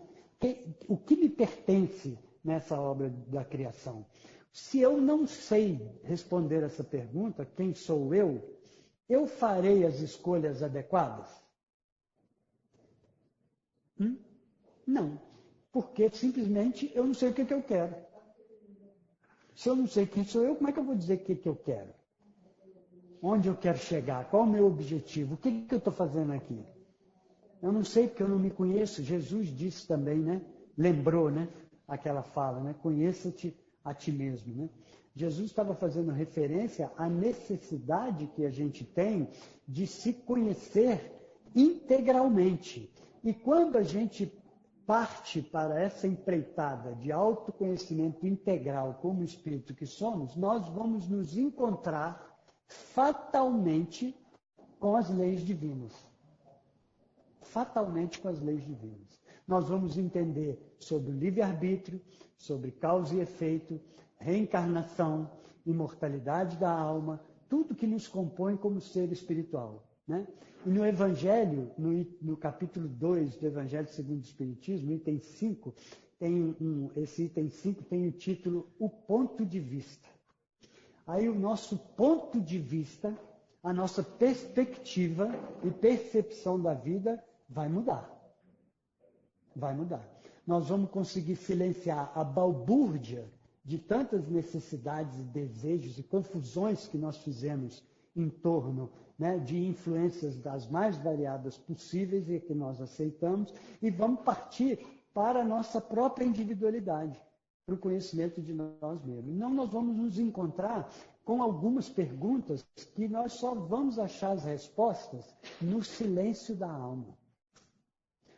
O 0.87 0.97
que 0.97 1.15
me 1.15 1.29
pertence 1.29 2.17
nessa 2.43 2.79
obra 2.79 3.09
da 3.09 3.43
criação? 3.43 4.05
Se 4.51 4.79
eu 4.79 5.01
não 5.01 5.25
sei 5.25 5.99
responder 6.03 6.63
essa 6.63 6.83
pergunta, 6.83 7.45
quem 7.45 7.73
sou 7.73 8.13
eu, 8.13 8.57
eu 9.09 9.25
farei 9.25 9.85
as 9.85 9.99
escolhas 9.99 10.61
adequadas? 10.61 11.29
Hum? 13.99 14.17
Não 14.85 15.32
porque 15.73 16.07
simplesmente 16.11 16.91
eu 16.93 17.03
não 17.03 17.15
sei 17.15 17.29
o 17.29 17.33
que, 17.33 17.43
que 17.43 17.53
eu 17.53 17.63
quero. 17.63 17.95
Se 19.55 19.67
eu 19.67 19.75
não 19.75 19.87
sei 19.87 20.05
quem 20.05 20.23
sou 20.23 20.43
eu, 20.43 20.55
como 20.55 20.69
é 20.69 20.71
que 20.71 20.79
eu 20.79 20.83
vou 20.83 20.95
dizer 20.95 21.15
o 21.15 21.23
que, 21.23 21.35
que 21.35 21.49
eu 21.49 21.55
quero? 21.55 21.89
Onde 23.21 23.47
eu 23.47 23.55
quero 23.55 23.79
chegar? 23.79 24.29
Qual 24.29 24.43
o 24.43 24.49
meu 24.49 24.67
objetivo? 24.67 25.33
O 25.33 25.37
que, 25.37 25.63
que 25.63 25.73
eu 25.73 25.79
estou 25.79 25.91
fazendo 25.91 26.31
aqui? 26.31 26.63
Eu 27.61 27.71
não 27.71 27.83
sei 27.83 28.07
porque 28.07 28.21
eu 28.21 28.29
não 28.29 28.37
me 28.37 28.51
conheço. 28.51 29.01
Jesus 29.01 29.47
disse 29.47 29.87
também, 29.87 30.19
né? 30.19 30.41
Lembrou, 30.77 31.31
né? 31.31 31.47
Aquela 31.87 32.21
fala, 32.21 32.59
né? 32.59 32.75
Conheça-te 32.81 33.55
a 33.83 33.93
ti 33.93 34.11
mesmo, 34.11 34.53
né? 34.53 34.69
Jesus 35.15 35.47
estava 35.47 35.73
fazendo 35.75 36.11
referência 36.11 36.91
à 36.97 37.09
necessidade 37.09 38.27
que 38.35 38.45
a 38.45 38.49
gente 38.49 38.83
tem 38.83 39.29
de 39.67 39.87
se 39.87 40.13
conhecer 40.13 41.11
integralmente. 41.55 42.91
E 43.23 43.33
quando 43.33 43.77
a 43.77 43.83
gente 43.83 44.31
parte 44.85 45.41
para 45.41 45.79
essa 45.79 46.07
empreitada 46.07 46.93
de 46.95 47.11
autoconhecimento 47.11 48.27
integral 48.27 48.99
como 49.01 49.23
espírito 49.23 49.73
que 49.73 49.85
somos, 49.85 50.35
nós 50.35 50.67
vamos 50.69 51.07
nos 51.07 51.37
encontrar 51.37 52.37
fatalmente 52.67 54.15
com 54.79 54.95
as 54.95 55.09
leis 55.09 55.41
divinas. 55.41 55.93
Fatalmente 57.41 58.19
com 58.19 58.27
as 58.27 58.41
leis 58.41 58.65
divinas. 58.65 59.21
Nós 59.47 59.67
vamos 59.67 59.97
entender 59.97 60.75
sobre 60.79 61.11
o 61.11 61.15
livre-arbítrio, 61.15 62.01
sobre 62.37 62.71
causa 62.71 63.15
e 63.15 63.19
efeito, 63.19 63.79
reencarnação, 64.17 65.29
imortalidade 65.65 66.57
da 66.57 66.71
alma, 66.71 67.21
tudo 67.49 67.75
que 67.75 67.87
nos 67.87 68.07
compõe 68.07 68.57
como 68.57 68.81
ser 68.81 69.11
espiritual. 69.11 69.83
Né? 70.07 70.27
E 70.65 70.69
no 70.69 70.85
Evangelho, 70.85 71.71
no, 71.77 72.05
no 72.21 72.37
capítulo 72.37 72.87
2 72.87 73.37
do 73.37 73.47
Evangelho 73.47 73.87
segundo 73.87 74.19
o 74.19 74.25
Espiritismo, 74.25 74.91
item 74.91 75.19
5, 75.19 75.73
tem 76.19 76.55
um, 76.59 76.89
esse 76.95 77.23
item 77.23 77.49
5 77.49 77.83
tem 77.83 78.07
o 78.07 78.11
título 78.11 78.69
O 78.79 78.89
Ponto 78.89 79.45
de 79.45 79.59
Vista. 79.59 80.07
Aí 81.05 81.27
o 81.27 81.35
nosso 81.35 81.77
ponto 81.77 82.39
de 82.39 82.57
vista, 82.57 83.17
a 83.61 83.73
nossa 83.73 84.01
perspectiva 84.01 85.29
e 85.63 85.69
percepção 85.69 86.61
da 86.61 86.73
vida 86.73 87.21
vai 87.49 87.67
mudar. 87.67 88.09
Vai 89.53 89.75
mudar. 89.75 90.07
Nós 90.47 90.69
vamos 90.69 90.89
conseguir 90.91 91.35
silenciar 91.35 92.11
a 92.15 92.23
balbúrdia 92.23 93.29
de 93.65 93.77
tantas 93.77 94.27
necessidades 94.29 95.17
e 95.19 95.23
desejos 95.23 95.97
e 95.97 96.03
confusões 96.03 96.87
que 96.87 96.97
nós 96.97 97.17
fizemos 97.17 97.83
em 98.15 98.29
torno 98.29 98.89
né, 99.17 99.37
de 99.37 99.57
influências 99.65 100.37
das 100.37 100.67
mais 100.67 100.97
variadas 100.97 101.57
possíveis 101.57 102.29
e 102.29 102.39
que 102.39 102.53
nós 102.53 102.81
aceitamos, 102.81 103.53
e 103.81 103.89
vamos 103.89 104.21
partir 104.21 104.79
para 105.13 105.41
a 105.41 105.45
nossa 105.45 105.79
própria 105.79 106.25
individualidade, 106.25 107.21
para 107.65 107.75
o 107.75 107.77
conhecimento 107.77 108.41
de 108.41 108.53
nós 108.53 109.03
mesmos. 109.03 109.35
Não, 109.35 109.49
nós 109.49 109.69
vamos 109.69 109.95
nos 109.95 110.17
encontrar 110.17 110.89
com 111.23 111.41
algumas 111.41 111.87
perguntas 111.87 112.65
que 112.95 113.07
nós 113.07 113.33
só 113.33 113.53
vamos 113.53 113.97
achar 113.97 114.31
as 114.31 114.43
respostas 114.43 115.33
no 115.61 115.83
silêncio 115.83 116.55
da 116.55 116.69
alma. 116.69 117.17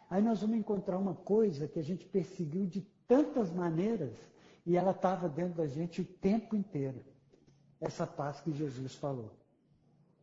Aí 0.09 0.21
nós 0.21 0.41
vamos 0.41 0.57
encontrar 0.57 0.97
uma 0.97 1.15
coisa 1.15 1.67
que 1.67 1.79
a 1.79 1.83
gente 1.83 2.05
perseguiu 2.05 2.65
de 2.67 2.81
tantas 3.07 3.51
maneiras 3.51 4.13
e 4.65 4.75
ela 4.77 4.91
estava 4.91 5.27
dentro 5.27 5.55
da 5.55 5.67
gente 5.67 6.01
o 6.01 6.05
tempo 6.05 6.55
inteiro. 6.55 7.03
Essa 7.81 8.05
paz 8.05 8.39
que 8.39 8.51
Jesus 8.51 8.95
falou. 8.95 9.31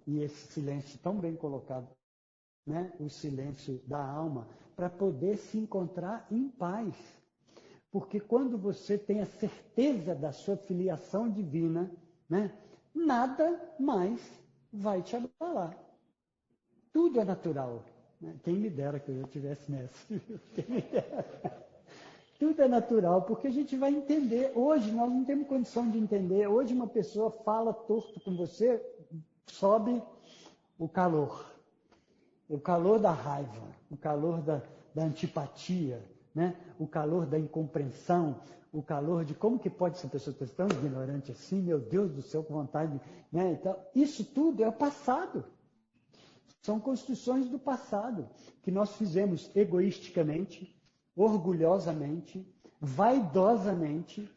E 0.06 0.20
esse 0.20 0.52
silêncio 0.52 0.98
tão 1.00 1.18
bem 1.18 1.36
colocado, 1.36 1.88
né? 2.66 2.92
o 2.98 3.08
silêncio 3.08 3.80
da 3.86 4.04
alma, 4.04 4.48
para 4.74 4.90
poder 4.90 5.36
se 5.36 5.58
encontrar 5.58 6.26
em 6.30 6.48
paz. 6.48 6.94
Porque 7.90 8.18
quando 8.18 8.56
você 8.56 8.96
tem 8.96 9.20
a 9.20 9.26
certeza 9.26 10.14
da 10.14 10.32
sua 10.32 10.56
filiação 10.56 11.28
divina, 11.30 11.90
né? 12.28 12.52
nada 12.94 13.74
mais 13.78 14.20
vai 14.72 15.02
te 15.02 15.16
abalar. 15.16 15.76
Tudo 16.92 17.20
é 17.20 17.24
natural. 17.24 17.84
Né? 18.20 18.34
Quem 18.42 18.54
me 18.54 18.70
dera 18.70 18.98
que 18.98 19.10
eu 19.10 19.20
já 19.20 19.28
tivesse 19.28 19.70
nessa. 19.70 20.06
Quem 20.54 20.64
me 20.68 20.80
dera. 20.80 21.62
Tudo 22.38 22.60
é 22.60 22.66
natural, 22.66 23.22
porque 23.22 23.46
a 23.46 23.52
gente 23.52 23.76
vai 23.76 23.94
entender. 23.94 24.52
Hoje 24.56 24.90
nós 24.90 25.08
não 25.08 25.24
temos 25.24 25.46
condição 25.46 25.88
de 25.88 25.98
entender. 25.98 26.46
Hoje 26.48 26.74
uma 26.74 26.88
pessoa 26.88 27.30
fala 27.30 27.72
torto 27.72 28.18
com 28.20 28.36
você, 28.36 28.80
sobe 29.46 30.02
o 30.78 30.88
calor. 30.88 31.52
O 32.48 32.58
calor 32.58 32.98
da 32.98 33.12
raiva, 33.12 33.62
o 33.90 33.96
calor 33.96 34.40
da, 34.42 34.62
da 34.94 35.04
antipatia, 35.04 36.04
né? 36.34 36.56
o 36.78 36.86
calor 36.86 37.26
da 37.26 37.38
incompreensão, 37.38 38.40
o 38.72 38.82
calor 38.82 39.24
de 39.24 39.34
como 39.34 39.58
que 39.58 39.70
pode 39.70 39.96
essa 39.96 40.08
pessoa 40.08 40.34
ser 40.34 40.48
tão 40.48 40.66
ignorante 40.66 41.30
assim, 41.30 41.60
meu 41.60 41.78
Deus 41.78 42.10
do 42.10 42.22
céu, 42.22 42.42
com 42.42 42.54
vontade. 42.54 43.00
Né? 43.30 43.52
Então, 43.52 43.76
isso 43.94 44.24
tudo 44.24 44.62
é 44.62 44.68
o 44.68 44.72
passado. 44.72 45.44
São 46.62 46.78
construções 46.78 47.48
do 47.48 47.58
passado 47.58 48.28
que 48.62 48.70
nós 48.70 48.94
fizemos 48.96 49.50
egoisticamente, 49.54 50.74
orgulhosamente, 51.14 52.46
vaidosamente, 52.80 54.30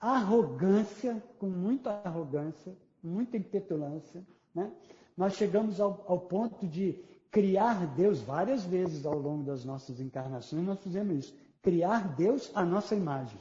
arrogância, 0.00 1.22
com 1.38 1.48
muita 1.48 1.90
arrogância, 2.04 2.76
muita 3.02 3.36
impetulância. 3.36 4.24
Né? 4.54 4.72
Nós 5.16 5.34
chegamos 5.34 5.80
ao, 5.80 6.04
ao 6.06 6.20
ponto 6.20 6.66
de 6.66 7.02
criar 7.30 7.86
Deus 7.94 8.20
várias 8.20 8.64
vezes 8.64 9.06
ao 9.06 9.18
longo 9.18 9.42
das 9.42 9.64
nossas 9.64 10.00
encarnações, 10.00 10.64
nós 10.64 10.80
fizemos 10.80 11.16
isso. 11.24 11.34
Criar 11.62 12.14
Deus 12.14 12.50
à 12.54 12.64
nossa 12.64 12.94
imagem. 12.94 13.38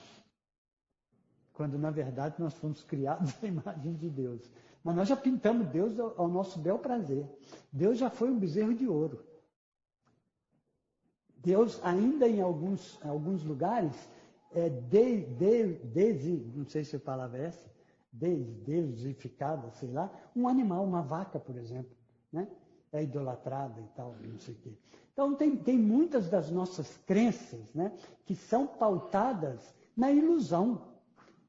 Quando, 1.54 1.78
na 1.78 1.92
verdade, 1.92 2.36
nós 2.40 2.54
fomos 2.54 2.84
criados 2.84 3.36
à 3.44 3.46
imagem 3.48 3.94
de 3.96 4.10
Deus. 4.10 4.50
Mas 4.84 4.96
nós 4.96 5.08
já 5.08 5.16
pintamos 5.16 5.68
Deus 5.68 6.00
ao, 6.00 6.28
nosso 6.28 6.58
bel 6.60 6.80
prazer. 6.80 7.26
Deus 7.72 7.98
já 7.98 8.10
foi 8.10 8.32
um 8.32 8.40
bezerro 8.40 8.74
de 8.74 8.88
ouro. 8.88 9.24
Deus, 11.38 11.80
ainda 11.84 12.28
em 12.28 12.42
alguns, 12.42 13.00
alguns 13.04 13.44
lugares, 13.44 13.96
é 14.54 14.70
de, 14.70 15.22
de, 15.26 16.52
não 16.56 16.66
sei 16.66 16.84
se 16.84 16.96
a 16.96 17.00
palavra 17.00 17.40
é 17.40 17.46
essa, 17.48 17.71
de, 18.12 18.44
deusificada, 18.66 19.72
sei 19.72 19.90
lá, 19.92 20.12
um 20.36 20.48
animal, 20.48 20.84
uma 20.84 21.02
vaca, 21.02 21.40
por 21.40 21.56
exemplo, 21.56 21.96
né? 22.32 22.48
é 22.92 23.04
idolatrada 23.04 23.80
e 23.80 23.88
tal, 23.96 24.16
não 24.22 24.40
sei 24.40 24.54
o 24.54 24.58
quê. 24.58 24.74
Então, 25.14 25.36
tem, 25.36 25.56
tem 25.56 25.78
muitas 25.78 26.30
das 26.30 26.50
nossas 26.50 26.98
crenças 27.06 27.74
né, 27.74 27.92
que 28.26 28.36
são 28.36 28.68
pautadas 28.68 29.74
na 29.96 30.12
ilusão, 30.12 30.90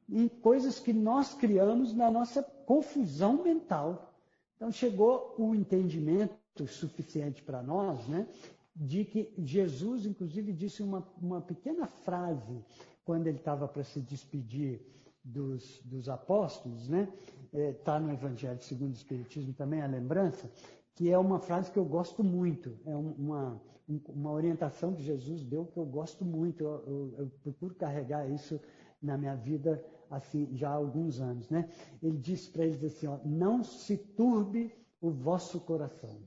em 0.08 0.28
coisas 0.28 0.78
que 0.78 0.92
nós 0.92 1.34
criamos 1.34 1.92
na 1.94 2.10
nossa 2.10 2.42
confusão 2.42 3.42
mental. 3.42 4.14
Então, 4.56 4.70
chegou 4.70 5.34
o 5.38 5.54
entendimento 5.54 6.66
suficiente 6.66 7.42
para 7.42 7.62
nós, 7.62 8.06
né, 8.06 8.26
de 8.74 9.04
que 9.04 9.32
Jesus, 9.38 10.06
inclusive, 10.06 10.52
disse 10.52 10.82
uma, 10.82 11.06
uma 11.20 11.40
pequena 11.40 11.86
frase 11.86 12.64
quando 13.04 13.26
ele 13.26 13.38
estava 13.38 13.66
para 13.66 13.82
se 13.82 14.00
despedir 14.00 14.80
dos, 15.24 15.80
dos 15.84 16.08
apóstolos, 16.08 16.88
né? 16.88 17.08
Está 17.52 17.96
é, 17.96 18.00
no 18.00 18.12
Evangelho 18.12 18.60
segundo 18.62 18.90
o 18.90 18.96
Espiritismo 18.96 19.52
também 19.52 19.82
a 19.82 19.86
lembrança, 19.86 20.50
que 20.94 21.10
é 21.10 21.18
uma 21.18 21.38
frase 21.38 21.70
que 21.70 21.78
eu 21.78 21.84
gosto 21.84 22.24
muito, 22.24 22.78
é 22.86 22.96
uma, 22.96 23.60
uma 24.08 24.32
orientação 24.32 24.94
que 24.94 25.02
Jesus 25.02 25.44
deu 25.44 25.66
que 25.66 25.78
eu 25.78 25.84
gosto 25.84 26.24
muito, 26.24 26.64
eu, 26.64 26.84
eu, 26.86 27.14
eu 27.18 27.30
procuro 27.42 27.74
carregar 27.74 28.28
isso 28.28 28.60
na 29.00 29.16
minha 29.18 29.34
vida 29.34 29.84
assim 30.10 30.48
já 30.54 30.70
há 30.70 30.74
alguns 30.74 31.20
anos, 31.20 31.48
né? 31.48 31.68
Ele 32.02 32.18
disse 32.18 32.50
para 32.50 32.64
eles 32.64 32.82
assim, 32.84 33.06
ó, 33.06 33.18
não 33.24 33.64
se 33.64 33.96
turbe 33.96 34.74
o 35.00 35.10
vosso 35.10 35.60
coração. 35.60 36.22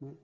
Né? 0.00 0.14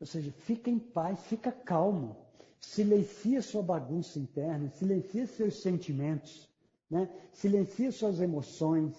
Ou 0.00 0.06
seja, 0.06 0.32
fica 0.32 0.70
em 0.70 0.78
paz, 0.78 1.20
fica 1.26 1.52
calmo. 1.52 2.16
Silencia 2.62 3.42
sua 3.42 3.62
bagunça 3.62 4.18
interna, 4.18 4.70
silencia 4.70 5.26
seus 5.26 5.60
sentimentos, 5.60 6.48
né? 6.88 7.10
silencia 7.32 7.90
suas 7.90 8.20
emoções. 8.20 8.94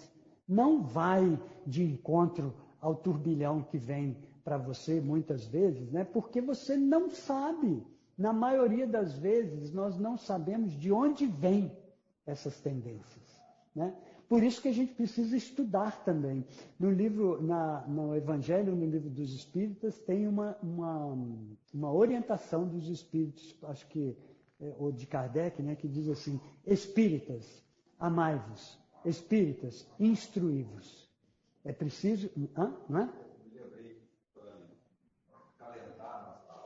Não 0.47 0.84
vai 0.84 1.39
de 1.65 1.82
encontro 1.84 2.54
ao 2.80 2.93
turbilhão 2.93 3.63
que 3.63 3.78
vem 3.78 4.17
para 4.43 4.58
você 4.58 4.99
muitas 4.99 5.45
vezes, 5.45 5.89
né? 5.91 6.04
porque 6.04 6.41
você 6.41 6.76
não 6.78 7.10
sabe. 7.10 7.82
Na 8.15 8.32
maioria 8.32 8.86
das 8.86 9.17
vezes, 9.17 9.71
nós 9.71 9.97
não 9.97 10.17
sabemos 10.17 10.73
de 10.73 10.91
onde 10.91 11.26
vêm 11.26 11.76
essas 12.28 12.60
tendências. 12.62 13.41
Né? 13.73 13.95
Por 14.34 14.41
isso 14.41 14.63
que 14.63 14.67
a 14.67 14.74
gente 14.74 14.96
precisa 14.96 15.38
estudar 15.38 16.04
também. 16.04 16.43
No 16.80 16.89
livro, 16.89 17.39
na, 17.39 17.86
no 17.88 18.15
Evangelho, 18.15 18.76
no 18.76 18.84
livro 18.84 19.08
dos 19.08 19.32
Espíritas, 19.32 20.00
tem 20.00 20.28
uma, 20.28 20.58
uma, 20.63 21.15
uma 21.72 21.93
orientação 21.93 22.67
dos 22.67 22.89
Espíritos, 22.89 23.56
acho 23.62 23.86
que, 23.89 24.17
é, 24.60 24.74
ou 24.80 24.91
de 24.91 25.06
Kardec, 25.06 25.62
né, 25.62 25.76
que 25.76 25.88
diz 25.88 26.10
assim: 26.10 26.41
Espíritas, 26.65 27.63
amai-vos. 28.00 28.76
Espíritas, 29.06 29.88
instruí-vos. 30.00 31.08
É 31.63 31.72
preciso. 31.72 32.28
Hã? 32.58 32.74
Não 32.89 33.02
é? 33.02 33.10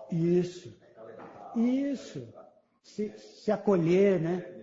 Isso. 0.10 0.74
Isso. 1.54 2.34
Se, 2.82 3.12
se 3.18 3.52
acolher, 3.52 4.22
né? 4.22 4.57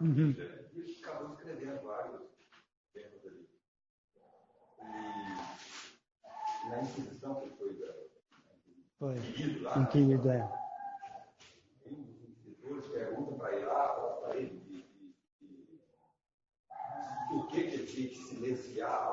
Uhum. 0.00 0.30
E 0.30 0.80
ele 0.80 0.98
acabou 1.02 1.34
escrevendo 1.34 1.82
vários 1.82 2.22
temas 2.92 3.26
ali. 3.26 3.48
E 6.64 6.68
na 6.68 6.82
Inquisição, 6.82 7.40
que 7.40 7.50
foi 7.56 7.74
da, 7.74 7.94
foi. 8.98 9.14
Né, 9.14 9.28
inquirido 9.28 9.62
lá. 9.62 9.78
Inquirido, 9.78 10.24
né, 10.24 10.38
é. 10.38 11.88
Um 11.88 12.02
dos 12.02 12.22
inquisidores 12.22 12.86
pergunta 12.88 13.36
para 13.36 13.56
ele 13.56 13.64
lá, 13.66 13.88
para 14.20 14.36
ele 14.36 14.66
que, 17.50 17.68
que 17.68 17.74
ele 17.74 17.86
tinha 17.86 18.08
que 18.08 18.16
silenciar 18.16 19.05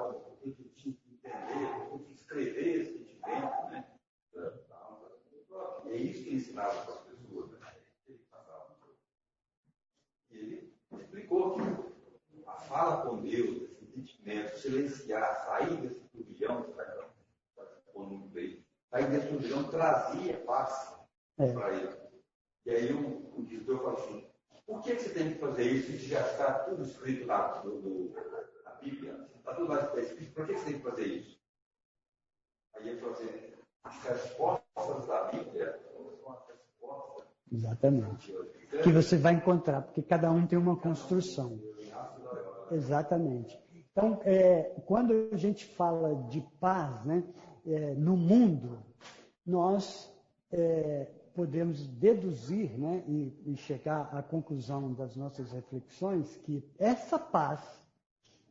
silenciar, 14.73 15.45
sair 15.45 15.77
desse 15.77 15.99
turbilhão, 16.09 16.73
sair 18.89 19.09
desse 19.09 19.27
turbilhão 19.27 19.63
trazia 19.69 20.37
paz 20.45 20.95
é. 21.37 21.51
para 21.51 21.73
ele. 21.73 21.89
E 22.65 22.71
aí 22.71 22.93
o, 22.93 23.39
o 23.39 23.45
diretor 23.45 23.77
falou 23.79 23.99
assim, 23.99 24.27
por 24.65 24.81
que, 24.81 24.95
você 24.95 25.09
tem 25.09 25.33
que 25.33 25.39
fazer 25.39 25.63
isso 25.63 25.91
se 25.91 26.07
já 26.07 26.21
está 26.21 26.59
tudo 26.59 26.83
escrito 26.83 27.25
lá 27.25 27.61
no, 27.63 27.81
no, 27.81 28.13
na 28.63 28.71
Bíblia? 28.81 29.29
Está 29.37 29.53
tudo 29.53 29.69
lá 29.69 29.99
escrito, 29.99 30.33
por 30.33 30.45
que, 30.45 30.53
que 30.53 30.59
você 30.59 30.65
tem 30.65 30.79
que 30.79 30.89
fazer 30.89 31.05
isso? 31.05 31.39
Aí 32.75 32.89
ele 32.89 32.99
falou 32.99 33.13
assim, 33.15 33.53
as 33.83 34.03
respostas 34.03 35.07
da 35.07 35.23
Bíblia 35.25 35.79
são 36.21 36.33
as 36.33 36.47
respostas. 36.47 37.27
Exatamente. 37.51 38.33
Que 38.81 38.91
você 38.91 39.17
vai 39.17 39.33
encontrar, 39.33 39.81
porque 39.83 40.01
cada 40.01 40.31
um 40.31 40.47
tem 40.47 40.57
uma 40.57 40.77
construção. 40.77 41.59
Exatamente. 42.71 43.62
Então, 43.93 44.19
é, 44.25 44.73
quando 44.87 45.29
a 45.31 45.37
gente 45.37 45.65
fala 45.65 46.15
de 46.27 46.41
paz 46.59 47.05
né, 47.05 47.23
é, 47.63 47.93
no 47.93 48.17
mundo, 48.17 48.79
nós 49.45 50.11
é, 50.51 51.07
podemos 51.35 51.85
deduzir 51.87 52.71
né, 52.77 53.03
e, 53.07 53.53
e 53.53 53.55
chegar 53.55 54.09
à 54.11 54.23
conclusão 54.23 54.93
das 54.93 55.15
nossas 55.15 55.51
reflexões 55.51 56.35
que 56.37 56.67
essa 56.79 57.19
paz 57.19 57.61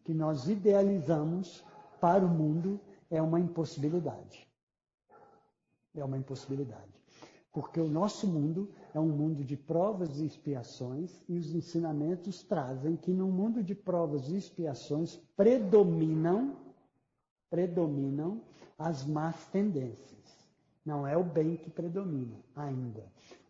que 0.05 0.15
nós 0.15 0.49
idealizamos 0.49 1.65
para 2.01 2.25
o 2.25 2.29
mundo 2.29 2.81
é 3.11 3.21
uma 3.21 3.41
impossibilidade. 3.41 4.47
É 5.95 6.05
uma 6.05 6.17
impossibilidade. 6.17 7.02
Porque 7.53 7.79
o 7.79 7.89
nosso 7.89 8.27
mundo 8.27 8.71
é 8.95 8.99
um 8.99 9.09
mundo 9.09 9.45
de 9.45 9.57
provas 9.57 10.19
e 10.19 10.25
expiações, 10.25 11.23
e 11.29 11.37
os 11.37 11.55
ensinamentos 11.55 12.43
trazem 12.43 12.97
que 12.97 13.13
no 13.13 13.27
mundo 13.29 13.63
de 13.63 13.75
provas 13.75 14.31
e 14.31 14.37
expiações 14.37 15.17
predominam, 15.37 16.57
predominam 17.51 18.41
as 18.79 19.05
más 19.05 19.37
tendências. 19.49 20.23
Não 20.85 21.07
é 21.07 21.17
o 21.17 21.23
bem 21.23 21.57
que 21.57 21.71
predomina 21.71 22.37
ainda. 22.57 23.05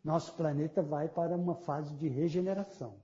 Nosso 0.05 0.35
planeta 0.35 0.83
vai 0.83 1.09
para 1.09 1.37
uma 1.37 1.55
fase 1.55 1.95
de 1.95 2.09
regeneração. 2.09 2.95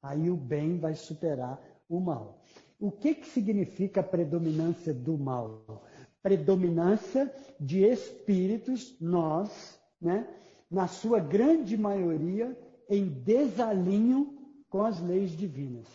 Aí 0.00 0.30
o 0.30 0.36
bem 0.36 0.78
vai 0.78 0.94
superar 0.94 1.60
o 1.88 1.98
mal. 1.98 2.40
O 2.78 2.92
que, 2.92 3.14
que 3.14 3.26
significa 3.26 4.00
a 4.00 4.04
predominância 4.04 4.94
do 4.94 5.18
mal? 5.18 5.84
Predominância 6.22 7.32
de 7.58 7.84
espíritos, 7.84 8.96
nós, 9.00 9.80
né, 10.00 10.28
na 10.74 10.88
sua 10.88 11.20
grande 11.20 11.76
maioria, 11.76 12.58
em 12.90 13.08
desalinho 13.08 14.36
com 14.68 14.82
as 14.82 15.00
leis 15.00 15.30
divinas, 15.30 15.86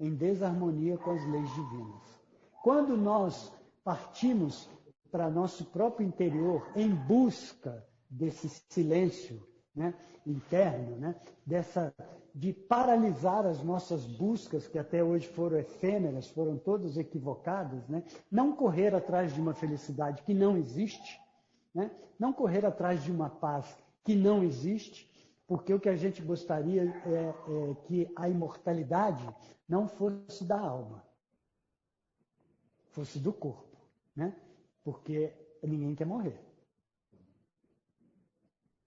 em 0.00 0.12
desarmonia 0.12 0.98
com 0.98 1.12
as 1.12 1.24
leis 1.24 1.48
divinas. 1.54 2.02
Quando 2.64 2.96
nós 2.96 3.52
partimos 3.84 4.68
para 5.08 5.30
nosso 5.30 5.64
próprio 5.66 6.04
interior 6.04 6.68
em 6.74 6.92
busca 6.92 7.86
desse 8.10 8.48
silêncio 8.68 9.40
né, 9.72 9.94
interno, 10.26 10.96
né, 10.96 11.14
dessa 11.46 11.94
de 12.34 12.52
paralisar 12.52 13.44
as 13.44 13.62
nossas 13.62 14.04
buscas 14.04 14.66
que 14.66 14.78
até 14.78 15.02
hoje 15.02 15.26
foram 15.28 15.58
efêmeras, 15.58 16.28
foram 16.28 16.56
todas 16.56 16.96
equivocadas, 16.96 17.88
né, 17.88 18.04
não 18.30 18.52
correr 18.52 18.94
atrás 18.94 19.32
de 19.32 19.40
uma 19.40 19.54
felicidade 19.54 20.22
que 20.22 20.34
não 20.34 20.56
existe, 20.56 21.20
né, 21.74 21.90
não 22.18 22.32
correr 22.32 22.64
atrás 22.64 23.02
de 23.02 23.10
uma 23.10 23.30
paz 23.30 23.76
que 24.04 24.14
não 24.14 24.42
existe, 24.42 25.08
porque 25.46 25.72
o 25.72 25.80
que 25.80 25.88
a 25.88 25.96
gente 25.96 26.22
gostaria 26.22 26.82
é, 26.84 27.12
é 27.12 27.74
que 27.84 28.10
a 28.16 28.28
imortalidade 28.28 29.28
não 29.68 29.88
fosse 29.88 30.44
da 30.44 30.58
alma, 30.58 31.04
fosse 32.90 33.18
do 33.18 33.32
corpo, 33.32 33.76
né? 34.14 34.34
porque 34.82 35.32
ninguém 35.62 35.94
quer 35.94 36.06
morrer. 36.06 36.40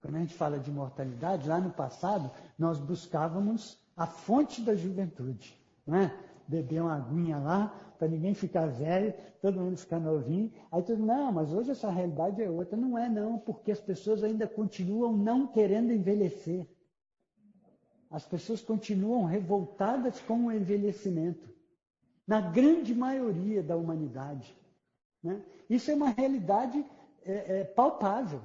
Quando 0.00 0.16
a 0.16 0.20
gente 0.20 0.34
fala 0.34 0.58
de 0.58 0.70
mortalidade, 0.70 1.48
lá 1.48 1.58
no 1.58 1.70
passado, 1.70 2.30
nós 2.58 2.78
buscávamos 2.78 3.78
a 3.96 4.06
fonte 4.06 4.60
da 4.60 4.74
juventude, 4.74 5.58
não 5.86 5.96
é? 5.96 6.33
Beber 6.46 6.82
uma 6.82 6.96
aguinha 6.96 7.38
lá, 7.38 7.94
para 7.98 8.08
ninguém 8.08 8.34
ficar 8.34 8.66
velho, 8.66 9.14
todo 9.40 9.60
mundo 9.60 9.76
ficar 9.76 9.98
novinho. 9.98 10.52
Aí 10.70 10.82
tudo, 10.82 11.04
não, 11.04 11.32
mas 11.32 11.52
hoje 11.52 11.70
essa 11.70 11.90
realidade 11.90 12.42
é 12.42 12.50
outra. 12.50 12.76
Não 12.76 12.98
é 12.98 13.08
não, 13.08 13.38
porque 13.38 13.72
as 13.72 13.80
pessoas 13.80 14.22
ainda 14.22 14.46
continuam 14.46 15.16
não 15.16 15.46
querendo 15.46 15.92
envelhecer. 15.92 16.66
As 18.10 18.24
pessoas 18.24 18.60
continuam 18.60 19.24
revoltadas 19.24 20.20
com 20.20 20.46
o 20.46 20.52
envelhecimento. 20.52 21.48
Na 22.26 22.40
grande 22.40 22.94
maioria 22.94 23.62
da 23.62 23.76
humanidade. 23.76 24.56
Né? 25.22 25.42
Isso 25.68 25.90
é 25.90 25.94
uma 25.94 26.10
realidade 26.10 26.84
é, 27.24 27.60
é, 27.60 27.64
palpável. 27.64 28.40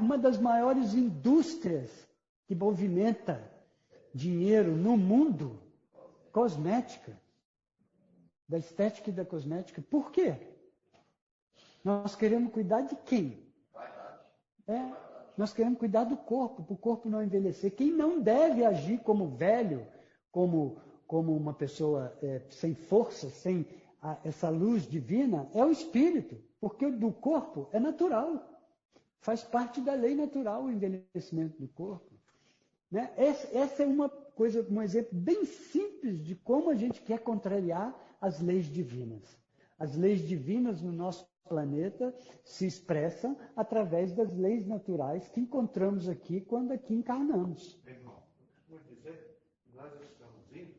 Uma 0.00 0.18
das 0.18 0.38
maiores 0.38 0.94
indústrias 0.94 1.90
que 2.46 2.54
movimenta 2.54 3.42
dinheiro 4.12 4.76
no 4.76 4.96
mundo, 4.96 5.60
cosmética, 6.34 7.16
da 8.48 8.58
estética 8.58 9.08
e 9.08 9.12
da 9.12 9.24
cosmética. 9.24 9.80
Por 9.80 10.10
quê? 10.10 10.36
Nós 11.84 12.16
queremos 12.16 12.52
cuidar 12.52 12.80
de 12.80 12.96
quem? 12.96 13.46
É, 14.66 14.92
nós 15.38 15.52
queremos 15.52 15.78
cuidar 15.78 16.02
do 16.02 16.16
corpo, 16.16 16.64
para 16.64 16.74
o 16.74 16.76
corpo 16.76 17.08
não 17.08 17.22
envelhecer. 17.22 17.76
Quem 17.76 17.92
não 17.92 18.20
deve 18.20 18.64
agir 18.64 18.98
como 18.98 19.28
velho, 19.28 19.86
como, 20.32 20.80
como 21.06 21.36
uma 21.36 21.54
pessoa 21.54 22.12
é, 22.20 22.42
sem 22.50 22.74
força, 22.74 23.30
sem 23.30 23.64
a, 24.02 24.18
essa 24.24 24.48
luz 24.48 24.88
divina 24.88 25.48
é 25.54 25.64
o 25.64 25.70
espírito, 25.70 26.36
porque 26.60 26.90
do 26.90 27.12
corpo 27.12 27.68
é 27.72 27.78
natural. 27.78 28.44
Faz 29.20 29.44
parte 29.44 29.80
da 29.80 29.94
lei 29.94 30.16
natural 30.16 30.64
o 30.64 30.72
envelhecimento 30.72 31.60
do 31.60 31.68
corpo. 31.68 32.12
Né? 32.90 33.12
Essa, 33.16 33.56
essa 33.56 33.82
é 33.84 33.86
uma 33.86 34.08
coisa, 34.34 34.66
um 34.68 34.82
exemplo 34.82 35.16
bem 35.18 35.44
simples 35.44 36.22
de 36.22 36.34
como 36.34 36.70
a 36.70 36.74
gente 36.74 37.00
quer 37.00 37.20
contrariar 37.20 37.94
as 38.20 38.40
leis 38.40 38.66
divinas. 38.66 39.38
As 39.78 39.96
leis 39.96 40.26
divinas 40.26 40.80
no 40.82 40.92
nosso 40.92 41.26
planeta 41.48 42.14
se 42.42 42.66
expressam 42.66 43.36
através 43.56 44.12
das 44.12 44.34
leis 44.34 44.66
naturais 44.66 45.28
que 45.28 45.40
encontramos 45.40 46.08
aqui 46.08 46.40
quando 46.40 46.72
aqui 46.72 46.94
encarnamos. 46.94 47.80
Irmão, 47.86 48.22
vou 48.68 48.78
dizer, 48.80 49.38
nós 49.74 49.92
estamos 50.00 50.50
indo 50.52 50.74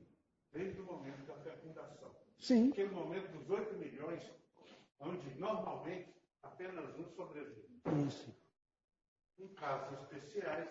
desde 0.51 0.81
o 0.81 0.85
momento 0.85 1.25
da 1.27 1.35
fecundação. 1.35 2.11
Sim. 2.39 2.69
Aquele 2.69 2.93
momento 2.93 3.31
dos 3.37 3.49
8 3.49 3.77
milhões, 3.77 4.23
onde 4.99 5.39
normalmente 5.39 6.13
apenas 6.41 6.97
um 6.97 7.05
sobrevive. 7.15 7.65
Isso. 8.07 8.33
Em 9.37 9.47
casos 9.49 9.99
especiais, 10.01 10.69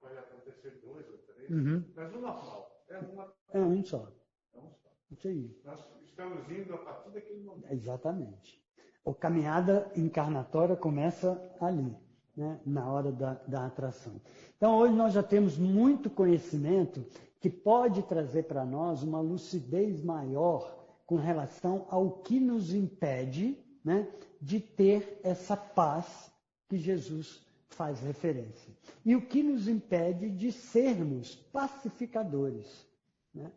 pode 0.00 0.18
acontecer 0.18 0.80
dois 0.82 1.08
ou 1.08 1.18
três, 1.18 1.50
uhum. 1.50 1.84
mas 1.94 2.14
o 2.14 2.20
normal 2.20 2.84
é 2.88 2.98
uma. 2.98 3.32
É 3.52 3.60
um 3.60 3.84
só. 3.84 4.10
É 4.54 4.58
um 4.58 4.72
só. 4.74 4.90
Isso 5.10 5.28
aí. 5.28 5.60
Nós 5.64 5.84
estamos 6.02 6.50
indo 6.50 6.74
a 6.74 6.78
partir 6.78 7.10
daquele 7.10 7.42
momento. 7.42 7.72
Exatamente. 7.72 8.60
A 9.06 9.14
caminhada 9.14 9.90
encarnatória 9.96 10.76
começa 10.76 11.40
ali, 11.60 11.96
né, 12.36 12.60
na 12.66 12.90
hora 12.90 13.10
da, 13.10 13.34
da 13.46 13.66
atração. 13.66 14.20
Então, 14.56 14.76
hoje 14.76 14.94
nós 14.94 15.14
já 15.14 15.22
temos 15.22 15.56
muito 15.56 16.10
conhecimento 16.10 17.04
que 17.40 17.48
pode 17.48 18.02
trazer 18.02 18.44
para 18.44 18.64
nós 18.64 19.02
uma 19.02 19.20
lucidez 19.20 20.02
maior 20.02 20.78
com 21.06 21.16
relação 21.16 21.86
ao 21.88 22.18
que 22.18 22.38
nos 22.38 22.74
impede 22.74 23.58
né, 23.82 24.06
de 24.40 24.60
ter 24.60 25.18
essa 25.24 25.56
paz 25.56 26.30
que 26.68 26.76
Jesus 26.76 27.44
faz 27.70 28.00
referência. 28.00 28.72
E 29.04 29.16
o 29.16 29.22
que 29.22 29.42
nos 29.42 29.68
impede 29.68 30.28
de 30.30 30.52
sermos 30.52 31.36
pacificadores. 31.52 32.86
Né? 33.34 33.50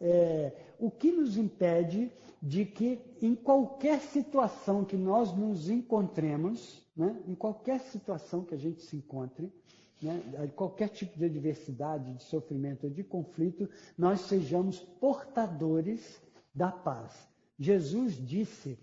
É, 0.00 0.52
o 0.78 0.90
que 0.90 1.12
nos 1.12 1.36
impede 1.36 2.10
de 2.42 2.64
que, 2.64 2.98
em 3.20 3.34
qualquer 3.34 4.00
situação 4.00 4.84
que 4.84 4.96
nós 4.96 5.36
nos 5.36 5.68
encontremos, 5.68 6.82
né, 6.96 7.22
em 7.26 7.34
qualquer 7.34 7.80
situação 7.80 8.42
que 8.42 8.54
a 8.54 8.58
gente 8.58 8.82
se 8.82 8.96
encontre, 8.96 9.52
né, 10.00 10.50
qualquer 10.56 10.88
tipo 10.88 11.18
de 11.18 11.26
adversidade, 11.26 12.14
de 12.14 12.22
sofrimento, 12.22 12.88
de 12.88 13.04
conflito, 13.04 13.68
nós 13.96 14.22
sejamos 14.22 14.80
portadores 14.80 16.20
da 16.54 16.72
paz. 16.72 17.28
Jesus 17.58 18.14
disse, 18.14 18.78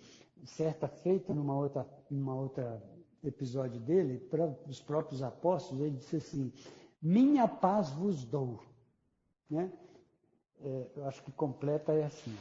certa 0.46 0.88
feita, 0.88 1.34
numa 1.34 1.58
outra, 1.58 1.88
numa 2.12 2.36
outra 2.36 2.80
episódio 3.28 3.80
dele, 3.80 4.18
para 4.18 4.46
os 4.68 4.82
próprios 4.82 5.22
apóstolos, 5.22 5.84
ele 5.84 5.98
disse 5.98 6.18
assim: 6.18 6.54
Minha 7.02 7.48
paz 7.48 7.90
vos 7.92 8.24
dou. 8.24 8.60
Né? 9.50 9.72
É, 10.60 10.92
eu 10.96 11.06
acho 11.06 11.24
que 11.24 11.32
completa 11.32 11.94
é 11.94 12.06
assim: 12.06 12.36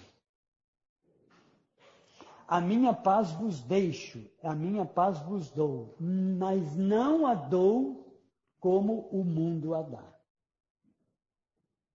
a 2.48 2.60
minha 2.60 2.94
paz 2.94 3.32
vos 3.32 3.60
deixo, 3.60 4.24
a 4.42 4.54
minha 4.54 4.84
paz 4.84 5.18
vos 5.20 5.50
dou, 5.50 5.96
mas 5.98 6.76
não 6.76 7.26
a 7.26 7.34
dou 7.34 8.06
como 8.60 9.08
o 9.10 9.24
mundo 9.24 9.74
a 9.74 9.82
dá. 9.82 10.16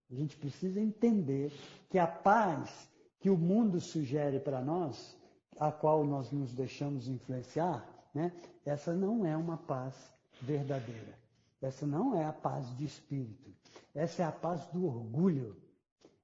A 0.10 0.14
gente 0.14 0.36
precisa 0.36 0.82
entender 0.82 1.54
que 1.90 1.98
a 1.98 2.06
paz 2.06 2.90
que 3.20 3.30
o 3.30 3.38
mundo 3.38 3.80
sugere 3.80 4.40
para 4.40 4.62
nós, 4.62 5.18
a 5.58 5.72
qual 5.72 6.04
nós 6.04 6.32
nos 6.32 6.54
deixamos 6.54 7.08
influenciar, 7.08 7.88
né, 8.14 8.32
essa 8.66 8.94
não 8.94 9.26
é 9.26 9.36
uma 9.36 9.58
paz 9.58 9.96
verdadeira. 10.42 11.20
Essa 11.62 11.86
não 11.86 12.16
é 12.16 12.26
a 12.26 12.34
paz 12.34 12.76
de 12.78 12.86
espírito. 12.86 13.52
Essa 13.94 14.24
é 14.24 14.26
a 14.26 14.32
paz 14.32 14.66
do 14.68 14.86
orgulho, 14.86 15.56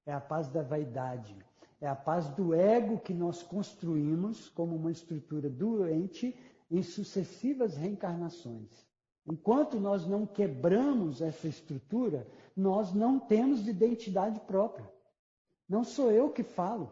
é 0.05 0.13
a 0.13 0.21
paz 0.21 0.47
da 0.47 0.63
vaidade, 0.63 1.35
é 1.79 1.87
a 1.87 1.95
paz 1.95 2.27
do 2.29 2.53
ego 2.53 2.97
que 2.97 3.13
nós 3.13 3.43
construímos 3.43 4.49
como 4.49 4.75
uma 4.75 4.91
estrutura 4.91 5.49
doente 5.49 6.35
em 6.71 6.81
sucessivas 6.81 7.75
reencarnações. 7.75 8.87
Enquanto 9.25 9.79
nós 9.79 10.07
não 10.07 10.25
quebramos 10.25 11.21
essa 11.21 11.47
estrutura, 11.47 12.25
nós 12.55 12.93
não 12.93 13.19
temos 13.19 13.67
identidade 13.67 14.39
própria. 14.41 14.89
Não 15.67 15.83
sou 15.83 16.11
eu 16.11 16.31
que 16.31 16.43
falo, 16.43 16.89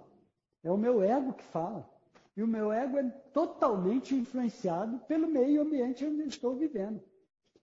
é 0.62 0.70
o 0.70 0.78
meu 0.78 1.02
ego 1.02 1.34
que 1.34 1.44
fala. 1.44 1.90
E 2.36 2.44
o 2.44 2.48
meu 2.48 2.72
ego 2.72 2.98
é 2.98 3.04
totalmente 3.34 4.14
influenciado 4.14 5.00
pelo 5.08 5.28
meio 5.28 5.62
ambiente 5.62 6.06
onde 6.06 6.22
eu 6.22 6.28
estou 6.28 6.56
vivendo. 6.56 7.02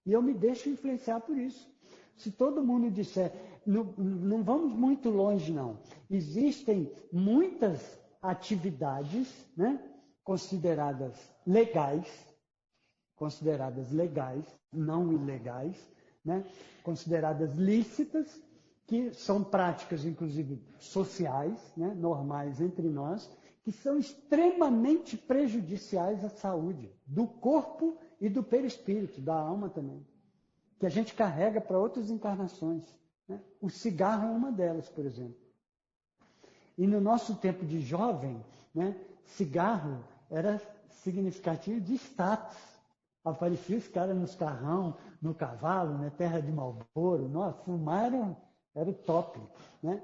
E 0.06 0.12
eu 0.12 0.22
me 0.22 0.32
deixo 0.32 0.68
influenciar 0.70 1.20
por 1.20 1.36
isso. 1.36 1.70
Se 2.16 2.30
todo 2.30 2.64
mundo 2.64 2.90
disser, 2.90 3.32
não, 3.66 3.84
não 3.96 4.42
vamos 4.42 4.72
muito 4.72 5.10
longe, 5.10 5.52
não. 5.52 5.78
Existem 6.10 6.90
muitas 7.12 8.00
atividades 8.20 9.28
né, 9.56 9.78
consideradas 10.24 11.16
legais, 11.46 12.06
consideradas 13.16 13.90
legais, 13.90 14.44
não 14.72 15.12
ilegais, 15.12 15.76
né, 16.24 16.44
consideradas 16.82 17.54
lícitas, 17.56 18.42
que 18.86 19.12
são 19.14 19.42
práticas, 19.42 20.04
inclusive, 20.04 20.60
sociais, 20.78 21.72
né, 21.76 21.94
normais 21.94 22.60
entre 22.60 22.88
nós, 22.88 23.30
que 23.62 23.70
são 23.70 23.98
extremamente 23.98 25.16
prejudiciais 25.16 26.24
à 26.24 26.28
saúde 26.28 26.92
do 27.06 27.26
corpo 27.26 27.96
e 28.20 28.28
do 28.28 28.42
perispírito, 28.42 29.20
da 29.20 29.34
alma 29.34 29.68
também, 29.68 30.04
que 30.78 30.86
a 30.86 30.88
gente 30.88 31.14
carrega 31.14 31.60
para 31.60 31.78
outras 31.78 32.10
encarnações. 32.10 32.82
Né? 33.28 33.40
O 33.60 33.70
cigarro 33.70 34.26
é 34.26 34.30
uma 34.30 34.50
delas, 34.50 34.88
por 34.88 35.06
exemplo. 35.06 35.36
E 36.76 36.86
no 36.86 37.00
nosso 37.00 37.36
tempo 37.36 37.64
de 37.64 37.80
jovem, 37.80 38.44
né, 38.74 38.96
cigarro 39.24 40.02
era 40.30 40.60
significativo 40.88 41.80
de 41.80 41.94
status. 41.94 42.56
Aparecia 43.24 43.76
os 43.76 43.86
caras 43.86 44.16
nos 44.16 44.34
carrão, 44.34 44.96
no 45.20 45.32
cavalo, 45.32 45.92
na 45.92 45.98
né, 46.04 46.12
terra 46.16 46.40
de 46.40 46.50
Malboro. 46.50 47.28
Nossa, 47.28 47.62
fumar 47.62 48.06
era, 48.06 48.36
era 48.74 48.90
o 48.90 48.94
top. 48.94 49.40
Né? 49.80 50.02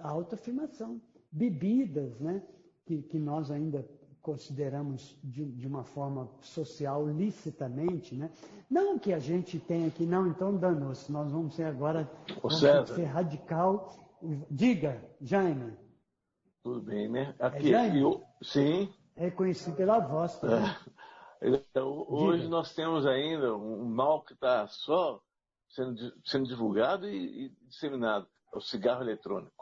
Autoafirmação. 0.00 1.00
Bebidas, 1.32 2.20
né? 2.20 2.42
Que, 2.84 3.02
que 3.02 3.18
nós 3.18 3.50
ainda 3.50 3.88
consideramos 4.20 5.18
de, 5.22 5.44
de, 5.44 5.66
uma 5.66 5.82
forma 5.82 6.28
social 6.40 7.08
licitamente, 7.08 8.14
né? 8.14 8.30
Não 8.70 8.98
que 8.98 9.12
a 9.12 9.18
gente 9.18 9.58
tenha 9.58 9.90
que, 9.90 10.06
não, 10.06 10.28
então 10.28 10.56
danou-se, 10.56 11.10
nós 11.10 11.30
vamos 11.32 11.54
ser 11.54 11.64
agora 11.64 12.08
vamos 12.40 12.60
ser 12.60 13.04
radical. 13.04 13.92
Diga, 14.48 15.02
Jaime. 15.20 15.76
Tudo 16.62 16.80
bem, 16.82 17.08
né? 17.08 17.34
Aqui, 17.40 17.74
é 17.74 18.00
eu, 18.00 18.22
sim. 18.40 18.92
Reconheci 19.16 19.72
pela 19.72 19.98
voz. 19.98 20.38
Tá? 20.38 20.80
É. 21.40 21.48
Então, 21.48 22.06
hoje 22.08 22.42
Diga. 22.42 22.50
nós 22.50 22.72
temos 22.72 23.04
ainda 23.04 23.56
um 23.56 23.84
mal 23.84 24.22
que 24.22 24.32
está 24.32 24.68
só 24.68 25.20
sendo, 25.68 25.96
sendo 26.24 26.46
divulgado 26.46 27.08
e, 27.08 27.46
e 27.46 27.48
disseminado, 27.66 28.28
é 28.54 28.56
o 28.56 28.60
cigarro 28.60 29.02
eletrônico. 29.02 29.61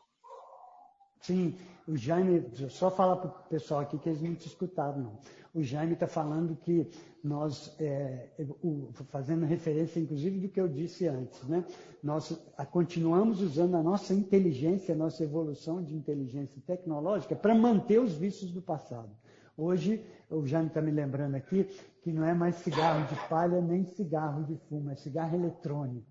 Sim, 1.20 1.54
o 1.86 1.96
Jaime, 1.96 2.44
só 2.68 2.90
falar 2.90 3.16
para 3.16 3.30
o 3.30 3.48
pessoal 3.48 3.80
aqui 3.80 3.98
que 3.98 4.08
eles 4.08 4.22
não 4.22 4.34
te 4.34 4.46
escutaram, 4.46 4.98
não. 4.98 5.18
O 5.52 5.62
Jaime 5.62 5.94
está 5.94 6.06
falando 6.06 6.56
que 6.56 6.88
nós, 7.22 7.74
é, 7.78 8.30
o, 8.62 8.90
fazendo 9.08 9.44
referência 9.44 10.00
inclusive 10.00 10.38
do 10.38 10.48
que 10.48 10.60
eu 10.60 10.68
disse 10.68 11.08
antes, 11.08 11.42
né? 11.48 11.64
nós 12.02 12.40
a, 12.56 12.64
continuamos 12.64 13.40
usando 13.40 13.74
a 13.74 13.82
nossa 13.82 14.14
inteligência, 14.14 14.94
a 14.94 14.98
nossa 14.98 15.22
evolução 15.24 15.82
de 15.82 15.94
inteligência 15.94 16.62
tecnológica 16.66 17.34
para 17.36 17.54
manter 17.54 18.00
os 18.00 18.14
vícios 18.14 18.52
do 18.52 18.62
passado. 18.62 19.10
Hoje, 19.56 20.02
o 20.30 20.46
Jaime 20.46 20.68
está 20.68 20.80
me 20.80 20.90
lembrando 20.90 21.34
aqui 21.34 21.64
que 22.02 22.12
não 22.12 22.24
é 22.24 22.32
mais 22.32 22.54
cigarro 22.56 23.06
de 23.06 23.28
palha 23.28 23.60
nem 23.60 23.84
cigarro 23.84 24.44
de 24.44 24.56
fumo, 24.68 24.90
é 24.90 24.94
cigarro 24.94 25.36
eletrônico. 25.36 26.06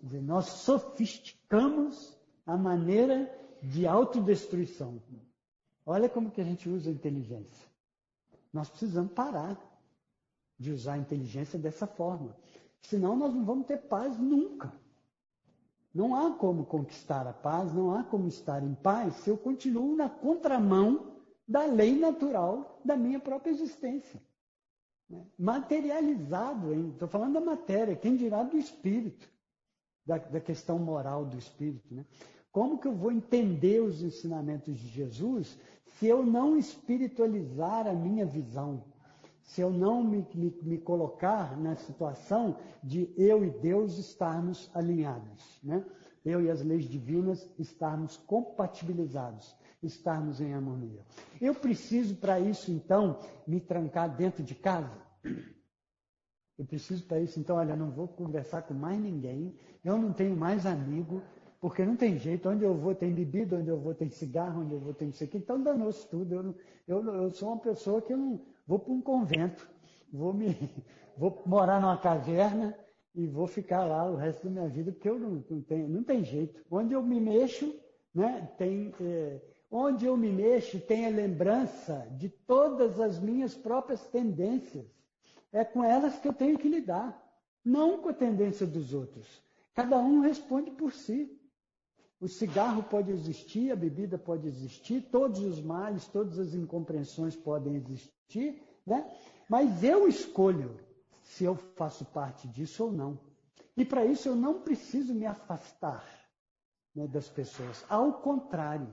Quer 0.00 0.06
dizer, 0.06 0.22
nós 0.22 0.44
sofisticamos 0.44 2.16
a 2.46 2.56
maneira 2.56 3.28
de 3.62 3.86
autodestruição. 3.86 5.00
Olha 5.84 6.08
como 6.08 6.30
que 6.30 6.40
a 6.40 6.44
gente 6.44 6.68
usa 6.68 6.90
a 6.90 6.92
inteligência. 6.92 7.66
Nós 8.52 8.68
precisamos 8.68 9.12
parar 9.12 9.58
de 10.58 10.72
usar 10.72 10.94
a 10.94 10.98
inteligência 10.98 11.58
dessa 11.58 11.86
forma. 11.86 12.36
Senão 12.82 13.16
nós 13.16 13.34
não 13.34 13.44
vamos 13.44 13.66
ter 13.66 13.78
paz 13.78 14.18
nunca. 14.18 14.72
Não 15.94 16.14
há 16.14 16.36
como 16.36 16.66
conquistar 16.66 17.26
a 17.26 17.32
paz, 17.32 17.72
não 17.72 17.94
há 17.94 18.04
como 18.04 18.28
estar 18.28 18.62
em 18.62 18.74
paz 18.74 19.14
se 19.16 19.30
eu 19.30 19.36
continuo 19.36 19.96
na 19.96 20.08
contramão 20.08 21.16
da 21.46 21.64
lei 21.64 21.98
natural 21.98 22.80
da 22.84 22.96
minha 22.96 23.18
própria 23.18 23.50
existência. 23.50 24.20
Né? 25.08 25.24
Materializado, 25.38 26.74
estou 26.90 27.08
falando 27.08 27.34
da 27.34 27.40
matéria, 27.40 27.96
quem 27.96 28.16
dirá 28.16 28.42
do 28.42 28.56
espírito, 28.58 29.28
da, 30.04 30.18
da 30.18 30.40
questão 30.40 30.78
moral 30.78 31.24
do 31.24 31.38
espírito. 31.38 31.94
Né? 31.94 32.04
Como 32.58 32.76
que 32.76 32.88
eu 32.88 32.92
vou 32.92 33.12
entender 33.12 33.80
os 33.80 34.02
ensinamentos 34.02 34.76
de 34.76 34.88
Jesus 34.88 35.56
se 35.96 36.08
eu 36.08 36.26
não 36.26 36.56
espiritualizar 36.56 37.86
a 37.86 37.92
minha 37.92 38.26
visão? 38.26 38.82
Se 39.44 39.60
eu 39.60 39.70
não 39.70 40.02
me, 40.02 40.26
me, 40.34 40.52
me 40.62 40.76
colocar 40.76 41.56
na 41.56 41.76
situação 41.76 42.56
de 42.82 43.14
eu 43.16 43.44
e 43.44 43.50
Deus 43.50 43.96
estarmos 43.96 44.68
alinhados, 44.74 45.60
né? 45.62 45.84
eu 46.24 46.42
e 46.42 46.50
as 46.50 46.60
leis 46.60 46.88
divinas 46.88 47.48
estarmos 47.60 48.16
compatibilizados, 48.16 49.54
estarmos 49.80 50.40
em 50.40 50.52
harmonia. 50.52 51.06
Eu 51.40 51.54
preciso, 51.54 52.16
para 52.16 52.40
isso, 52.40 52.72
então, 52.72 53.20
me 53.46 53.60
trancar 53.60 54.16
dentro 54.16 54.42
de 54.42 54.56
casa? 54.56 54.98
Eu 56.58 56.64
preciso 56.64 57.06
para 57.06 57.20
isso, 57.20 57.38
então, 57.38 57.54
olha, 57.54 57.76
não 57.76 57.92
vou 57.92 58.08
conversar 58.08 58.62
com 58.62 58.74
mais 58.74 58.98
ninguém, 58.98 59.54
eu 59.84 59.96
não 59.96 60.12
tenho 60.12 60.36
mais 60.36 60.66
amigo, 60.66 61.22
porque 61.60 61.84
não 61.84 61.96
tem 61.96 62.18
jeito, 62.18 62.48
onde 62.48 62.64
eu 62.64 62.74
vou 62.74 62.94
tem 62.94 63.12
bebida, 63.12 63.56
onde 63.56 63.68
eu 63.68 63.78
vou 63.78 63.94
tem 63.94 64.08
cigarro, 64.08 64.62
onde 64.62 64.74
eu 64.74 64.78
vou 64.78 64.94
tem 64.94 65.08
isso 65.08 65.24
aqui, 65.24 65.38
então 65.38 65.60
danou-se 65.60 66.06
tudo. 66.08 66.34
Eu, 66.34 66.54
eu, 66.86 67.14
eu, 67.14 67.30
sou 67.30 67.48
uma 67.48 67.58
pessoa 67.58 68.00
que 68.00 68.12
eu 68.12 68.16
não 68.16 68.40
vou 68.66 68.78
para 68.78 68.92
um 68.92 69.00
convento, 69.00 69.68
vou, 70.12 70.32
me, 70.32 70.56
vou 71.18 71.42
morar 71.44 71.80
numa 71.80 71.96
caverna 71.96 72.78
e 73.14 73.26
vou 73.26 73.48
ficar 73.48 73.84
lá 73.84 74.08
o 74.08 74.14
resto 74.14 74.44
da 74.44 74.50
minha 74.50 74.68
vida, 74.68 74.92
porque 74.92 75.08
eu 75.08 75.18
não, 75.18 75.44
não, 75.50 75.88
não 75.88 76.04
tem 76.04 76.24
jeito. 76.24 76.64
Onde 76.70 76.94
eu 76.94 77.02
me 77.02 77.20
mexo, 77.20 77.74
né, 78.14 78.48
tem, 78.56 78.94
é, 79.00 79.40
onde 79.68 80.06
eu 80.06 80.16
me 80.16 80.30
mexo 80.30 80.78
tem 80.78 81.06
a 81.06 81.10
lembrança 81.10 82.06
de 82.12 82.28
todas 82.28 83.00
as 83.00 83.18
minhas 83.18 83.54
próprias 83.56 84.06
tendências. 84.06 84.86
É 85.52 85.64
com 85.64 85.82
elas 85.82 86.18
que 86.18 86.28
eu 86.28 86.32
tenho 86.32 86.56
que 86.56 86.68
lidar, 86.68 87.20
não 87.64 87.98
com 87.98 88.10
a 88.10 88.14
tendência 88.14 88.66
dos 88.66 88.94
outros. 88.94 89.42
Cada 89.74 89.98
um 89.98 90.20
responde 90.20 90.70
por 90.72 90.92
si. 90.92 91.37
O 92.20 92.26
cigarro 92.26 92.82
pode 92.82 93.12
existir, 93.12 93.70
a 93.70 93.76
bebida 93.76 94.18
pode 94.18 94.46
existir, 94.48 95.02
todos 95.10 95.40
os 95.40 95.60
males, 95.60 96.06
todas 96.08 96.38
as 96.38 96.52
incompreensões 96.52 97.36
podem 97.36 97.76
existir, 97.76 98.60
né? 98.84 99.08
mas 99.48 99.84
eu 99.84 100.08
escolho 100.08 100.80
se 101.22 101.44
eu 101.44 101.54
faço 101.54 102.04
parte 102.06 102.48
disso 102.48 102.84
ou 102.84 102.92
não. 102.92 103.20
E 103.76 103.84
para 103.84 104.04
isso 104.04 104.28
eu 104.28 104.34
não 104.34 104.62
preciso 104.62 105.14
me 105.14 105.26
afastar 105.26 106.04
né, 106.92 107.06
das 107.06 107.28
pessoas. 107.28 107.84
Ao 107.88 108.14
contrário, 108.14 108.88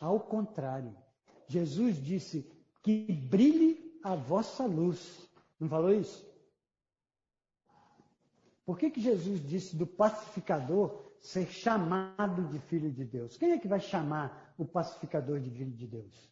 ao 0.00 0.20
contrário. 0.20 0.96
Jesus 1.48 1.96
disse 1.96 2.48
que 2.82 3.12
brilhe 3.12 3.98
a 4.04 4.14
vossa 4.14 4.64
luz. 4.64 5.28
Não 5.58 5.68
falou 5.68 5.92
isso? 5.92 6.24
Por 8.64 8.78
que, 8.78 8.88
que 8.88 9.00
Jesus 9.00 9.44
disse 9.44 9.74
do 9.74 9.84
pacificador 9.84 11.09
ser 11.20 11.46
chamado 11.46 12.44
de 12.48 12.58
filho 12.58 12.90
de 12.90 13.04
Deus. 13.04 13.36
Quem 13.36 13.52
é 13.52 13.58
que 13.58 13.68
vai 13.68 13.80
chamar 13.80 14.54
o 14.58 14.64
pacificador 14.64 15.38
de 15.38 15.50
filho 15.50 15.72
de 15.72 15.86
Deus? 15.86 16.30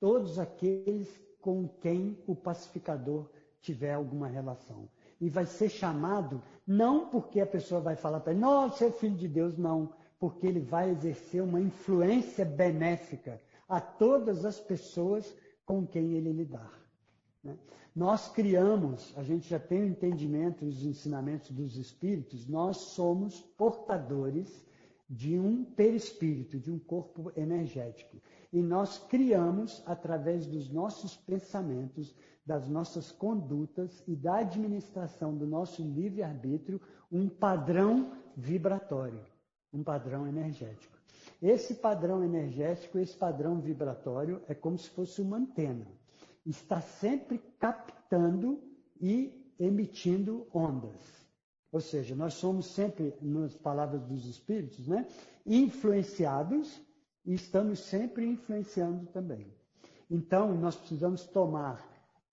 Todos 0.00 0.38
aqueles 0.38 1.08
com 1.40 1.68
quem 1.68 2.18
o 2.26 2.34
pacificador 2.34 3.28
tiver 3.60 3.92
alguma 3.92 4.28
relação. 4.28 4.88
E 5.20 5.28
vai 5.28 5.46
ser 5.46 5.68
chamado 5.68 6.42
não 6.66 7.08
porque 7.08 7.40
a 7.40 7.46
pessoa 7.46 7.80
vai 7.80 7.96
falar 7.96 8.20
para 8.20 8.32
ele, 8.32 8.40
não, 8.40 8.70
você 8.70 8.86
é 8.86 8.90
filho 8.90 9.16
de 9.16 9.28
Deus, 9.28 9.58
não, 9.58 9.92
porque 10.18 10.46
ele 10.46 10.60
vai 10.60 10.90
exercer 10.90 11.42
uma 11.42 11.60
influência 11.60 12.44
benéfica 12.44 13.40
a 13.68 13.80
todas 13.80 14.44
as 14.44 14.60
pessoas 14.60 15.34
com 15.66 15.86
quem 15.86 16.12
ele 16.12 16.32
lidar. 16.32 16.83
Né? 17.44 17.56
Nós 17.94 18.28
criamos, 18.28 19.12
a 19.16 19.22
gente 19.22 19.48
já 19.48 19.58
tem 19.58 19.82
o 19.82 19.88
entendimento 19.88 20.64
dos 20.64 20.84
ensinamentos 20.84 21.50
dos 21.50 21.76
espíritos, 21.76 22.48
nós 22.48 22.76
somos 22.78 23.40
portadores 23.56 24.64
de 25.08 25.38
um 25.38 25.64
perispírito, 25.64 26.58
de 26.58 26.72
um 26.72 26.78
corpo 26.78 27.30
energético. 27.36 28.16
E 28.52 28.60
nós 28.62 28.98
criamos, 28.98 29.82
através 29.86 30.46
dos 30.46 30.68
nossos 30.70 31.16
pensamentos, 31.16 32.14
das 32.44 32.68
nossas 32.68 33.12
condutas 33.12 34.02
e 34.06 34.16
da 34.16 34.38
administração 34.38 35.36
do 35.36 35.46
nosso 35.46 35.82
livre-arbítrio, 35.82 36.80
um 37.10 37.28
padrão 37.28 38.12
vibratório, 38.36 39.24
um 39.72 39.82
padrão 39.82 40.26
energético. 40.26 40.98
Esse 41.40 41.74
padrão 41.76 42.24
energético, 42.24 42.98
esse 42.98 43.16
padrão 43.16 43.60
vibratório, 43.60 44.42
é 44.48 44.54
como 44.54 44.78
se 44.78 44.88
fosse 44.90 45.20
uma 45.20 45.36
antena. 45.36 45.86
Está 46.44 46.80
sempre 46.80 47.38
captando 47.58 48.62
e 49.00 49.52
emitindo 49.58 50.46
ondas. 50.52 51.24
Ou 51.72 51.80
seja, 51.80 52.14
nós 52.14 52.34
somos 52.34 52.66
sempre, 52.66 53.14
nas 53.20 53.54
palavras 53.54 54.02
dos 54.02 54.26
espíritos, 54.26 54.86
né, 54.86 55.06
influenciados 55.44 56.80
e 57.24 57.34
estamos 57.34 57.80
sempre 57.80 58.26
influenciando 58.26 59.06
também. 59.06 59.52
Então, 60.10 60.54
nós 60.54 60.76
precisamos 60.76 61.24
tomar 61.24 61.84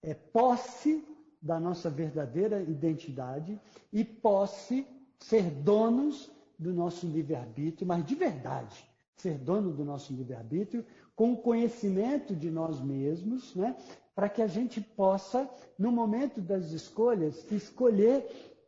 é, 0.02 0.14
posse 0.14 1.04
da 1.42 1.60
nossa 1.60 1.90
verdadeira 1.90 2.62
identidade 2.62 3.60
e 3.92 4.04
posse, 4.04 4.86
ser 5.20 5.50
donos 5.50 6.32
do 6.58 6.74
nosso 6.74 7.08
livre-arbítrio, 7.08 7.88
mas 7.88 8.06
de 8.06 8.14
verdade, 8.14 8.88
ser 9.22 9.38
dono 9.38 9.72
do 9.72 9.86
nosso 9.86 10.14
livre-arbítrio, 10.14 10.86
com 11.16 11.36
conhecimento 11.36 12.36
de 12.36 12.50
nós 12.50 12.82
mesmos, 12.82 13.56
né, 13.56 13.76
para 14.16 14.28
que 14.28 14.42
a 14.42 14.48
gente 14.48 14.82
possa, 14.82 15.50
no 15.78 15.92
momento 15.92 16.42
das 16.42 16.72
escolhas, 16.72 17.50
escolher 17.52 18.26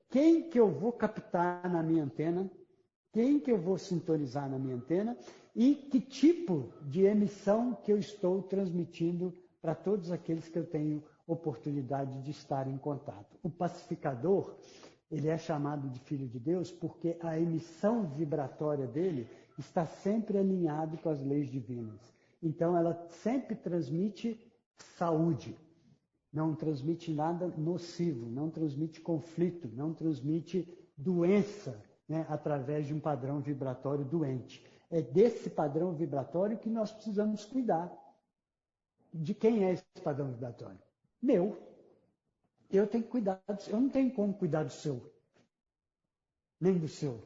quem 0.10 0.50
que 0.50 0.60
eu 0.60 0.70
vou 0.70 0.92
captar 0.92 1.70
na 1.70 1.82
minha 1.82 2.04
antena, 2.04 2.50
quem 3.12 3.40
que 3.40 3.52
eu 3.52 3.58
vou 3.58 3.78
sintonizar 3.78 4.50
na 4.50 4.60
minha 4.60 4.76
antena 4.76 5.18
e 5.56 5.76
que 5.76 6.00
tipo 6.00 6.72
de 6.84 7.06
emissão 7.06 7.76
que 7.84 7.92
eu 7.92 7.98
estou 7.98 8.42
transmitindo 8.42 9.34
para 9.62 9.76
todos 9.76 10.12
aqueles 10.12 10.48
que 10.48 10.58
eu 10.58 10.66
tenho 10.66 11.04
oportunidade 11.28 12.22
de 12.22 12.32
estar 12.32 12.68
em 12.68 12.78
contato. 12.78 13.38
O 13.42 13.50
pacificador, 13.50 14.56
ele 15.10 15.30
é 15.30 15.38
chamado 15.38 15.90
de 15.90 16.00
filho 16.00 16.28
de 16.28 16.40
Deus 16.40 16.72
porque 16.72 17.18
a 17.22 17.40
emissão 17.40 18.08
vibratória 18.08 18.88
dele 18.88 19.28
está 19.58 19.86
sempre 19.86 20.38
alinhado 20.38 20.98
com 20.98 21.10
as 21.10 21.22
leis 21.24 21.50
divinas. 21.50 22.14
Então 22.42 22.76
ela 22.76 23.08
sempre 23.10 23.56
transmite 23.56 24.40
saúde, 24.98 25.58
não 26.32 26.56
transmite 26.56 27.12
nada 27.12 27.48
nocivo, 27.58 28.28
não 28.30 28.50
transmite 28.50 29.00
conflito, 29.00 29.70
não 29.74 29.94
transmite 29.94 30.68
doença 30.98 31.82
né, 32.08 32.26
através 32.30 32.88
de 32.88 32.94
um 32.94 33.00
padrão 33.00 33.40
vibratório 33.40 34.04
doente. 34.04 34.66
É 34.90 35.02
desse 35.02 35.50
padrão 35.50 35.94
vibratório 35.94 36.58
que 36.58 36.70
nós 36.70 36.92
precisamos 36.92 37.46
cuidar. 37.46 37.92
De 39.14 39.34
quem 39.34 39.64
é 39.66 39.74
esse 39.74 39.86
padrão 40.04 40.32
vibratório? 40.32 40.80
Meu. 41.22 41.58
Eu 42.70 42.88
tenho 42.88 43.04
que 43.04 43.10
cuidar, 43.12 43.40
eu 43.68 43.80
não 43.80 43.88
tenho 43.88 44.12
como 44.12 44.34
cuidar 44.34 44.64
do 44.64 44.72
seu, 44.72 45.14
nem 46.60 46.76
do 46.76 46.88
seu. 46.88 47.22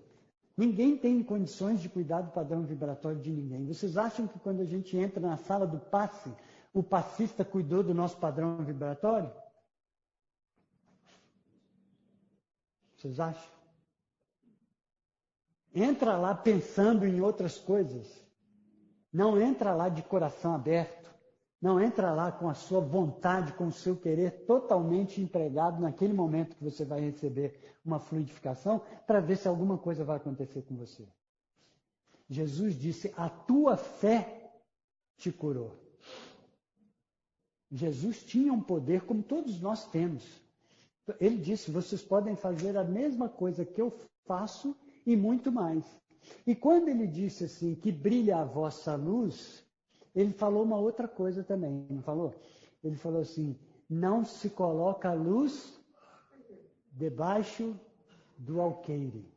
Ninguém 0.58 0.98
tem 0.98 1.24
condições 1.24 1.80
de 1.80 1.88
cuidar 1.88 2.22
do 2.22 2.32
padrão 2.32 2.64
vibratório 2.64 3.22
de 3.22 3.32
ninguém. 3.32 3.64
Vocês 3.68 3.96
acham 3.96 4.28
que 4.28 4.40
quando 4.40 4.62
a 4.62 4.66
gente 4.66 4.98
entra 4.98 5.22
na 5.22 5.38
sala 5.38 5.68
do 5.68 5.78
passe, 5.78 6.34
o 6.74 6.82
passista 6.82 7.46
cuidou 7.46 7.84
do 7.84 7.94
nosso 7.94 8.18
padrão 8.18 8.58
vibratório? 8.66 9.32
Vocês 12.96 13.20
acham? 13.20 13.52
Entra 15.76 16.18
lá 16.18 16.34
pensando 16.34 17.06
em 17.06 17.22
outras 17.22 17.60
coisas. 17.60 18.12
Não 19.14 19.40
entra 19.40 19.76
lá 19.76 19.90
de 19.90 20.02
coração 20.02 20.56
aberto. 20.56 21.08
Não 21.62 21.82
entra 21.82 22.14
lá 22.14 22.32
com 22.32 22.48
a 22.48 22.54
sua 22.54 22.80
vontade, 22.80 23.54
com 23.54 23.68
o 23.68 23.72
seu 23.72 23.96
querer 23.96 24.46
totalmente 24.46 25.20
empregado 25.20 25.82
naquele 25.82 26.14
momento 26.14 26.56
que 26.56 26.64
você 26.64 26.86
vai 26.86 27.00
receber 27.00 27.60
uma 27.84 28.00
fluidificação 28.00 28.82
para 29.08 29.20
ver 29.20 29.38
se 29.38 29.48
alguma 29.48 29.78
coisa 29.78 30.04
vai 30.04 30.18
acontecer 30.18 30.62
com 30.64 30.76
você. 30.76 31.08
Jesus 32.30 32.78
disse: 32.78 33.12
A 33.18 33.28
tua 33.28 33.76
fé 33.76 34.52
te 35.18 35.32
curou. 35.32 35.76
Jesus 37.72 38.24
tinha 38.24 38.54
um 38.54 38.62
poder 38.62 39.02
como 39.02 39.24
todos 39.24 39.60
nós 39.60 39.88
temos. 39.88 40.24
Ele 41.20 41.38
disse: 41.38 41.72
Vocês 41.72 42.04
podem 42.04 42.36
fazer 42.36 42.78
a 42.78 42.84
mesma 42.84 43.28
coisa 43.28 43.66
que 43.66 43.82
eu 43.82 43.98
faço 44.26 44.76
e 45.06 45.16
muito 45.16 45.52
mais. 45.52 45.84
E 46.46 46.54
quando 46.54 46.90
ele 46.90 47.08
disse 47.08 47.46
assim 47.46 47.74
que 47.74 47.92
brilha 47.92 48.38
a 48.38 48.46
vossa 48.46 48.96
luz, 48.96 49.66
ele 50.18 50.34
falou 50.34 50.64
uma 50.64 50.78
outra 50.78 51.08
coisa 51.08 51.44
também, 51.44 51.86
não 51.92 52.02
falou? 52.02 52.34
Ele 52.84 52.96
falou 52.96 53.22
assim: 53.22 53.56
não 53.88 54.26
se 54.26 54.50
coloca 54.50 55.10
a 55.10 55.14
luz 55.14 55.80
debaixo 56.92 57.80
do 58.36 58.60
alqueire. 58.60 59.32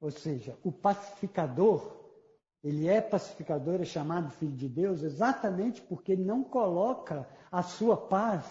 Ou 0.00 0.10
seja, 0.10 0.56
o 0.64 0.72
pacificador, 0.72 1.94
ele 2.64 2.88
é 2.88 3.02
pacificador, 3.02 3.82
é 3.82 3.84
chamado 3.84 4.30
filho 4.30 4.56
de 4.56 4.66
Deus, 4.66 5.02
exatamente 5.02 5.82
porque 5.82 6.12
ele 6.12 6.24
não 6.24 6.42
coloca 6.42 7.28
a 7.52 7.62
sua 7.62 7.98
paz 7.98 8.46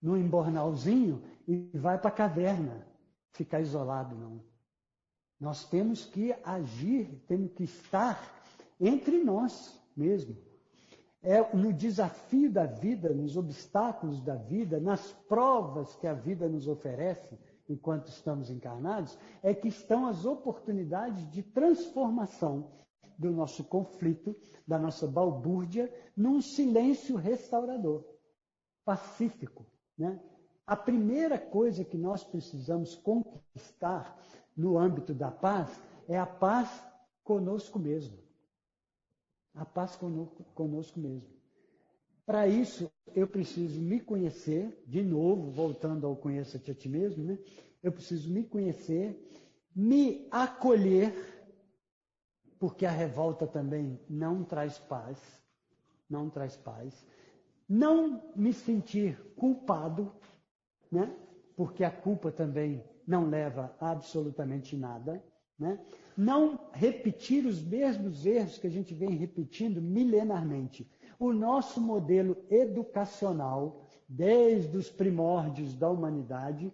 no 0.00 0.16
embornalzinho 0.16 1.22
e 1.46 1.70
vai 1.74 1.98
para 1.98 2.08
a 2.08 2.14
caverna 2.14 2.86
ficar 3.30 3.60
isolado, 3.60 4.16
não. 4.16 4.42
Nós 5.38 5.66
temos 5.66 6.06
que 6.06 6.34
agir, 6.42 7.22
temos 7.26 7.52
que 7.52 7.64
estar 7.64 8.42
entre 8.80 9.22
nós 9.22 9.78
mesmo 9.94 10.51
é 11.22 11.54
no 11.54 11.72
desafio 11.72 12.50
da 12.50 12.66
vida, 12.66 13.10
nos 13.10 13.36
obstáculos 13.36 14.20
da 14.20 14.34
vida, 14.34 14.80
nas 14.80 15.12
provas 15.28 15.94
que 15.96 16.06
a 16.06 16.14
vida 16.14 16.48
nos 16.48 16.66
oferece 16.66 17.38
enquanto 17.68 18.08
estamos 18.08 18.50
encarnados, 18.50 19.16
é 19.42 19.54
que 19.54 19.68
estão 19.68 20.06
as 20.06 20.24
oportunidades 20.24 21.30
de 21.30 21.42
transformação 21.42 22.72
do 23.16 23.30
nosso 23.30 23.62
conflito, 23.64 24.36
da 24.66 24.78
nossa 24.78 25.06
balbúrdia, 25.06 25.92
num 26.16 26.42
silêncio 26.42 27.16
restaurador, 27.16 28.04
pacífico. 28.84 29.64
Né? 29.96 30.20
A 30.66 30.74
primeira 30.74 31.38
coisa 31.38 31.84
que 31.84 31.96
nós 31.96 32.24
precisamos 32.24 32.96
conquistar 32.96 34.18
no 34.56 34.76
âmbito 34.76 35.14
da 35.14 35.30
paz 35.30 35.80
é 36.08 36.18
a 36.18 36.26
paz 36.26 36.84
conosco 37.22 37.78
mesmo 37.78 38.21
a 39.54 39.64
paz 39.64 39.96
conosco, 39.96 40.44
conosco 40.54 40.98
mesmo. 40.98 41.28
Para 42.24 42.46
isso, 42.46 42.90
eu 43.14 43.26
preciso 43.26 43.80
me 43.80 44.00
conhecer, 44.00 44.82
de 44.86 45.02
novo, 45.02 45.50
voltando 45.50 46.06
ao 46.06 46.16
conheça-te 46.16 46.70
a 46.70 46.74
ti 46.74 46.88
mesmo, 46.88 47.24
né? 47.24 47.38
Eu 47.82 47.92
preciso 47.92 48.30
me 48.32 48.44
conhecer, 48.44 49.28
me 49.74 50.28
acolher, 50.30 51.12
porque 52.58 52.86
a 52.86 52.90
revolta 52.90 53.46
também 53.46 53.98
não 54.08 54.44
traz 54.44 54.78
paz, 54.78 55.18
não 56.08 56.30
traz 56.30 56.56
paz. 56.56 57.06
Não 57.68 58.22
me 58.36 58.52
sentir 58.52 59.16
culpado, 59.34 60.12
né? 60.90 61.14
Porque 61.56 61.82
a 61.82 61.90
culpa 61.90 62.30
também 62.30 62.84
não 63.06 63.28
leva 63.28 63.74
a 63.80 63.90
absolutamente 63.90 64.76
nada, 64.76 65.22
né? 65.58 65.78
não 66.16 66.56
repetir 66.72 67.46
os 67.46 67.62
mesmos 67.62 68.24
erros 68.24 68.58
que 68.58 68.66
a 68.66 68.70
gente 68.70 68.94
vem 68.94 69.10
repetindo 69.10 69.80
milenarmente. 69.80 70.90
O 71.18 71.32
nosso 71.32 71.80
modelo 71.80 72.36
educacional, 72.50 73.86
desde 74.08 74.76
os 74.76 74.90
primórdios 74.90 75.74
da 75.74 75.88
humanidade, 75.88 76.72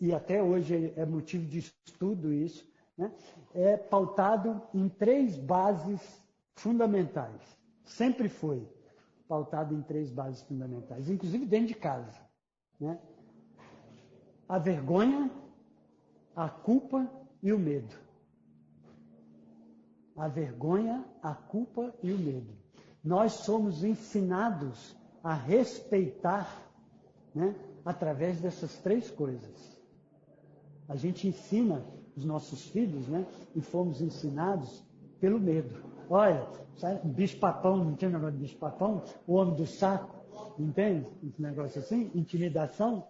e 0.00 0.12
até 0.12 0.42
hoje 0.42 0.92
é 0.96 1.06
motivo 1.06 1.46
de 1.46 1.58
estudo 1.58 2.32
isso, 2.32 2.68
né, 2.96 3.10
é 3.54 3.76
pautado 3.76 4.60
em 4.74 4.88
três 4.88 5.36
bases 5.36 6.22
fundamentais. 6.54 7.58
Sempre 7.84 8.28
foi 8.28 8.68
pautado 9.26 9.74
em 9.74 9.82
três 9.82 10.10
bases 10.10 10.42
fundamentais, 10.42 11.08
inclusive 11.08 11.46
dentro 11.46 11.68
de 11.68 11.74
casa. 11.74 12.20
Né? 12.78 12.98
A 14.48 14.58
vergonha, 14.58 15.30
a 16.34 16.48
culpa 16.48 17.08
e 17.42 17.52
o 17.52 17.58
medo 17.58 18.09
a 20.20 20.28
vergonha, 20.28 21.02
a 21.22 21.34
culpa 21.34 21.94
e 22.02 22.12
o 22.12 22.18
medo. 22.18 22.52
Nós 23.02 23.32
somos 23.32 23.82
ensinados 23.82 24.94
a 25.24 25.32
respeitar 25.32 26.62
né, 27.34 27.54
através 27.84 28.38
dessas 28.38 28.76
três 28.78 29.10
coisas. 29.10 29.78
A 30.86 30.94
gente 30.94 31.26
ensina 31.26 31.82
os 32.14 32.24
nossos 32.24 32.66
filhos, 32.66 33.08
né, 33.08 33.24
e 33.54 33.62
fomos 33.62 34.02
ensinados 34.02 34.84
pelo 35.18 35.40
medo. 35.40 35.74
Olha, 36.10 36.46
sabe, 36.76 37.08
bicho-papão, 37.08 37.78
não 37.82 37.94
tinha 37.94 38.10
negócio 38.10 38.36
de 38.36 38.42
bicho-papão? 38.42 39.02
O 39.26 39.34
homem 39.34 39.54
do 39.54 39.66
saco, 39.66 40.14
entende? 40.58 41.06
Esse 41.26 41.40
negócio 41.40 41.80
assim, 41.80 42.10
intimidação 42.14 43.06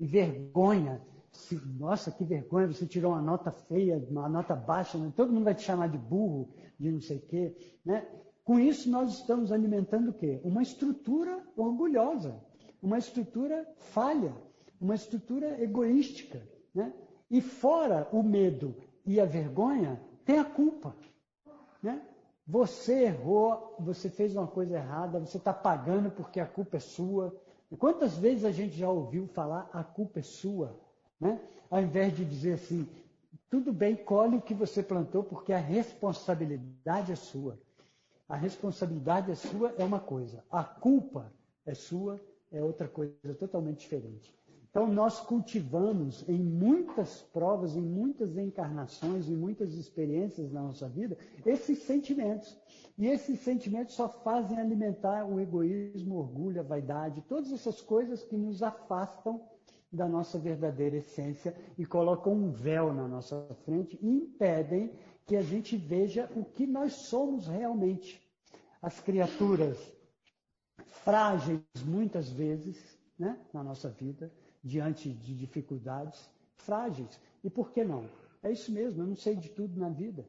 e 0.00 0.06
vergonha. 0.06 1.02
Nossa, 1.78 2.10
que 2.10 2.24
vergonha, 2.24 2.68
você 2.68 2.86
tirou 2.86 3.12
uma 3.12 3.20
nota 3.20 3.50
feia, 3.50 4.02
uma 4.10 4.28
nota 4.28 4.54
baixa, 4.54 4.96
né? 4.98 5.12
todo 5.14 5.32
mundo 5.32 5.44
vai 5.44 5.54
te 5.54 5.62
chamar 5.62 5.88
de 5.88 5.98
burro, 5.98 6.48
de 6.78 6.90
não 6.90 7.00
sei 7.00 7.18
o 7.18 7.22
quê. 7.22 7.78
Né? 7.84 8.06
Com 8.44 8.58
isso, 8.58 8.90
nós 8.90 9.14
estamos 9.14 9.50
alimentando 9.50 10.10
o 10.10 10.12
quê? 10.12 10.40
Uma 10.44 10.62
estrutura 10.62 11.42
orgulhosa, 11.56 12.40
uma 12.82 12.98
estrutura 12.98 13.66
falha, 13.76 14.34
uma 14.80 14.94
estrutura 14.94 15.60
egoística. 15.62 16.46
Né? 16.74 16.92
E 17.30 17.40
fora 17.40 18.08
o 18.12 18.22
medo 18.22 18.76
e 19.06 19.20
a 19.20 19.24
vergonha, 19.24 20.00
tem 20.24 20.38
a 20.38 20.44
culpa. 20.44 20.94
Né? 21.82 22.00
Você 22.46 23.04
errou, 23.04 23.76
você 23.78 24.10
fez 24.10 24.36
uma 24.36 24.46
coisa 24.46 24.76
errada, 24.76 25.18
você 25.18 25.38
está 25.38 25.52
pagando 25.52 26.10
porque 26.10 26.38
a 26.38 26.46
culpa 26.46 26.76
é 26.76 26.80
sua. 26.80 27.34
Quantas 27.78 28.16
vezes 28.18 28.44
a 28.44 28.52
gente 28.52 28.76
já 28.76 28.88
ouviu 28.88 29.26
falar 29.26 29.68
a 29.72 29.82
culpa 29.82 30.20
é 30.20 30.22
sua? 30.22 30.78
Né? 31.24 31.40
Ao 31.70 31.80
invés 31.80 32.14
de 32.14 32.22
dizer 32.22 32.52
assim, 32.52 32.86
tudo 33.48 33.72
bem, 33.72 33.96
colhe 33.96 34.36
o 34.36 34.42
que 34.42 34.52
você 34.52 34.82
plantou 34.82 35.24
porque 35.24 35.52
a 35.54 35.58
responsabilidade 35.58 37.10
é 37.10 37.16
sua. 37.16 37.58
A 38.28 38.36
responsabilidade 38.36 39.30
é 39.30 39.34
sua 39.34 39.74
é 39.78 39.84
uma 39.84 40.00
coisa, 40.00 40.44
a 40.50 40.62
culpa 40.62 41.32
é 41.64 41.74
sua 41.74 42.20
é 42.52 42.62
outra 42.62 42.86
coisa 42.86 43.34
totalmente 43.38 43.80
diferente. 43.80 44.32
Então 44.70 44.86
nós 44.86 45.20
cultivamos 45.20 46.28
em 46.28 46.38
muitas 46.38 47.22
provas, 47.32 47.76
em 47.76 47.80
muitas 47.80 48.36
encarnações, 48.36 49.28
em 49.28 49.36
muitas 49.36 49.74
experiências 49.74 50.52
na 50.52 50.62
nossa 50.62 50.88
vida, 50.88 51.16
esses 51.46 51.78
sentimentos. 51.78 52.58
E 52.98 53.06
esses 53.06 53.40
sentimentos 53.40 53.94
só 53.94 54.08
fazem 54.08 54.58
alimentar 54.58 55.24
o 55.24 55.40
egoísmo, 55.40 56.16
o 56.16 56.18
orgulho, 56.18 56.60
a 56.60 56.64
vaidade, 56.64 57.24
todas 57.28 57.52
essas 57.52 57.80
coisas 57.80 58.24
que 58.24 58.36
nos 58.36 58.62
afastam 58.62 59.40
da 59.94 60.08
nossa 60.08 60.38
verdadeira 60.38 60.96
essência 60.96 61.54
e 61.78 61.86
colocam 61.86 62.32
um 62.32 62.50
véu 62.50 62.92
na 62.92 63.06
nossa 63.06 63.46
frente 63.64 63.98
e 64.02 64.08
impedem 64.08 64.92
que 65.24 65.36
a 65.36 65.42
gente 65.42 65.76
veja 65.76 66.30
o 66.34 66.44
que 66.44 66.66
nós 66.66 66.92
somos 66.92 67.46
realmente. 67.46 68.20
As 68.82 69.00
criaturas 69.00 69.78
frágeis, 70.86 71.62
muitas 71.86 72.28
vezes, 72.28 72.98
né, 73.18 73.38
na 73.52 73.62
nossa 73.62 73.88
vida, 73.88 74.30
diante 74.62 75.10
de 75.10 75.34
dificuldades, 75.34 76.28
frágeis. 76.56 77.18
E 77.42 77.48
por 77.48 77.70
que 77.70 77.84
não? 77.84 78.04
É 78.42 78.50
isso 78.50 78.72
mesmo, 78.72 79.02
eu 79.02 79.06
não 79.06 79.16
sei 79.16 79.36
de 79.36 79.48
tudo 79.48 79.78
na 79.78 79.88
vida. 79.88 80.28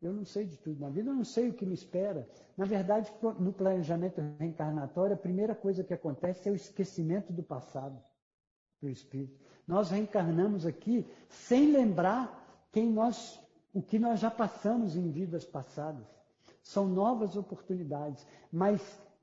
Eu 0.00 0.14
não 0.14 0.24
sei 0.24 0.46
de 0.46 0.56
tudo 0.56 0.80
na 0.80 0.88
vida, 0.88 1.10
eu 1.10 1.14
não 1.14 1.24
sei 1.24 1.50
o 1.50 1.52
que 1.52 1.66
me 1.66 1.74
espera. 1.74 2.26
Na 2.56 2.64
verdade, 2.64 3.12
no 3.38 3.52
planejamento 3.52 4.18
reencarnatório, 4.38 5.14
a 5.14 5.18
primeira 5.18 5.54
coisa 5.54 5.84
que 5.84 5.92
acontece 5.92 6.48
é 6.48 6.52
o 6.52 6.54
esquecimento 6.54 7.34
do 7.34 7.42
passado 7.42 8.02
do 8.80 8.88
espírito. 8.88 9.38
Nós 9.66 9.90
reencarnamos 9.90 10.64
aqui 10.64 11.06
sem 11.28 11.70
lembrar 11.70 12.68
quem 12.72 12.90
nós, 12.90 13.40
o 13.72 13.82
que 13.82 13.98
nós 13.98 14.18
já 14.20 14.30
passamos 14.30 14.96
em 14.96 15.10
vidas 15.10 15.44
passadas. 15.44 16.06
São 16.62 16.86
novas 16.88 17.36
oportunidades, 17.36 18.26
mas 18.50 18.80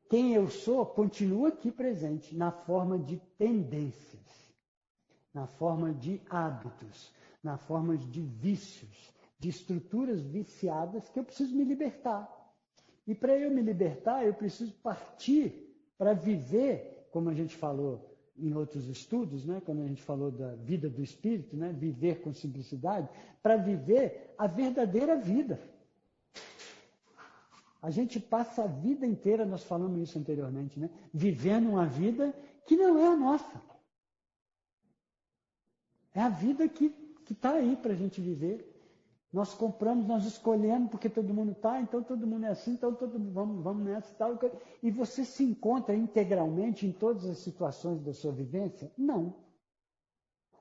quem 0.09 0.33
eu 0.33 0.49
sou 0.49 0.85
continua 0.85 1.49
aqui 1.49 1.71
presente 1.71 2.35
na 2.35 2.51
forma 2.51 2.97
de 2.97 3.17
tendências, 3.37 4.53
na 5.33 5.47
forma 5.47 5.93
de 5.93 6.21
hábitos, 6.29 7.11
na 7.43 7.57
forma 7.57 7.97
de 7.97 8.21
vícios, 8.21 9.13
de 9.39 9.49
estruturas 9.49 10.21
viciadas 10.21 11.09
que 11.09 11.19
eu 11.19 11.23
preciso 11.23 11.55
me 11.55 11.63
libertar. 11.63 12.33
E 13.05 13.13
para 13.13 13.37
eu 13.37 13.51
me 13.51 13.61
libertar, 13.61 14.25
eu 14.25 14.33
preciso 14.33 14.73
partir 14.81 15.63
para 15.97 16.13
viver, 16.13 17.07
como 17.11 17.29
a 17.29 17.33
gente 17.33 17.55
falou 17.55 18.16
em 18.37 18.53
outros 18.53 18.87
estudos, 18.87 19.45
né, 19.45 19.61
quando 19.65 19.81
a 19.81 19.87
gente 19.87 20.01
falou 20.03 20.31
da 20.31 20.55
vida 20.55 20.89
do 20.89 21.01
espírito, 21.01 21.55
né, 21.55 21.73
viver 21.73 22.21
com 22.21 22.33
simplicidade, 22.33 23.09
para 23.41 23.57
viver 23.57 24.33
a 24.37 24.47
verdadeira 24.47 25.15
vida. 25.15 25.59
A 27.81 27.89
gente 27.89 28.19
passa 28.19 28.63
a 28.63 28.67
vida 28.67 29.05
inteira, 29.05 29.45
nós 29.45 29.63
falamos 29.63 30.01
isso 30.01 30.17
anteriormente, 30.19 30.79
né, 30.79 30.89
vivendo 31.13 31.69
uma 31.69 31.85
vida 31.85 32.33
que 32.65 32.75
não 32.75 32.97
é 32.99 33.07
a 33.07 33.15
nossa. 33.15 33.61
É 36.13 36.21
a 36.21 36.29
vida 36.29 36.67
que 36.67 36.93
está 37.29 37.53
aí 37.53 37.75
para 37.75 37.93
a 37.93 37.95
gente 37.95 38.19
viver. 38.19 38.76
Nós 39.31 39.53
compramos, 39.53 40.07
nós 40.07 40.25
escolhemos 40.25 40.89
porque 40.89 41.09
todo 41.09 41.33
mundo 41.33 41.51
está, 41.51 41.81
então 41.81 42.01
todo 42.01 42.25
mundo 42.25 42.45
é 42.45 42.49
assim, 42.49 42.71
então 42.71 42.93
todo 42.93 43.19
mundo 43.19 43.33
vamos, 43.33 43.63
vamos 43.63 43.83
nessa 43.83 44.11
e 44.11 44.15
tal. 44.15 44.39
E 44.81 44.89
você 44.89 45.25
se 45.25 45.43
encontra 45.43 45.93
integralmente 45.93 46.87
em 46.87 46.91
todas 46.91 47.25
as 47.25 47.39
situações 47.39 48.01
da 48.01 48.13
sua 48.13 48.31
vivência? 48.31 48.91
Não. 48.97 49.35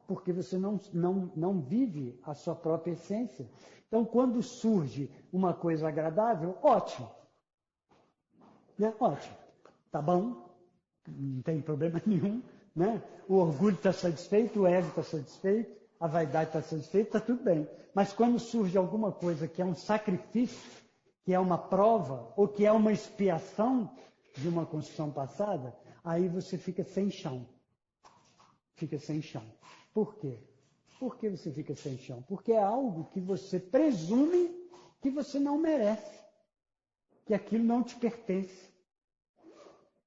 Porque 0.07 0.33
você 0.33 0.59
não, 0.59 0.81
não, 0.93 1.33
não 1.37 1.61
vive 1.61 2.19
a 2.25 2.35
sua 2.35 2.55
própria 2.55 2.93
essência. 2.93 3.49
Então, 3.87 4.05
quando 4.05 4.43
surge 4.43 5.11
uma 5.33 5.55
coisa 5.55 5.89
agradável, 5.89 6.59
ótimo. 6.62 7.09
Né? 8.79 8.93
Ótimo. 8.99 9.37
Tá 9.91 10.03
bom, 10.03 10.51
não 11.07 11.43
tem 11.43 11.61
problema 11.61 12.03
nenhum. 12.07 12.43
Né? 12.75 13.03
O 13.29 13.37
orgulho 13.37 13.77
está 13.77 13.93
satisfeito, 13.93 14.61
o 14.61 14.67
ego 14.67 14.89
está 14.89 15.03
satisfeito, 15.03 15.76
a 15.99 16.07
vaidade 16.07 16.51
está 16.51 16.62
satisfeita, 16.62 17.18
está 17.18 17.20
tudo 17.20 17.42
bem. 17.42 17.68
Mas 17.94 18.12
quando 18.12 18.38
surge 18.38 18.76
alguma 18.76 19.12
coisa 19.12 19.49
que 19.49 19.62
é 19.62 19.64
um 19.64 19.74
sacrifício, 19.74 20.70
que 21.24 21.32
é 21.32 21.38
uma 21.38 21.59
prova, 21.59 22.32
ou 22.36 22.47
que 22.47 22.64
é 22.64 22.72
uma 22.72 22.92
expiação 22.92 23.90
de 24.36 24.49
uma 24.49 24.66
construção 24.66 25.11
passada, 25.11 25.74
aí 26.05 26.28
você 26.28 26.59
fica 26.59 26.84
sem 26.84 27.11
chão. 27.11 27.47
Fica 28.74 28.99
sem 28.99 29.22
chão. 29.22 29.42
Por 29.92 30.16
quê? 30.16 30.38
Por 31.01 31.16
que 31.16 31.28
você 31.28 31.51
fica 31.51 31.74
sem 31.74 31.99
chão? 31.99 32.22
Porque 32.22 32.53
é 32.53 32.62
algo 32.62 33.07
que 33.07 33.20
você 33.20 33.59
presume 33.59 34.55
que 35.01 35.11
você 35.11 35.38
não 35.38 35.59
merece, 35.59 36.20
que 37.24 37.34
aquilo 37.34 37.64
não 37.64 37.82
te 37.82 37.97
pertence. 37.97 38.74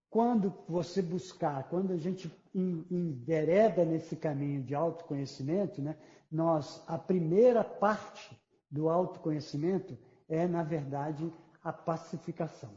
Quando 0.09 0.53
você 0.67 1.01
buscar, 1.01 1.69
quando 1.69 1.93
a 1.93 1.97
gente 1.97 2.27
envereda 2.53 3.85
nesse 3.85 4.15
caminho 4.15 4.63
de 4.63 4.73
autoconhecimento, 4.73 5.81
né, 5.81 5.95
nós, 6.31 6.83
a 6.87 6.97
primeira 6.97 7.63
parte 7.63 8.37
do 8.69 8.89
autoconhecimento 8.89 9.97
é, 10.27 10.47
na 10.47 10.63
verdade, 10.63 11.31
a 11.63 11.73
pacificação. 11.73 12.69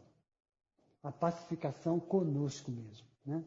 A 1.03 1.13
pacificação 1.13 2.01
conosco 2.01 2.71
mesmo. 2.71 3.07
Né? 3.25 3.45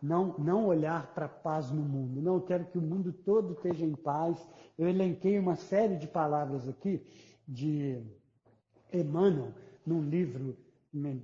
Não, 0.00 0.34
não 0.38 0.66
olhar 0.66 1.12
para 1.14 1.26
a 1.26 1.28
paz 1.28 1.70
no 1.70 1.82
mundo. 1.82 2.22
Não 2.22 2.40
quero 2.40 2.66
que 2.66 2.78
o 2.78 2.82
mundo 2.82 3.12
todo 3.12 3.54
esteja 3.54 3.84
em 3.84 3.94
paz. 3.94 4.38
Eu 4.78 4.88
elenquei 4.88 5.38
uma 5.38 5.56
série 5.56 5.96
de 5.96 6.06
palavras 6.06 6.68
aqui 6.68 7.04
de 7.46 8.02
Emmanuel, 8.92 9.52
num 9.84 10.00
livro, 10.02 10.56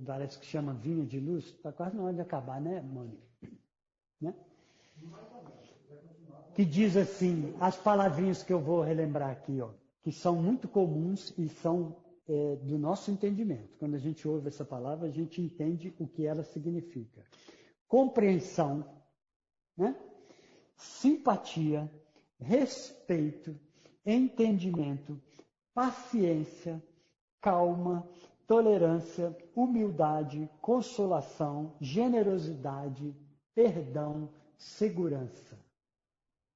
parece 0.05 0.37
que 0.37 0.45
chama 0.45 0.73
Vinha 0.73 1.05
de 1.05 1.19
Luz. 1.19 1.45
Está 1.45 1.71
quase 1.71 1.95
na 1.95 2.03
hora 2.03 2.13
de 2.13 2.21
acabar, 2.21 2.61
né, 2.61 2.81
Mônica? 2.81 3.30
Que 6.53 6.65
diz 6.65 6.97
assim, 6.97 7.55
as 7.59 7.77
palavrinhas 7.77 8.43
que 8.43 8.51
eu 8.51 8.59
vou 8.59 8.81
relembrar 8.81 9.31
aqui, 9.31 9.61
ó, 9.61 9.69
que 10.03 10.11
são 10.11 10.35
muito 10.35 10.67
comuns 10.67 11.33
e 11.37 11.47
são 11.47 11.95
é, 12.27 12.55
do 12.57 12.77
nosso 12.77 13.11
entendimento. 13.11 13.77
Quando 13.77 13.95
a 13.95 13.99
gente 13.99 14.27
ouve 14.27 14.47
essa 14.47 14.65
palavra, 14.65 15.07
a 15.07 15.11
gente 15.11 15.41
entende 15.41 15.93
o 15.99 16.07
que 16.07 16.25
ela 16.25 16.43
significa. 16.43 17.23
Compreensão, 17.87 18.85
né? 19.77 19.95
simpatia, 20.75 21.89
respeito, 22.39 23.55
entendimento, 24.05 25.21
paciência, 25.73 26.81
calma, 27.39 28.07
tolerância, 28.47 29.35
humildade, 29.55 30.49
consolação, 30.59 31.75
generosidade, 31.79 33.15
perdão, 33.53 34.29
segurança, 34.61 35.57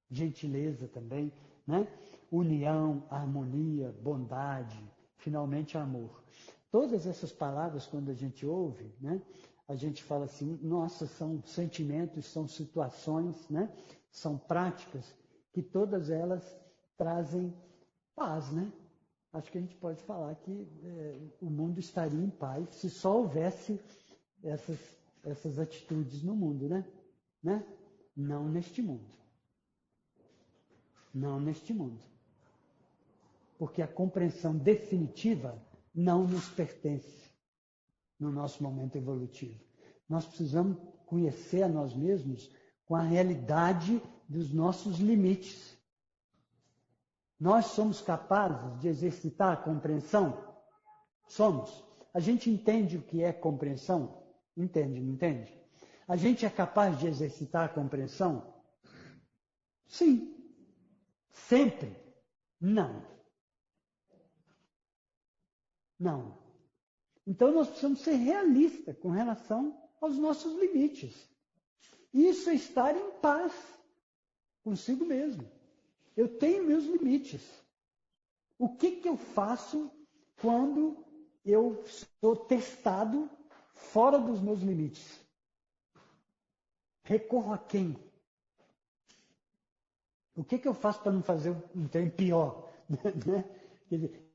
gentileza 0.10 0.88
também, 0.88 1.34
né? 1.66 1.88
união, 2.32 3.04
harmonia, 3.10 3.92
bondade, 4.02 4.80
finalmente 5.18 5.78
amor. 5.78 6.24
Todas 6.70 7.08
essas 7.08 7.32
palavras, 7.32 7.88
quando 7.88 8.10
a 8.12 8.14
gente 8.14 8.46
ouve, 8.46 8.94
né? 9.02 9.22
a 9.68 9.76
gente 9.76 10.04
fala 10.04 10.26
assim, 10.26 10.60
nossa, 10.62 11.08
são 11.08 11.42
sentimentos, 11.46 12.26
são 12.28 12.48
situações, 12.48 13.50
né? 13.50 13.74
são 14.12 14.38
práticas, 14.38 15.16
que 15.52 15.64
todas 15.64 16.12
elas 16.12 16.44
trazem 16.98 17.54
paz, 18.16 18.52
né? 18.52 18.72
Acho 19.34 19.52
que 19.52 19.58
a 19.58 19.62
gente 19.62 19.76
pode 19.76 20.02
falar 20.04 20.36
que 20.36 20.68
é, 20.84 21.20
o 21.42 21.50
mundo 21.50 21.80
estaria 21.80 22.24
em 22.24 22.30
paz 22.30 22.70
se 22.76 22.90
só 22.90 23.18
houvesse 23.18 23.80
essas, 24.44 24.80
essas 25.24 25.60
atitudes 25.60 26.24
no 26.24 26.36
mundo, 26.36 26.70
né? 26.70 26.86
né? 27.44 27.66
Não 28.16 28.48
neste 28.48 28.82
mundo. 28.82 29.06
Não 31.14 31.40
neste 31.40 31.74
mundo. 31.74 32.02
Porque 33.58 33.82
a 33.82 33.88
compreensão 33.88 34.58
definitiva 34.58 35.62
não 35.94 36.28
nos 36.28 36.48
pertence 36.50 37.30
no 38.20 38.32
nosso 38.32 38.64
momento 38.64 38.98
evolutivo. 38.98 39.60
Nós 40.08 40.26
precisamos 40.26 40.78
conhecer 41.06 41.64
a 41.64 41.70
nós 41.70 41.94
mesmos 41.94 42.50
com 42.86 42.96
a 42.96 43.02
realidade 43.02 44.02
dos 44.28 44.54
nossos 44.54 45.00
limites. 45.00 45.78
Nós 47.40 47.68
somos 47.68 48.02
capazes 48.02 48.80
de 48.80 48.88
exercitar 48.88 49.54
a 49.54 49.58
compreensão? 49.58 50.56
Somos. 51.28 51.84
A 52.14 52.20
gente 52.20 52.50
entende 52.50 52.98
o 52.98 53.02
que 53.02 53.24
é 53.24 53.34
compreensão? 53.34 54.24
Entende, 54.56 55.02
não 55.02 55.14
entende? 55.14 55.65
A 56.08 56.16
gente 56.16 56.46
é 56.46 56.50
capaz 56.50 57.00
de 57.00 57.08
exercitar 57.08 57.66
a 57.66 57.74
compreensão? 57.74 58.54
Sim. 59.88 60.36
Sempre? 61.32 61.96
Não. 62.62 63.04
Não. 66.00 66.38
Então 67.26 67.52
nós 67.52 67.68
precisamos 67.68 68.02
ser 68.02 68.16
realistas 68.16 68.96
com 68.98 69.10
relação 69.10 69.82
aos 70.00 70.18
nossos 70.18 70.54
limites. 70.60 71.28
Isso 72.14 72.50
é 72.50 72.56
estar 72.56 72.96
em 72.96 73.12
paz 73.20 73.54
consigo 74.64 75.06
mesmo. 75.06 75.50
Eu 76.16 76.38
tenho 76.38 76.64
meus 76.64 76.86
limites. 76.86 77.42
O 78.58 78.70
que, 78.70 78.92
que 78.92 79.10
eu 79.10 79.18
faço 79.18 79.92
quando 80.40 81.04
eu 81.44 81.84
sou 82.22 82.36
testado 82.36 83.30
fora 83.74 84.18
dos 84.18 84.40
meus 84.42 84.62
limites? 84.62 85.25
Recorro 87.06 87.54
a 87.54 87.58
quem? 87.58 87.96
O 90.36 90.44
que, 90.44 90.58
que 90.58 90.68
eu 90.68 90.74
faço 90.74 91.02
para 91.02 91.12
não 91.12 91.24
fazer 91.24 91.56
um 91.74 91.88
trem 91.88 92.10
pior? 92.10 92.70
Né? 93.26 93.44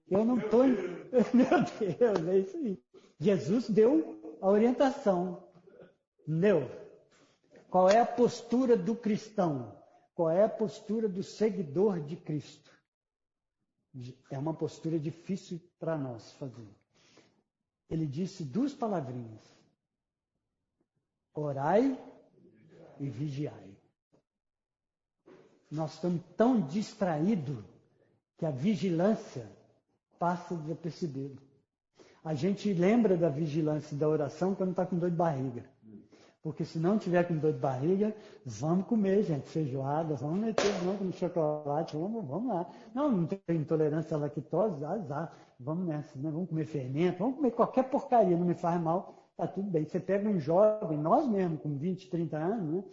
eu 0.09 0.25
não 0.25 0.39
estou. 0.39 0.65
Meu 1.35 1.61
Deus, 1.99 2.29
é 2.29 2.39
isso 2.39 2.57
aí. 2.57 2.83
Jesus 3.19 3.69
deu 3.69 4.39
a 4.41 4.49
orientação. 4.49 5.49
Entendeu? 6.21 6.69
Qual 7.69 7.89
é 7.89 8.01
a 8.01 8.07
postura 8.07 8.77
do 8.77 8.97
cristão? 8.97 9.77
Qual 10.15 10.31
é 10.31 10.45
a 10.45 10.49
postura 10.49 11.09
do 11.09 11.23
seguidor 11.23 12.01
de 12.01 12.17
Cristo? 12.17 12.71
É 14.31 14.39
uma 14.39 14.55
postura 14.55 14.99
difícil 14.99 15.61
para 15.79 15.99
nós 15.99 16.33
fazer. 16.33 16.69
Ele 17.89 18.07
disse 18.07 18.45
duas 18.45 18.73
palavrinhas: 18.73 19.43
orai 21.35 21.99
e 23.01 23.09
vigiai. 23.09 23.77
Nós 25.71 25.95
estamos 25.95 26.21
tão 26.37 26.61
distraídos 26.61 27.65
que 28.37 28.45
a 28.47 28.51
vigilância 28.51 29.51
passa 30.19 30.55
desapercebido. 30.55 31.41
A 32.23 32.35
gente 32.35 32.73
lembra 32.75 33.17
da 33.17 33.29
vigilância 33.29 33.95
e 33.95 33.99
da 33.99 34.09
oração 34.09 34.55
quando 34.55 34.71
está 34.71 34.85
com 34.85 34.99
dor 34.99 35.11
de 35.11 35.17
barriga. 35.17 35.65
Porque 36.43 36.65
se 36.65 36.79
não 36.79 36.99
tiver 36.99 37.25
com 37.25 37.37
dor 37.37 37.53
de 37.53 37.59
barriga, 37.59 38.15
vamos 38.45 38.87
comer, 38.87 39.23
gente, 39.23 39.49
feijoada, 39.49 40.15
vamos 40.15 40.41
meter 40.41 40.73
vamos 40.83 41.01
no 41.01 41.13
chocolate, 41.13 41.97
vamos, 41.97 42.25
vamos 42.27 42.55
lá. 42.55 42.67
Não, 42.95 43.11
não 43.13 43.27
tem 43.27 43.41
intolerância 43.51 44.17
à 44.17 44.21
lactose, 44.21 44.85
azar, 44.85 45.35
vamos 45.59 45.87
nessa, 45.87 46.19
né? 46.19 46.31
Vamos 46.31 46.49
comer 46.49 46.65
fermento, 46.65 47.19
vamos 47.19 47.37
comer 47.37 47.51
qualquer 47.51 47.85
porcaria, 47.85 48.37
não 48.37 48.47
me 48.47 48.55
faz 48.55 48.81
mal, 48.81 49.20
tá 49.41 49.47
tudo 49.47 49.71
bem. 49.71 49.85
Você 49.85 49.99
pega 49.99 50.29
um 50.29 50.39
jovem, 50.39 50.99
nós 50.99 51.27
mesmos, 51.27 51.61
com 51.61 51.77
20, 51.77 52.11
30 52.11 52.37
anos, 52.37 52.75
né? 52.75 52.85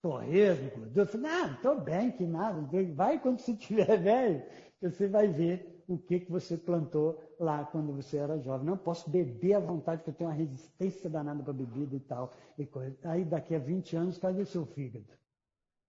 Torresmo, 0.00 0.70
gordura, 0.70 1.18
não, 1.18 1.52
estou 1.52 1.80
bem, 1.80 2.10
que 2.10 2.26
nada. 2.26 2.66
Vai 2.94 3.20
quando 3.20 3.38
você 3.38 3.54
tiver 3.56 3.96
velho, 3.98 4.42
você 4.80 5.06
vai 5.06 5.28
ver 5.28 5.82
o 5.86 5.96
que, 5.96 6.20
que 6.20 6.30
você 6.30 6.56
plantou 6.56 7.22
lá 7.38 7.64
quando 7.64 7.92
você 7.92 8.16
era 8.16 8.38
jovem. 8.40 8.66
Não 8.66 8.76
posso 8.76 9.08
beber 9.10 9.54
à 9.54 9.60
vontade, 9.60 9.98
porque 9.98 10.10
eu 10.10 10.14
tenho 10.14 10.30
uma 10.30 10.36
resistência 10.36 11.08
danada 11.08 11.42
para 11.42 11.52
bebida 11.52 11.94
e 11.94 12.00
tal. 12.00 12.32
E 12.58 12.68
Aí 13.04 13.24
daqui 13.24 13.54
a 13.54 13.58
20 13.58 13.96
anos, 13.96 14.18
cadê 14.18 14.44
seu 14.44 14.66
fígado? 14.66 15.06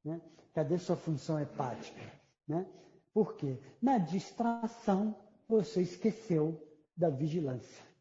Né? 0.04 0.22
Cadê 0.54 0.78
sua 0.78 0.96
função 0.96 1.40
hepática? 1.40 2.02
Né? 2.48 2.68
Por 3.14 3.36
quê? 3.36 3.58
Na 3.82 3.98
distração, 3.98 5.16
você 5.48 5.82
esqueceu 5.82 6.62
da 6.96 7.10
vigilância. 7.10 7.93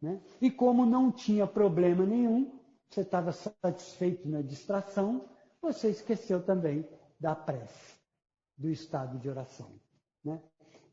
Né? 0.00 0.20
E 0.40 0.50
como 0.50 0.86
não 0.86 1.10
tinha 1.10 1.46
problema 1.46 2.06
nenhum, 2.06 2.58
você 2.88 3.02
estava 3.02 3.32
satisfeito 3.32 4.28
na 4.28 4.40
distração, 4.40 5.28
você 5.60 5.90
esqueceu 5.90 6.42
também 6.42 6.88
da 7.18 7.34
prece, 7.34 7.94
do 8.56 8.70
estado 8.70 9.18
de 9.18 9.28
oração. 9.28 9.70
Né? 10.24 10.40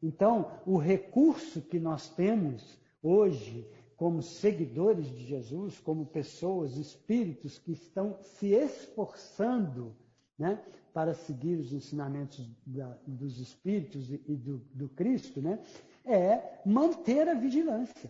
Então, 0.02 0.52
o 0.66 0.78
recurso 0.78 1.62
que 1.62 1.80
nós 1.80 2.10
temos 2.10 2.78
hoje, 3.02 3.68
como 3.96 4.22
seguidores 4.22 5.08
de 5.08 5.26
Jesus, 5.26 5.80
como 5.80 6.06
pessoas, 6.06 6.78
espíritos 6.78 7.58
que 7.58 7.72
estão 7.72 8.18
se 8.22 8.48
esforçando 8.48 9.96
né, 10.38 10.62
para 10.94 11.14
seguir 11.14 11.58
os 11.58 11.72
ensinamentos 11.72 12.46
da, 12.66 12.98
dos 13.08 13.40
espíritos 13.40 14.12
e, 14.12 14.18
do, 14.18 14.58
do 14.74 14.90
Cristo, 14.90 15.42
né, 15.42 15.60
é 16.04 16.62
manter 16.66 17.28
a 17.30 17.34
vigilância. 17.34 18.10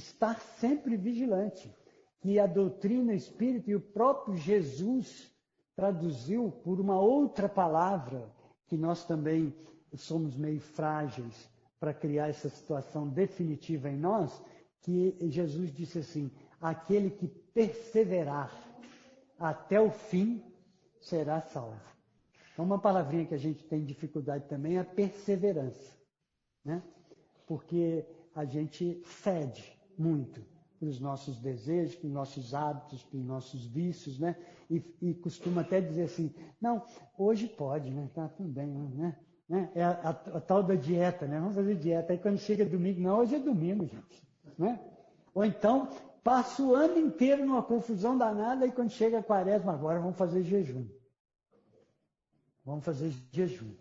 Estar 0.00 0.40
sempre 0.40 0.96
vigilante. 0.96 1.70
Que 2.22 2.38
a 2.38 2.46
doutrina 2.46 3.14
espírita 3.14 3.70
e 3.70 3.74
o 3.74 3.80
próprio 3.80 4.34
Jesus 4.36 5.30
traduziu 5.76 6.50
por 6.50 6.80
uma 6.80 6.98
outra 6.98 7.48
palavra 7.48 8.30
que 8.66 8.76
nós 8.76 9.04
também 9.04 9.54
somos 9.94 10.36
meio 10.36 10.60
frágeis 10.60 11.50
para 11.78 11.92
criar 11.92 12.28
essa 12.28 12.48
situação 12.48 13.08
definitiva 13.08 13.88
em 13.90 13.96
nós, 13.96 14.42
que 14.82 15.16
Jesus 15.22 15.72
disse 15.72 15.98
assim: 15.98 16.30
aquele 16.60 17.10
que 17.10 17.28
perseverar 17.28 18.50
até 19.38 19.80
o 19.80 19.90
fim 19.90 20.42
será 20.98 21.40
salvo. 21.40 21.80
Então, 22.52 22.64
uma 22.64 22.78
palavrinha 22.78 23.26
que 23.26 23.34
a 23.34 23.38
gente 23.38 23.64
tem 23.64 23.84
dificuldade 23.84 24.46
também 24.48 24.76
é 24.76 24.80
a 24.80 24.84
perseverança, 24.84 25.94
né? 26.64 26.82
Porque 27.46 28.04
a 28.34 28.44
gente 28.44 29.02
cede 29.04 29.79
muito 30.00 30.42
para 30.78 30.88
os 30.88 30.98
nossos 30.98 31.38
desejos, 31.38 31.94
para 31.94 32.06
os 32.06 32.12
nossos 32.12 32.54
hábitos, 32.54 33.02
para 33.02 33.18
os 33.18 33.26
nossos 33.26 33.66
vícios, 33.66 34.18
né? 34.18 34.34
E, 34.70 34.82
e 35.02 35.14
costuma 35.14 35.60
até 35.60 35.80
dizer 35.80 36.04
assim, 36.04 36.34
não, 36.60 36.82
hoje 37.18 37.46
pode, 37.46 37.90
né? 37.90 38.08
Tá 38.14 38.28
tudo 38.28 38.48
bem, 38.48 38.66
né? 38.66 39.14
Né? 39.50 39.68
É 39.74 39.82
a, 39.82 39.90
a, 39.90 40.10
a, 40.10 40.40
tal 40.40 40.62
da 40.62 40.76
dieta, 40.76 41.26
né? 41.26 41.40
Vamos 41.40 41.56
fazer 41.56 41.74
dieta. 41.74 42.12
Aí 42.12 42.18
quando 42.18 42.38
chega 42.38 42.64
domingo, 42.64 43.00
não, 43.00 43.18
hoje 43.18 43.34
é 43.34 43.38
domingo, 43.40 43.84
gente. 43.84 44.22
Né? 44.56 44.80
Ou 45.34 45.44
então, 45.44 45.88
passa 46.22 46.62
o 46.62 46.72
ano 46.72 46.98
inteiro 46.98 47.44
numa 47.44 47.62
confusão 47.62 48.16
danada 48.16 48.64
e 48.64 48.70
quando 48.70 48.90
chega 48.90 49.18
a 49.18 49.22
quaresma, 49.22 49.72
agora 49.72 49.98
vamos 49.98 50.16
fazer 50.16 50.44
jejum. 50.44 50.86
Vamos 52.64 52.84
fazer 52.84 53.12
jejum. 53.32 53.74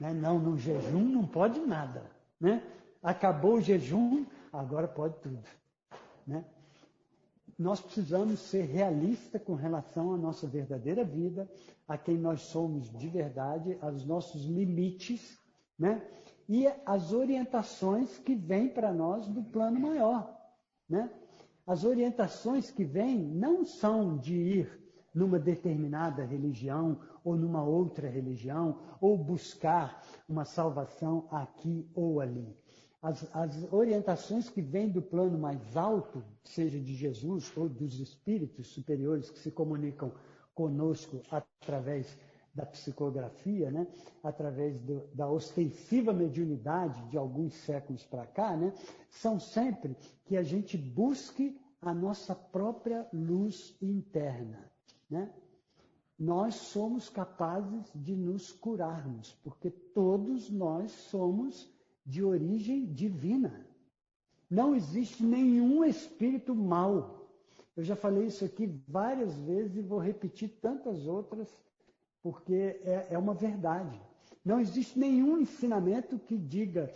Né? 0.00 0.14
Não, 0.14 0.38
no 0.38 0.56
jejum 0.56 1.04
não 1.04 1.26
pode 1.26 1.60
nada. 1.60 2.10
Né? 2.40 2.62
Acabou 3.02 3.56
o 3.56 3.60
jejum, 3.60 4.24
agora 4.52 4.86
pode 4.86 5.18
tudo. 5.20 5.42
Né? 6.26 6.44
nós 7.58 7.80
precisamos 7.80 8.40
ser 8.40 8.64
realistas 8.64 9.40
com 9.42 9.54
relação 9.54 10.12
à 10.12 10.16
nossa 10.16 10.46
verdadeira 10.46 11.04
vida, 11.04 11.48
a 11.86 11.96
quem 11.96 12.16
nós 12.16 12.42
somos 12.42 12.90
de 12.90 13.08
verdade, 13.08 13.78
aos 13.80 14.04
nossos 14.04 14.44
limites, 14.44 15.38
né? 15.78 16.02
E 16.48 16.66
as 16.84 17.12
orientações 17.12 18.18
que 18.18 18.34
vêm 18.34 18.68
para 18.68 18.92
nós 18.92 19.28
do 19.28 19.42
plano 19.42 19.78
maior, 19.78 20.36
né? 20.88 21.10
As 21.66 21.84
orientações 21.84 22.70
que 22.70 22.84
vêm 22.84 23.18
não 23.18 23.64
são 23.64 24.18
de 24.18 24.34
ir 24.34 24.82
numa 25.14 25.38
determinada 25.38 26.24
religião 26.24 26.98
ou 27.22 27.36
numa 27.36 27.62
outra 27.62 28.08
religião, 28.08 28.80
ou 29.00 29.16
buscar 29.16 30.02
uma 30.28 30.44
salvação 30.44 31.28
aqui 31.30 31.88
ou 31.94 32.20
ali 32.20 32.56
as, 33.02 33.28
as 33.34 33.72
orientações 33.72 34.48
que 34.48 34.62
vêm 34.62 34.88
do 34.88 35.02
plano 35.02 35.36
mais 35.36 35.76
alto, 35.76 36.22
seja 36.44 36.78
de 36.78 36.94
Jesus 36.94 37.52
ou 37.56 37.68
dos 37.68 37.98
espíritos 37.98 38.68
superiores 38.68 39.28
que 39.28 39.40
se 39.40 39.50
comunicam 39.50 40.12
conosco 40.54 41.20
através 41.28 42.16
da 42.54 42.64
psicografia, 42.64 43.70
né? 43.72 43.88
através 44.22 44.78
do, 44.82 45.02
da 45.14 45.28
ostensiva 45.28 46.12
mediunidade 46.12 47.02
de 47.08 47.16
alguns 47.16 47.54
séculos 47.54 48.04
para 48.04 48.26
cá, 48.26 48.56
né? 48.56 48.72
são 49.10 49.40
sempre 49.40 49.96
que 50.26 50.36
a 50.36 50.42
gente 50.42 50.76
busque 50.76 51.58
a 51.80 51.92
nossa 51.92 52.34
própria 52.34 53.08
luz 53.12 53.74
interna. 53.82 54.70
Né? 55.10 55.28
Nós 56.16 56.54
somos 56.54 57.08
capazes 57.08 57.90
de 57.94 58.14
nos 58.14 58.52
curarmos, 58.52 59.32
porque 59.42 59.70
todos 59.70 60.48
nós 60.50 60.92
somos 60.92 61.71
de 62.04 62.22
origem 62.22 62.86
divina. 62.86 63.66
Não 64.50 64.74
existe 64.74 65.22
nenhum 65.22 65.84
espírito 65.84 66.54
mau. 66.54 67.30
Eu 67.76 67.82
já 67.82 67.96
falei 67.96 68.26
isso 68.26 68.44
aqui 68.44 68.66
várias 68.86 69.34
vezes 69.40 69.76
e 69.76 69.82
vou 69.82 69.98
repetir 69.98 70.48
tantas 70.60 71.06
outras, 71.06 71.48
porque 72.22 72.80
é, 72.84 73.08
é 73.10 73.18
uma 73.18 73.34
verdade. 73.34 73.98
Não 74.44 74.58
existe 74.58 74.98
nenhum 74.98 75.38
ensinamento 75.38 76.18
que 76.18 76.36
diga 76.36 76.92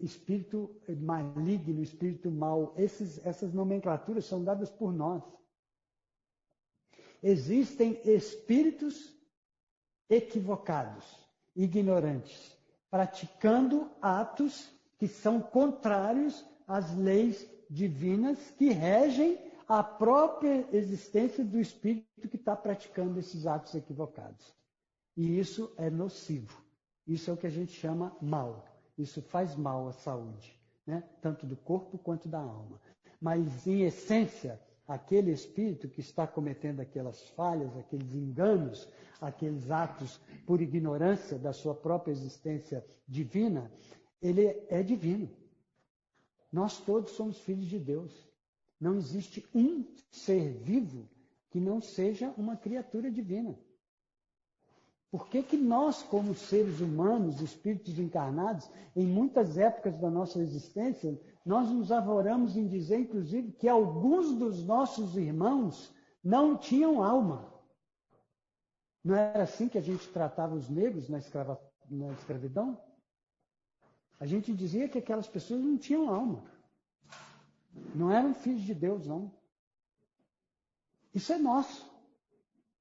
espírito 0.00 0.70
maligno, 1.00 1.82
espírito 1.82 2.30
mau. 2.30 2.74
Esses, 2.76 3.24
essas 3.26 3.54
nomenclaturas 3.54 4.26
são 4.26 4.44
dadas 4.44 4.70
por 4.70 4.92
nós. 4.92 5.22
Existem 7.22 7.98
espíritos 8.04 9.16
equivocados, 10.10 11.04
ignorantes, 11.56 12.54
praticando 12.94 13.90
atos 14.00 14.70
que 15.00 15.08
são 15.08 15.40
contrários 15.40 16.44
às 16.64 16.94
leis 16.94 17.44
divinas 17.68 18.38
que 18.56 18.68
regem 18.68 19.36
a 19.66 19.82
própria 19.82 20.64
existência 20.72 21.44
do 21.44 21.58
espírito 21.58 22.28
que 22.28 22.36
está 22.36 22.54
praticando 22.54 23.18
esses 23.18 23.48
atos 23.48 23.74
equivocados. 23.74 24.54
E 25.16 25.40
isso 25.40 25.72
é 25.76 25.90
nocivo. 25.90 26.62
Isso 27.04 27.28
é 27.28 27.34
o 27.34 27.36
que 27.36 27.48
a 27.48 27.50
gente 27.50 27.72
chama 27.72 28.16
mal. 28.22 28.64
Isso 28.96 29.20
faz 29.22 29.56
mal 29.56 29.88
à 29.88 29.92
saúde, 29.92 30.56
né? 30.86 31.02
tanto 31.20 31.44
do 31.46 31.56
corpo 31.56 31.98
quanto 31.98 32.28
da 32.28 32.38
alma. 32.38 32.80
Mas, 33.20 33.66
em 33.66 33.82
essência, 33.82 34.60
aquele 34.86 35.32
espírito 35.32 35.88
que 35.88 36.00
está 36.00 36.26
cometendo 36.26 36.80
aquelas 36.80 37.22
falhas, 37.30 37.76
aqueles 37.76 38.14
enganos, 38.14 38.88
aqueles 39.20 39.70
atos 39.70 40.20
por 40.46 40.60
ignorância 40.60 41.38
da 41.38 41.52
sua 41.52 41.74
própria 41.74 42.12
existência 42.12 42.84
divina, 43.08 43.70
ele 44.20 44.46
é 44.68 44.82
divino. 44.82 45.30
Nós 46.52 46.78
todos 46.80 47.12
somos 47.12 47.38
filhos 47.40 47.66
de 47.66 47.78
Deus. 47.78 48.12
Não 48.80 48.96
existe 48.96 49.46
um 49.54 49.84
ser 50.10 50.52
vivo 50.52 51.08
que 51.50 51.58
não 51.58 51.80
seja 51.80 52.32
uma 52.36 52.56
criatura 52.56 53.10
divina. 53.10 53.58
Por 55.10 55.28
que, 55.28 55.42
que 55.44 55.56
nós, 55.56 56.02
como 56.02 56.34
seres 56.34 56.80
humanos, 56.80 57.40
espíritos 57.40 57.98
encarnados, 57.98 58.68
em 58.96 59.06
muitas 59.06 59.56
épocas 59.56 59.96
da 59.98 60.10
nossa 60.10 60.40
existência, 60.40 61.16
nós 61.44 61.70
nos 61.70 61.92
avoramos 61.92 62.56
em 62.56 62.66
dizer, 62.66 63.00
inclusive, 63.00 63.52
que 63.52 63.68
alguns 63.68 64.34
dos 64.34 64.64
nossos 64.64 65.16
irmãos 65.16 65.92
não 66.22 66.56
tinham 66.56 67.02
alma? 67.02 67.52
Não 69.04 69.14
era 69.14 69.42
assim 69.42 69.68
que 69.68 69.76
a 69.76 69.82
gente 69.82 70.08
tratava 70.08 70.54
os 70.54 70.70
negros 70.70 71.08
na, 71.08 71.18
escrava, 71.18 71.60
na 71.90 72.12
escravidão? 72.12 72.80
A 74.18 74.24
gente 74.24 74.54
dizia 74.54 74.88
que 74.88 74.98
aquelas 74.98 75.26
pessoas 75.26 75.60
não 75.60 75.76
tinham 75.76 76.08
alma. 76.08 76.42
Não 77.94 78.10
eram 78.10 78.32
filhos 78.32 78.62
de 78.62 78.72
Deus, 78.72 79.06
não. 79.06 79.30
Isso 81.14 81.32
é 81.32 81.38
nosso. 81.38 81.92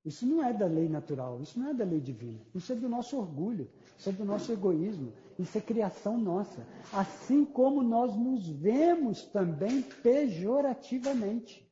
Isso 0.05 0.25
não 0.25 0.43
é 0.43 0.53
da 0.53 0.65
lei 0.65 0.89
natural, 0.89 1.41
isso 1.41 1.57
não 1.57 1.69
é 1.69 1.73
da 1.73 1.85
lei 1.85 1.99
divina. 1.99 2.39
Isso 2.53 2.71
é 2.73 2.75
do 2.75 2.89
nosso 2.89 3.17
orgulho, 3.17 3.69
isso 3.97 4.09
é 4.09 4.11
do 4.11 4.25
nosso 4.25 4.51
egoísmo, 4.51 5.13
isso 5.37 5.57
é 5.57 5.61
criação 5.61 6.17
nossa. 6.17 6.65
Assim 6.91 7.43
como 7.45 7.81
nós 7.81 8.15
nos 8.15 8.47
vemos 8.47 9.23
também 9.25 9.81
pejorativamente. 9.81 11.67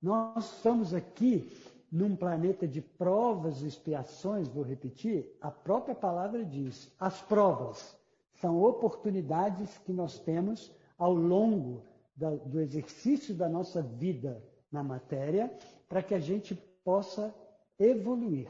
Nós 0.00 0.56
estamos 0.56 0.94
aqui 0.94 1.50
num 1.90 2.14
planeta 2.14 2.66
de 2.66 2.80
provas 2.80 3.62
e 3.62 3.66
expiações, 3.66 4.48
vou 4.48 4.62
repetir, 4.62 5.36
a 5.40 5.50
própria 5.50 5.94
palavra 5.94 6.44
diz: 6.44 6.92
as 6.98 7.20
provas 7.22 7.96
são 8.40 8.62
oportunidades 8.62 9.78
que 9.78 9.92
nós 9.92 10.18
temos 10.18 10.70
ao 10.98 11.14
longo 11.14 11.82
do 12.16 12.60
exercício 12.60 13.34
da 13.34 13.48
nossa 13.48 13.82
vida 13.82 14.42
na 14.70 14.82
matéria 14.82 15.52
para 15.88 16.02
que 16.02 16.14
a 16.14 16.20
gente 16.20 16.54
possa 16.84 17.34
evoluir. 17.78 18.48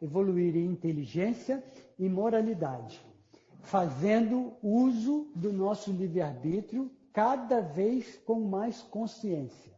Evoluir 0.00 0.56
em 0.56 0.66
inteligência 0.66 1.62
e 1.98 2.08
moralidade, 2.08 3.00
fazendo 3.62 4.54
uso 4.62 5.30
do 5.34 5.52
nosso 5.52 5.90
livre-arbítrio 5.90 6.90
cada 7.12 7.60
vez 7.60 8.16
com 8.24 8.40
mais 8.40 8.82
consciência. 8.82 9.72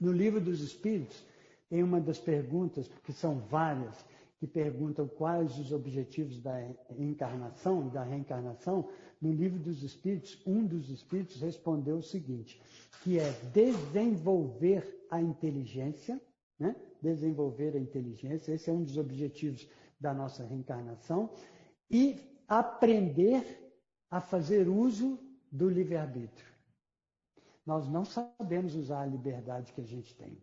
No 0.00 0.12
livro 0.12 0.40
dos 0.40 0.60
Espíritos, 0.60 1.24
tem 1.68 1.82
uma 1.82 2.00
das 2.00 2.18
perguntas, 2.18 2.88
porque 2.88 3.12
são 3.12 3.38
várias, 3.38 4.04
que 4.38 4.46
perguntam 4.46 5.06
quais 5.06 5.58
os 5.58 5.70
objetivos 5.70 6.40
da 6.40 6.66
encarnação 6.98 7.88
da 7.88 8.02
reencarnação, 8.02 8.88
no 9.20 9.32
livro 9.32 9.58
dos 9.58 9.82
Espíritos, 9.82 10.40
um 10.46 10.64
dos 10.66 10.88
Espíritos 10.88 11.42
respondeu 11.42 11.98
o 11.98 12.02
seguinte: 12.02 12.60
que 13.02 13.18
é 13.18 13.30
desenvolver 13.52 15.06
a 15.10 15.20
inteligência, 15.20 16.18
né? 16.58 16.74
Desenvolver 17.02 17.76
a 17.76 17.80
inteligência, 17.80 18.52
esse 18.52 18.70
é 18.70 18.72
um 18.72 18.82
dos 18.82 18.96
objetivos 18.96 19.68
da 19.98 20.14
nossa 20.14 20.44
reencarnação, 20.44 21.30
e 21.90 22.16
aprender 22.48 23.74
a 24.10 24.20
fazer 24.20 24.68
uso 24.68 25.18
do 25.50 25.68
livre-arbítrio. 25.68 26.50
Nós 27.64 27.88
não 27.88 28.04
sabemos 28.04 28.74
usar 28.74 29.02
a 29.02 29.06
liberdade 29.06 29.72
que 29.72 29.80
a 29.80 29.86
gente 29.86 30.14
tem. 30.16 30.40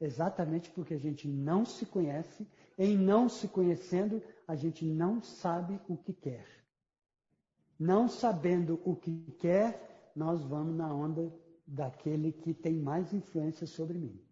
Exatamente 0.00 0.70
porque 0.70 0.94
a 0.94 0.98
gente 0.98 1.26
não 1.26 1.64
se 1.64 1.84
conhece 1.84 2.46
em 2.78 2.96
não 2.96 3.28
se 3.28 3.48
conhecendo, 3.48 4.22
a 4.46 4.54
gente 4.54 4.84
não 4.84 5.20
sabe 5.20 5.80
o 5.88 5.96
que 5.96 6.12
quer. 6.12 6.46
Não 7.78 8.08
sabendo 8.08 8.80
o 8.84 8.94
que 8.94 9.32
quer, 9.38 10.10
nós 10.14 10.44
vamos 10.44 10.76
na 10.76 10.92
onda 10.94 11.32
daquele 11.66 12.32
que 12.32 12.54
tem 12.54 12.74
mais 12.74 13.12
influência 13.12 13.66
sobre 13.66 13.98
mim. 13.98 14.27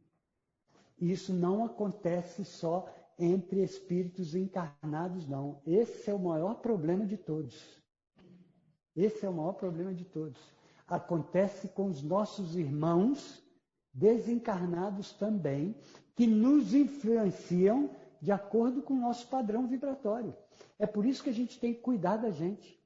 Isso 0.98 1.32
não 1.32 1.64
acontece 1.64 2.44
só 2.44 2.88
entre 3.18 3.62
espíritos 3.62 4.34
encarnados, 4.34 5.26
não. 5.28 5.60
Esse 5.66 6.10
é 6.10 6.14
o 6.14 6.18
maior 6.18 6.56
problema 6.56 7.04
de 7.06 7.16
todos. 7.16 7.82
Esse 8.94 9.26
é 9.26 9.28
o 9.28 9.32
maior 9.32 9.52
problema 9.52 9.92
de 9.92 10.04
todos. 10.04 10.40
Acontece 10.86 11.68
com 11.68 11.86
os 11.86 12.02
nossos 12.02 12.56
irmãos 12.56 13.42
desencarnados 13.92 15.12
também, 15.12 15.74
que 16.14 16.26
nos 16.26 16.74
influenciam 16.74 17.90
de 18.20 18.30
acordo 18.30 18.82
com 18.82 18.94
o 18.94 19.00
nosso 19.00 19.26
padrão 19.28 19.66
vibratório. 19.66 20.34
É 20.78 20.86
por 20.86 21.04
isso 21.04 21.22
que 21.22 21.30
a 21.30 21.34
gente 21.34 21.58
tem 21.58 21.74
que 21.74 21.80
cuidar 21.80 22.16
da 22.16 22.30
gente. 22.30 22.78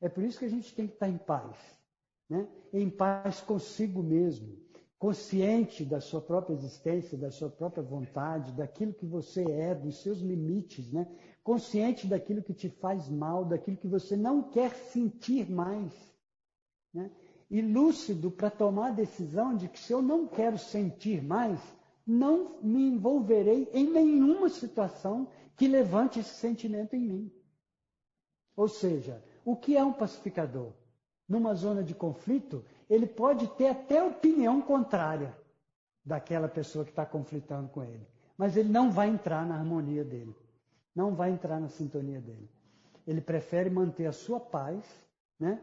É 0.00 0.08
por 0.08 0.22
isso 0.22 0.38
que 0.38 0.44
a 0.44 0.50
gente 0.50 0.74
tem 0.74 0.86
que 0.86 0.94
estar 0.94 1.08
em 1.08 1.18
paz. 1.18 1.56
Né? 2.28 2.48
Em 2.72 2.88
paz 2.88 3.40
consigo 3.40 4.02
mesmo, 4.02 4.56
consciente 4.98 5.84
da 5.84 6.00
sua 6.00 6.20
própria 6.20 6.54
existência, 6.54 7.18
da 7.18 7.30
sua 7.30 7.50
própria 7.50 7.82
vontade, 7.82 8.52
daquilo 8.52 8.94
que 8.94 9.06
você 9.06 9.42
é, 9.42 9.74
dos 9.74 10.02
seus 10.02 10.20
limites, 10.20 10.90
né? 10.92 11.06
consciente 11.42 12.06
daquilo 12.06 12.42
que 12.42 12.54
te 12.54 12.68
faz 12.68 13.08
mal, 13.08 13.44
daquilo 13.44 13.76
que 13.76 13.88
você 13.88 14.16
não 14.16 14.42
quer 14.42 14.72
sentir 14.72 15.50
mais. 15.50 15.92
Né? 16.92 17.10
E 17.50 17.60
lúcido 17.60 18.30
para 18.30 18.50
tomar 18.50 18.88
a 18.88 18.94
decisão 18.94 19.54
de 19.54 19.68
que 19.68 19.78
se 19.78 19.92
eu 19.92 20.00
não 20.00 20.26
quero 20.26 20.58
sentir 20.58 21.22
mais, 21.22 21.60
não 22.06 22.62
me 22.62 22.88
envolverei 22.88 23.68
em 23.72 23.90
nenhuma 23.90 24.48
situação 24.48 25.28
que 25.56 25.68
levante 25.68 26.20
esse 26.20 26.34
sentimento 26.34 26.94
em 26.96 27.00
mim. 27.00 27.32
Ou 28.56 28.68
seja, 28.68 29.22
o 29.44 29.56
que 29.56 29.76
é 29.76 29.84
um 29.84 29.92
pacificador? 29.92 30.72
Numa 31.28 31.54
zona 31.54 31.82
de 31.82 31.94
conflito, 31.94 32.64
ele 32.94 33.06
pode 33.06 33.48
ter 33.56 33.66
até 33.66 34.02
opinião 34.02 34.60
contrária 34.60 35.36
daquela 36.04 36.48
pessoa 36.48 36.84
que 36.84 36.90
está 36.90 37.04
conflitando 37.04 37.68
com 37.68 37.82
ele, 37.82 38.06
mas 38.36 38.56
ele 38.56 38.68
não 38.68 38.90
vai 38.90 39.08
entrar 39.08 39.44
na 39.44 39.56
harmonia 39.56 40.04
dele, 40.04 40.34
não 40.94 41.14
vai 41.14 41.30
entrar 41.30 41.58
na 41.58 41.68
sintonia 41.68 42.20
dele. 42.20 42.48
Ele 43.06 43.20
prefere 43.20 43.68
manter 43.68 44.06
a 44.06 44.12
sua 44.12 44.38
paz, 44.38 44.84
né? 45.38 45.60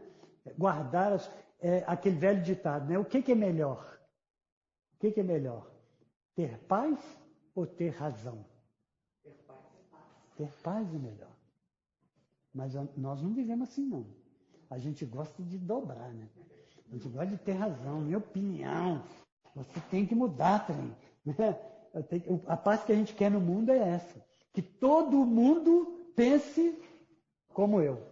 guardar 0.58 1.12
as, 1.12 1.30
é, 1.60 1.84
aquele 1.86 2.16
velho 2.16 2.42
ditado, 2.42 2.88
né? 2.88 2.98
o 2.98 3.04
que, 3.04 3.22
que 3.22 3.32
é 3.32 3.36
melhor? 3.36 3.98
O 4.94 4.98
que, 4.98 5.10
que 5.10 5.20
é 5.20 5.24
melhor? 5.24 5.70
Ter 6.34 6.58
paz 6.64 6.98
ou 7.54 7.66
ter 7.66 7.90
razão? 7.90 8.44
Ter 9.22 9.34
paz. 9.46 9.58
Ter 10.36 10.52
paz 10.62 10.94
é 10.94 10.98
melhor. 10.98 11.32
Mas 12.54 12.74
nós 12.96 13.22
não 13.22 13.32
vivemos 13.32 13.68
assim, 13.68 13.86
não. 13.86 14.06
A 14.68 14.78
gente 14.78 15.04
gosta 15.04 15.42
de 15.42 15.58
dobrar, 15.58 16.12
né? 16.12 16.28
A 16.92 16.94
gente 16.94 17.08
gosta 17.08 17.26
de 17.26 17.38
ter 17.38 17.52
razão, 17.52 18.02
minha 18.02 18.18
opinião. 18.18 19.02
Você 19.56 19.80
tem 19.90 20.06
que 20.06 20.14
mudar 20.14 20.66
também. 20.66 20.94
Né? 21.24 21.36
A 22.46 22.56
paz 22.56 22.82
que 22.82 22.90
a 22.90 22.96
gente 22.96 23.14
quer 23.14 23.30
no 23.30 23.40
mundo 23.40 23.70
é 23.70 23.78
essa. 23.78 24.20
Que 24.52 24.60
todo 24.60 25.24
mundo 25.24 26.10
pense 26.16 26.76
como 27.54 27.80
eu. 27.80 28.02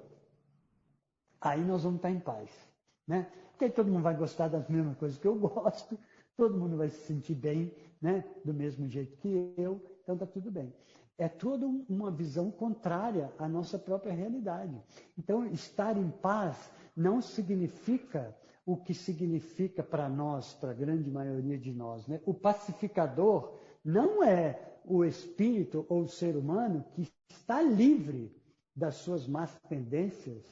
Aí 1.40 1.60
nós 1.64 1.82
vamos 1.82 1.96
estar 1.96 2.10
em 2.10 2.20
paz. 2.20 2.48
Né? 3.04 3.26
Porque 3.50 3.64
aí 3.64 3.70
todo 3.70 3.90
mundo 3.90 4.04
vai 4.04 4.14
gostar 4.16 4.46
das 4.46 4.68
mesmas 4.68 4.96
coisas 4.96 5.18
que 5.18 5.26
eu 5.26 5.34
gosto, 5.34 5.98
todo 6.36 6.56
mundo 6.56 6.76
vai 6.76 6.88
se 6.88 7.04
sentir 7.04 7.34
bem 7.34 7.74
né? 8.00 8.24
do 8.44 8.54
mesmo 8.54 8.86
jeito 8.86 9.16
que 9.16 9.52
eu, 9.56 9.82
então 10.02 10.14
está 10.14 10.26
tudo 10.26 10.52
bem. 10.52 10.72
É 11.18 11.28
toda 11.28 11.66
uma 11.66 12.12
visão 12.12 12.50
contrária 12.50 13.32
à 13.38 13.48
nossa 13.48 13.76
própria 13.76 14.12
realidade. 14.12 14.80
Então, 15.18 15.44
estar 15.46 15.96
em 15.96 16.10
paz 16.10 16.70
não 16.96 17.20
significa 17.20 18.36
o 18.64 18.76
que 18.76 18.94
significa 18.94 19.82
para 19.82 20.08
nós, 20.08 20.52
para 20.54 20.70
a 20.70 20.74
grande 20.74 21.10
maioria 21.10 21.58
de 21.58 21.72
nós. 21.72 22.06
Né? 22.06 22.20
O 22.24 22.34
pacificador 22.34 23.58
não 23.84 24.22
é 24.22 24.78
o 24.84 25.04
espírito 25.04 25.84
ou 25.88 26.02
o 26.02 26.08
ser 26.08 26.36
humano 26.36 26.84
que 26.94 27.08
está 27.28 27.62
livre 27.62 28.34
das 28.74 28.96
suas 28.96 29.26
más 29.26 29.58
tendências, 29.68 30.44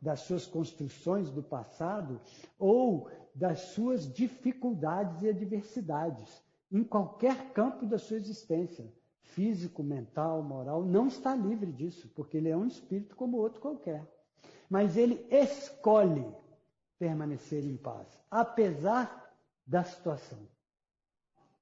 das 0.00 0.20
suas 0.20 0.46
construções 0.46 1.30
do 1.30 1.42
passado 1.42 2.20
ou 2.58 3.10
das 3.34 3.60
suas 3.60 4.12
dificuldades 4.12 5.22
e 5.22 5.28
adversidades 5.28 6.42
em 6.70 6.84
qualquer 6.84 7.52
campo 7.52 7.86
da 7.86 7.98
sua 7.98 8.16
existência, 8.16 8.86
físico, 9.22 9.82
mental, 9.82 10.42
moral, 10.42 10.84
não 10.84 11.08
está 11.08 11.34
livre 11.34 11.72
disso, 11.72 12.10
porque 12.14 12.36
ele 12.36 12.48
é 12.48 12.56
um 12.56 12.66
espírito 12.66 13.16
como 13.16 13.38
outro 13.38 13.60
qualquer. 13.60 14.06
Mas 14.68 14.96
ele 14.96 15.26
escolhe 15.30 16.26
permanecer 16.98 17.64
em 17.64 17.76
paz, 17.76 18.06
apesar 18.30 19.34
da 19.66 19.84
situação. 19.84 20.38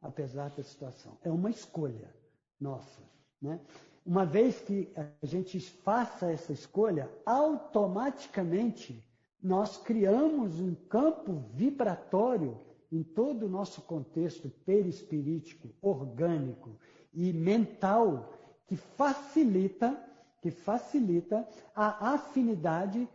Apesar 0.01 0.51
da 0.51 0.63
situação. 0.63 1.19
É 1.23 1.31
uma 1.31 1.51
escolha 1.51 2.15
nossa. 2.61 3.03
Né? 3.41 3.61
Uma 4.05 4.25
vez 4.25 4.61
que 4.61 4.93
a 4.97 5.27
gente 5.27 5.59
faça 5.61 6.31
essa 6.31 6.53
escolha, 6.53 7.11
automaticamente 7.25 9.05
nós 9.43 9.77
criamos 9.77 10.61
um 10.61 10.75
campo 10.75 11.45
vibratório 11.53 12.59
em 12.91 13.03
todo 13.03 13.47
o 13.47 13.49
nosso 13.49 13.83
contexto 13.83 14.49
perispirítico, 14.65 15.69
orgânico 15.83 16.79
e 17.13 17.33
mental 17.33 18.33
que 18.67 18.77
facilita, 18.77 20.01
que 20.41 20.51
facilita 20.51 21.47
a 21.75 22.15
afinidade 22.15 23.09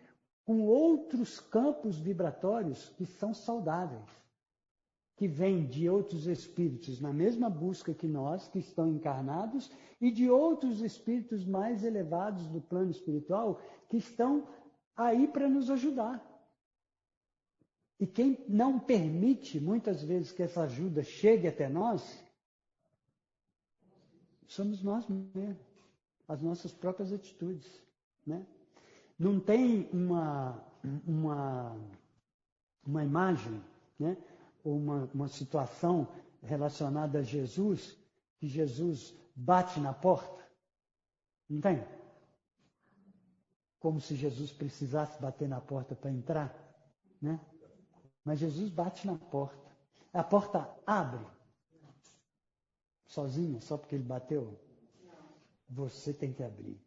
com 0.45 0.61
outros 0.61 1.39
campos 1.39 1.97
vibratórios 1.97 2.89
que 2.89 3.05
são 3.05 3.33
saudáveis, 3.33 4.09
que 5.15 5.27
vêm 5.27 5.67
de 5.67 5.87
outros 5.87 6.25
espíritos 6.25 6.99
na 6.99 7.13
mesma 7.13 7.49
busca 7.49 7.93
que 7.93 8.07
nós, 8.07 8.47
que 8.47 8.59
estão 8.59 8.89
encarnados, 8.89 9.71
e 9.99 10.09
de 10.09 10.29
outros 10.29 10.81
espíritos 10.81 11.45
mais 11.45 11.83
elevados 11.83 12.47
do 12.47 12.59
plano 12.59 12.89
espiritual 12.89 13.61
que 13.87 13.97
estão 13.97 14.47
aí 14.95 15.27
para 15.27 15.47
nos 15.47 15.69
ajudar. 15.69 16.27
E 17.99 18.07
quem 18.07 18.43
não 18.49 18.79
permite, 18.79 19.59
muitas 19.59 20.01
vezes, 20.01 20.31
que 20.31 20.41
essa 20.41 20.63
ajuda 20.63 21.03
chegue 21.03 21.47
até 21.47 21.69
nós, 21.69 22.23
somos 24.47 24.81
nós 24.81 25.07
mesmos, 25.07 25.63
as 26.27 26.41
nossas 26.41 26.73
próprias 26.73 27.13
atitudes. 27.13 27.71
Né? 28.25 28.43
Não 29.22 29.39
tem 29.39 29.88
uma, 29.93 30.59
uma, 31.05 31.78
uma 32.84 33.03
imagem, 33.03 33.63
né? 33.99 34.17
ou 34.63 34.76
uma, 34.76 35.07
uma 35.13 35.28
situação 35.28 36.07
relacionada 36.41 37.19
a 37.19 37.22
Jesus, 37.22 37.95
que 38.39 38.47
Jesus 38.47 39.13
bate 39.36 39.80
na 39.80 39.93
porta? 39.93 40.43
Não 41.47 41.61
tem? 41.61 41.86
Como 43.80 44.01
se 44.01 44.15
Jesus 44.15 44.51
precisasse 44.51 45.22
bater 45.22 45.47
na 45.47 45.61
porta 45.61 45.95
para 45.95 46.09
entrar, 46.09 46.51
né? 47.22 47.39
Mas 48.26 48.39
Jesus 48.39 48.72
bate 48.72 49.05
na 49.05 49.19
porta. 49.19 49.72
A 50.11 50.24
porta 50.24 50.67
abre. 50.84 51.24
Sozinha, 53.05 53.61
só 53.61 53.78
porque 53.78 53.93
ele 53.93 54.03
bateu? 54.03 54.59
Você 55.69 56.11
tem 56.11 56.34
que 56.34 56.41
abrir. 56.41 56.82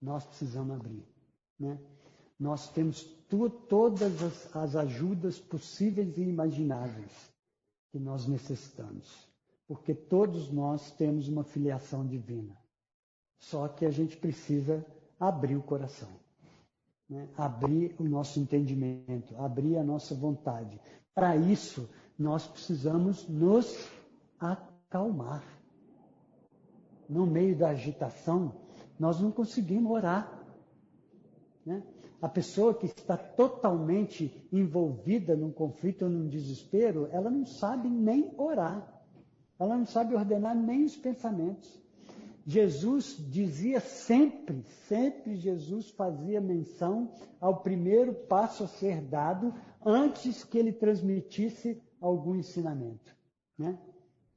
Nós 0.00 0.24
precisamos 0.24 0.76
abrir. 0.76 1.04
Né? 1.58 1.78
Nós 2.38 2.68
temos 2.70 3.02
tu, 3.28 3.48
todas 3.48 4.22
as, 4.22 4.56
as 4.56 4.76
ajudas 4.76 5.38
possíveis 5.38 6.16
e 6.18 6.22
imagináveis 6.22 7.10
que 7.90 7.98
nós 7.98 8.26
necessitamos. 8.26 9.26
Porque 9.66 9.94
todos 9.94 10.50
nós 10.50 10.90
temos 10.92 11.28
uma 11.28 11.42
filiação 11.42 12.06
divina. 12.06 12.56
Só 13.38 13.68
que 13.68 13.84
a 13.84 13.90
gente 13.90 14.16
precisa 14.16 14.84
abrir 15.18 15.56
o 15.56 15.62
coração. 15.62 16.10
Né? 17.08 17.28
Abrir 17.36 17.94
o 17.98 18.04
nosso 18.04 18.38
entendimento, 18.38 19.36
abrir 19.36 19.76
a 19.78 19.84
nossa 19.84 20.14
vontade. 20.14 20.80
Para 21.14 21.36
isso, 21.36 21.88
nós 22.18 22.46
precisamos 22.46 23.26
nos 23.28 23.88
acalmar. 24.38 25.44
No 27.08 27.26
meio 27.26 27.56
da 27.56 27.68
agitação, 27.70 28.65
nós 28.98 29.20
não 29.20 29.30
conseguimos 29.30 29.90
orar. 29.90 30.44
Né? 31.64 31.82
A 32.20 32.28
pessoa 32.28 32.74
que 32.74 32.86
está 32.86 33.16
totalmente 33.16 34.46
envolvida 34.52 35.36
num 35.36 35.52
conflito 35.52 36.04
ou 36.04 36.10
num 36.10 36.28
desespero, 36.28 37.08
ela 37.12 37.30
não 37.30 37.44
sabe 37.44 37.88
nem 37.88 38.32
orar. 38.36 38.96
Ela 39.58 39.76
não 39.76 39.86
sabe 39.86 40.14
ordenar 40.14 40.54
nem 40.54 40.84
os 40.84 40.96
pensamentos. 40.96 41.80
Jesus 42.46 43.16
dizia 43.28 43.80
sempre, 43.80 44.62
sempre 44.86 45.34
Jesus 45.34 45.90
fazia 45.90 46.40
menção 46.40 47.12
ao 47.40 47.60
primeiro 47.60 48.14
passo 48.14 48.62
a 48.62 48.68
ser 48.68 49.00
dado 49.00 49.52
antes 49.84 50.44
que 50.44 50.56
ele 50.56 50.72
transmitisse 50.72 51.82
algum 52.00 52.36
ensinamento, 52.36 53.16
né? 53.58 53.76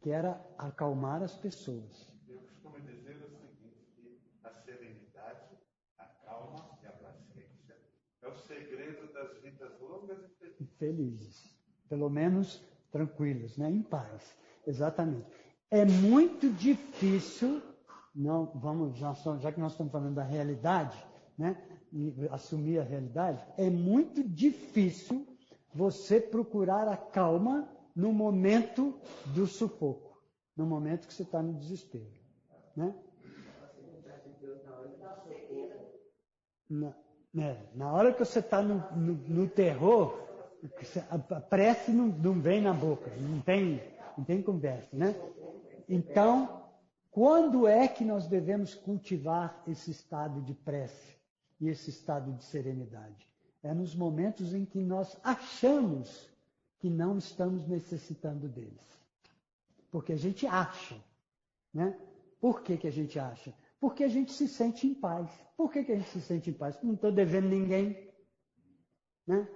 que 0.01 0.09
era 0.09 0.43
acalmar 0.57 1.21
as 1.21 1.35
pessoas. 1.35 2.09
Eu 2.27 2.39
costumo 2.39 2.79
dizer 2.81 3.15
o 3.17 3.29
seguinte, 3.29 3.85
que 3.95 4.19
a 4.43 4.53
serenidade, 4.53 5.57
a 5.99 6.05
calma 6.05 6.79
e 6.81 6.87
a 6.87 6.91
paciência 6.91 7.77
é 8.23 8.27
o 8.27 8.35
segredo 8.35 9.13
das 9.13 9.39
vidas 9.43 9.79
longas 9.79 10.17
e 10.59 10.65
felizes. 10.79 11.55
Pelo 11.87 12.09
menos 12.09 12.63
tranquilas, 12.91 13.57
né? 13.57 13.69
em 13.69 13.83
paz, 13.83 14.35
exatamente. 14.65 15.27
É 15.69 15.85
muito 15.85 16.49
difícil 16.49 17.61
não 18.19 18.51
vamos 18.55 18.97
já, 18.97 19.13
já 19.39 19.51
que 19.51 19.59
nós 19.59 19.71
estamos 19.71 19.91
falando 19.91 20.15
da 20.15 20.23
realidade, 20.23 20.97
né, 21.37 21.55
assumir 22.31 22.79
a 22.79 22.83
realidade, 22.83 23.45
é 23.57 23.69
muito 23.69 24.21
difícil 24.23 25.25
você 25.73 26.19
procurar 26.19 26.87
a 26.87 26.97
calma 26.97 27.69
no 27.95 28.11
momento 28.11 28.99
do 29.27 29.47
sufoco, 29.47 30.21
no 30.55 30.65
momento 30.65 31.07
que 31.07 31.13
você 31.13 31.23
está 31.23 31.41
no 31.41 31.53
desespero, 31.53 32.11
né? 32.75 32.93
Na, 36.69 36.93
né, 37.33 37.65
na 37.73 37.91
hora 37.91 38.13
que 38.13 38.23
você 38.23 38.39
está 38.39 38.61
no, 38.61 38.75
no, 38.95 39.13
no, 39.13 39.47
terror, 39.47 40.28
prece 41.49 41.91
não, 41.91 42.07
não 42.07 42.33
vem 42.39 42.61
na 42.61 42.73
boca, 42.73 43.09
não 43.17 43.41
tem, 43.41 43.81
não 44.17 44.23
tem 44.23 44.41
conversa, 44.41 44.95
né? 44.95 45.15
Então, 45.87 46.63
quando 47.11 47.67
é 47.67 47.87
que 47.87 48.03
nós 48.03 48.27
devemos 48.27 48.75
cultivar 48.75 49.63
esse 49.67 49.91
estado 49.91 50.41
de 50.41 50.53
prece 50.53 51.15
e 51.59 51.67
esse 51.67 51.89
estado 51.89 52.31
de 52.33 52.43
serenidade? 52.43 53.27
É 53.61 53.73
nos 53.73 53.95
momentos 53.95 54.53
em 54.53 54.65
que 54.65 54.79
nós 54.79 55.17
achamos 55.23 56.29
que 56.79 56.89
não 56.89 57.17
estamos 57.17 57.67
necessitando 57.67 58.47
deles. 58.47 58.87
Porque 59.91 60.13
a 60.13 60.17
gente 60.17 60.47
acha. 60.47 60.95
Né? 61.73 61.97
Por 62.39 62.61
que, 62.61 62.77
que 62.77 62.87
a 62.87 62.91
gente 62.91 63.19
acha? 63.19 63.53
Porque 63.79 64.03
a 64.03 64.07
gente 64.07 64.31
se 64.31 64.47
sente 64.47 64.87
em 64.87 64.93
paz. 64.93 65.29
Por 65.57 65.71
que, 65.71 65.83
que 65.83 65.91
a 65.91 65.95
gente 65.95 66.09
se 66.09 66.21
sente 66.21 66.49
em 66.49 66.53
paz? 66.53 66.81
Não 66.81 66.93
estou 66.93 67.11
devendo 67.11 67.49
ninguém. 67.49 68.09
Né? 69.27 69.47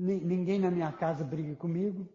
Ninguém 0.00 0.58
na 0.58 0.70
minha 0.70 0.90
casa 0.92 1.22
briga 1.22 1.54
comigo. 1.56 2.08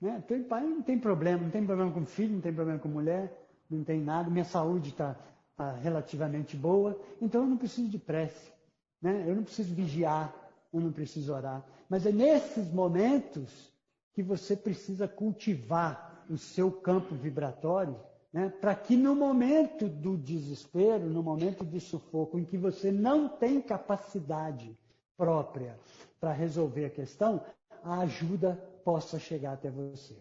Né? 0.00 0.22
em 0.30 0.42
paz, 0.42 0.68
não 0.68 0.82
tem 0.82 0.98
problema. 0.98 1.44
Não 1.44 1.50
tem 1.50 1.64
problema 1.64 1.92
com 1.92 2.04
filho, 2.04 2.34
não 2.34 2.40
tem 2.40 2.52
problema 2.52 2.78
com 2.78 2.88
mulher 2.88 3.42
não 3.76 3.84
tem 3.84 4.00
nada, 4.00 4.30
minha 4.30 4.44
saúde 4.44 4.90
está 4.90 5.16
tá 5.56 5.72
relativamente 5.72 6.56
boa, 6.56 6.98
então 7.20 7.42
eu 7.42 7.46
não 7.46 7.56
preciso 7.56 7.88
de 7.88 7.98
prece, 7.98 8.52
né? 9.00 9.24
eu 9.26 9.34
não 9.34 9.42
preciso 9.42 9.74
vigiar, 9.74 10.34
eu 10.72 10.80
não 10.80 10.92
preciso 10.92 11.32
orar. 11.32 11.64
Mas 11.88 12.06
é 12.06 12.12
nesses 12.12 12.72
momentos 12.72 13.72
que 14.14 14.22
você 14.22 14.56
precisa 14.56 15.08
cultivar 15.08 16.24
o 16.28 16.36
seu 16.36 16.70
campo 16.70 17.14
vibratório, 17.14 17.98
né? 18.32 18.48
para 18.60 18.74
que 18.74 18.96
no 18.96 19.14
momento 19.14 19.88
do 19.88 20.16
desespero, 20.16 21.08
no 21.08 21.22
momento 21.22 21.64
de 21.64 21.80
sufoco, 21.80 22.38
em 22.38 22.44
que 22.44 22.56
você 22.56 22.90
não 22.90 23.28
tem 23.28 23.60
capacidade 23.60 24.76
própria 25.16 25.78
para 26.22 26.32
resolver 26.32 26.84
a 26.84 26.90
questão, 26.90 27.44
a 27.82 27.98
ajuda 27.98 28.54
possa 28.84 29.18
chegar 29.18 29.54
até 29.54 29.68
você. 29.68 30.16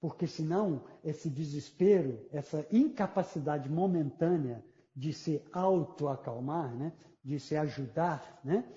Porque 0.00 0.26
senão 0.26 0.82
esse 1.04 1.30
desespero, 1.30 2.26
essa 2.32 2.66
incapacidade 2.72 3.70
momentânea 3.70 4.64
de 4.96 5.12
se 5.12 5.40
auto-acalmar, 5.52 6.74
né? 6.74 6.92
de 7.22 7.38
se 7.38 7.54
ajudar, 7.54 8.40
né? 8.44 8.68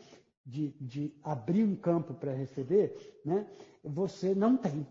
de, 0.46 0.70
de 0.80 1.12
abrir 1.24 1.64
um 1.64 1.76
campo 1.76 2.14
para 2.14 2.32
receber, 2.36 3.20
né? 3.26 3.50
você 3.84 4.36
não 4.36 4.56
tem. 4.56 4.86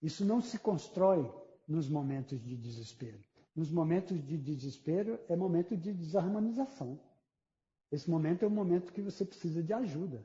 Isso 0.00 0.24
não 0.24 0.40
se 0.40 0.58
constrói 0.58 1.30
nos 1.68 1.86
momentos 1.86 2.42
de 2.42 2.56
desespero. 2.56 3.20
Nos 3.54 3.70
momentos 3.70 4.26
de 4.26 4.38
desespero 4.38 5.20
é 5.28 5.36
momento 5.36 5.76
de 5.76 5.92
desarmonização. 5.92 6.98
Esse 7.94 8.10
momento 8.10 8.44
é 8.44 8.46
o 8.48 8.50
momento 8.50 8.92
que 8.92 9.00
você 9.00 9.24
precisa 9.24 9.62
de 9.62 9.72
ajuda. 9.72 10.20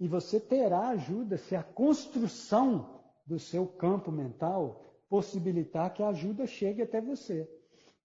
E 0.00 0.08
você 0.08 0.40
terá 0.40 0.88
ajuda 0.88 1.36
se 1.36 1.54
a 1.54 1.62
construção 1.62 3.00
do 3.26 3.38
seu 3.38 3.66
campo 3.66 4.10
mental 4.10 4.82
possibilitar 5.08 5.92
que 5.92 6.02
a 6.02 6.08
ajuda 6.08 6.46
chegue 6.46 6.82
até 6.82 7.00
você. 7.00 7.48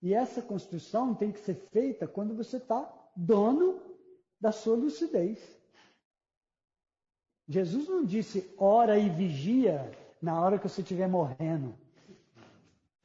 E 0.02 0.14
essa 0.14 0.42
construção 0.42 1.16
tem 1.16 1.32
que 1.32 1.40
ser 1.40 1.56
feita 1.72 2.06
quando 2.06 2.36
você 2.36 2.58
está 2.58 2.94
dono 3.16 3.82
da 4.40 4.52
sua 4.52 4.76
lucidez. 4.76 5.40
Jesus 7.48 7.88
não 7.88 8.04
disse 8.04 8.54
ora 8.58 9.00
e 9.00 9.10
vigia 9.10 9.90
na 10.22 10.40
hora 10.40 10.60
que 10.60 10.68
você 10.68 10.82
estiver 10.82 11.08
morrendo. 11.08 11.74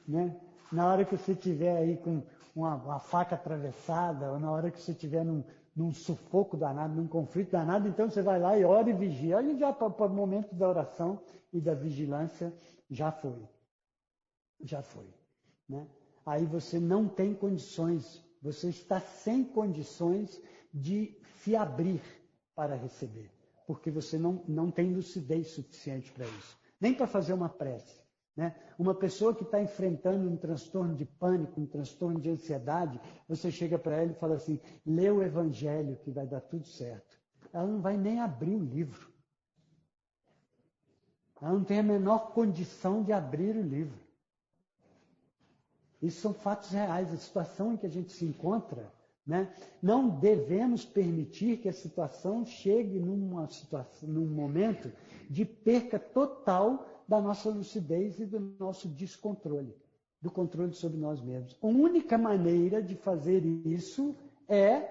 Né? 0.07 0.37
Na 0.71 0.91
hora 0.91 1.05
que 1.05 1.17
você 1.17 1.33
estiver 1.33 1.77
aí 1.77 1.97
com 1.97 2.23
uma, 2.55 2.75
uma, 2.75 2.99
faca 2.99 3.37
atravessada, 3.37 4.33
ou 4.33 4.41
na 4.41 4.51
hora 4.51 4.71
que 4.71 4.81
você 4.81 4.93
estiver 4.93 5.25
num, 5.25 5.45
num 5.75 5.93
sufoco 5.93 6.57
danado, 6.57 6.95
num 6.95 7.09
conflito 7.09 7.53
danado, 7.53 7.89
então 7.89 8.09
você 8.09 8.23
vai 8.23 8.39
lá 8.39 8.59
e 8.59 8.65
ora 8.65 8.91
e 8.91 8.93
vigia. 8.93 9.39
Aí 9.39 9.59
já 9.59 9.73
para 9.73 9.89
o 9.89 10.09
momento 10.11 10.55
da 10.55 10.69
oração 10.69 11.21
e 11.53 11.61
da 11.61 11.75
vigilância 11.75 12.53
já 12.91 13.11
foi. 13.11 13.43
Já 14.61 14.83
foi. 14.83 15.07
Né? 15.69 15.87
Aí 16.27 16.45
você 16.45 16.79
não 16.79 17.09
tem 17.09 17.35
condições, 17.35 18.23
você 18.41 18.69
está 18.69 19.01
sem 19.01 19.45
condições 19.45 20.41
de 20.73 21.17
se 21.43 21.57
abrir 21.57 22.03
para 22.55 22.75
receber, 22.77 23.31
porque 23.67 23.91
você 23.91 24.19
não, 24.19 24.45
não 24.47 24.71
tem 24.71 24.93
lucidez 24.93 25.49
suficiente 25.49 26.13
para 26.13 26.27
isso, 26.27 26.57
nem 26.81 26.95
para 26.95 27.07
fazer 27.07 27.33
uma 27.33 27.49
prece. 27.49 28.02
Né? 28.37 28.55
Uma 28.79 28.95
pessoa 28.95 29.35
que 29.35 29.43
está 29.43 29.61
enfrentando 29.61 30.29
um 30.29 30.37
transtorno 30.37 30.95
de 30.95 31.05
pânico, 31.05 31.61
um 31.61 31.67
transtorno 31.67 32.19
de 32.21 32.31
ansiedade, 32.31 33.01
você 33.29 33.51
chega 33.51 33.79
para 33.79 33.97
ela 33.97 34.13
e 34.13 34.15
fala 34.15 34.37
assim: 34.37 34.59
lê 34.87 35.11
o 35.11 35.23
Evangelho 35.23 35.97
que 35.97 36.11
vai 36.11 36.27
dar 36.27 36.41
tudo 36.41 36.67
certo. 36.67 37.21
Ela 37.53 37.67
não 37.67 37.81
vai 37.81 37.97
nem 37.97 38.21
abrir 38.21 38.55
o 38.55 38.65
livro. 38.65 39.13
Ela 41.41 41.53
não 41.53 41.65
tem 41.65 41.81
a 41.81 41.83
menor 41.83 42.33
condição 42.33 43.03
de 43.03 43.13
abrir 43.13 43.57
o 43.57 43.63
livro. 43.63 43.99
Isso 46.01 46.21
são 46.21 46.33
fatos 46.33 46.71
reais. 46.71 47.13
A 47.13 47.17
situação 47.17 47.73
em 47.73 47.77
que 47.77 47.87
a 47.87 47.91
gente 47.91 48.13
se 48.13 48.25
encontra, 48.25 48.93
né? 49.27 49.53
não 49.83 50.09
devemos 50.09 50.85
permitir 50.85 51.59
que 51.59 51.69
a 51.69 51.73
situação 51.73 52.45
chegue 52.47 52.99
numa 52.99 53.49
situação, 53.49 54.09
num 54.09 54.27
momento 54.27 54.91
de 55.29 55.45
perca 55.45 55.99
total 55.99 56.87
da 57.07 57.21
nossa 57.21 57.51
lucidez 57.51 58.19
e 58.21 58.27
do 58.27 58.41
nosso 58.59 58.89
descontrole, 58.89 59.77
do 60.21 60.31
controle 60.31 60.73
sobre 60.73 60.99
nós 60.99 61.21
mesmos. 61.21 61.57
A 61.63 61.67
única 61.67 62.17
maneira 62.17 62.83
de 62.83 62.95
fazer 62.95 63.45
isso 63.45 64.15
é 64.49 64.89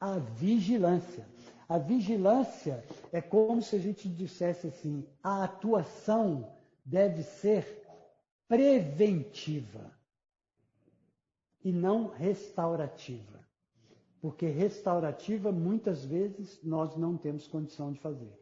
a 0.00 0.18
vigilância. 0.18 1.26
A 1.68 1.78
vigilância 1.78 2.84
é 3.12 3.20
como 3.20 3.60
se 3.60 3.76
a 3.76 3.78
gente 3.78 4.08
dissesse 4.08 4.68
assim: 4.68 5.04
a 5.22 5.44
atuação 5.44 6.52
deve 6.84 7.22
ser 7.22 7.84
preventiva 8.46 9.90
e 11.64 11.72
não 11.72 12.06
restaurativa. 12.08 13.44
Porque 14.20 14.46
restaurativa, 14.46 15.50
muitas 15.50 16.04
vezes, 16.04 16.60
nós 16.62 16.96
não 16.96 17.16
temos 17.16 17.46
condição 17.46 17.92
de 17.92 18.00
fazer, 18.00 18.32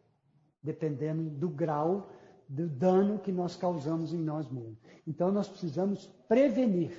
dependendo 0.62 1.30
do 1.30 1.48
grau 1.48 2.08
do 2.54 2.68
dano 2.68 3.18
que 3.18 3.32
nós 3.32 3.56
causamos 3.56 4.14
em 4.14 4.18
nós 4.18 4.48
mesmos. 4.48 4.78
Então 5.06 5.32
nós 5.32 5.48
precisamos 5.48 6.06
prevenir. 6.28 6.92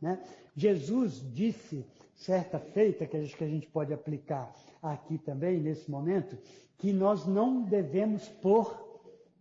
Né? 0.00 0.22
Jesus 0.54 1.20
disse, 1.34 1.84
certa 2.14 2.60
feita, 2.60 3.04
que 3.04 3.16
a, 3.16 3.20
gente, 3.20 3.36
que 3.36 3.42
a 3.44 3.48
gente 3.48 3.66
pode 3.66 3.92
aplicar 3.92 4.54
aqui 4.80 5.18
também, 5.18 5.60
nesse 5.60 5.90
momento, 5.90 6.38
que 6.78 6.92
nós 6.92 7.26
não 7.26 7.62
devemos 7.62 8.28
pôr 8.28 8.72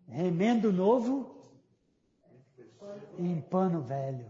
remendo 0.08 0.74
novo 0.74 1.40
em 3.20 3.40
pano 3.40 3.82
velho. 3.82 4.26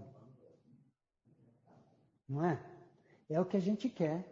Não 2.28 2.46
é? 2.46 2.62
É 3.30 3.40
o 3.40 3.46
que 3.46 3.56
a 3.56 3.62
gente 3.62 3.88
quer. 3.88 4.26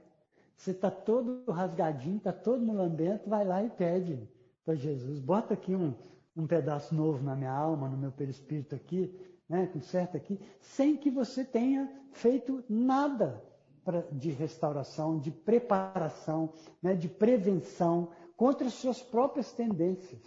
Você 0.53 0.71
está 0.71 0.91
todo 0.91 1.49
rasgadinho, 1.49 2.17
está 2.17 2.33
todo 2.33 2.65
mulambento, 2.65 3.29
vai 3.29 3.45
lá 3.45 3.63
e 3.63 3.69
pede 3.69 4.27
para 4.65 4.75
Jesus. 4.75 5.19
Bota 5.19 5.53
aqui 5.53 5.73
um, 5.73 5.93
um 6.39 6.47
pedaço 6.47 6.95
novo 6.95 7.21
na 7.23 7.35
minha 7.35 7.51
alma, 7.51 7.89
no 7.89 7.97
meu 7.97 8.11
perispírito 8.11 8.73
aqui, 8.73 9.13
né, 9.47 9.67
conserta 9.67 10.17
aqui, 10.17 10.39
sem 10.61 10.95
que 10.95 11.11
você 11.11 11.43
tenha 11.43 11.89
feito 12.13 12.63
nada 12.69 13.43
pra, 13.83 14.01
de 14.11 14.29
restauração, 14.31 15.19
de 15.19 15.31
preparação, 15.31 16.53
né, 16.81 16.95
de 16.95 17.09
prevenção 17.09 18.09
contra 18.37 18.67
as 18.67 18.73
suas 18.73 19.01
próprias 19.01 19.51
tendências, 19.51 20.21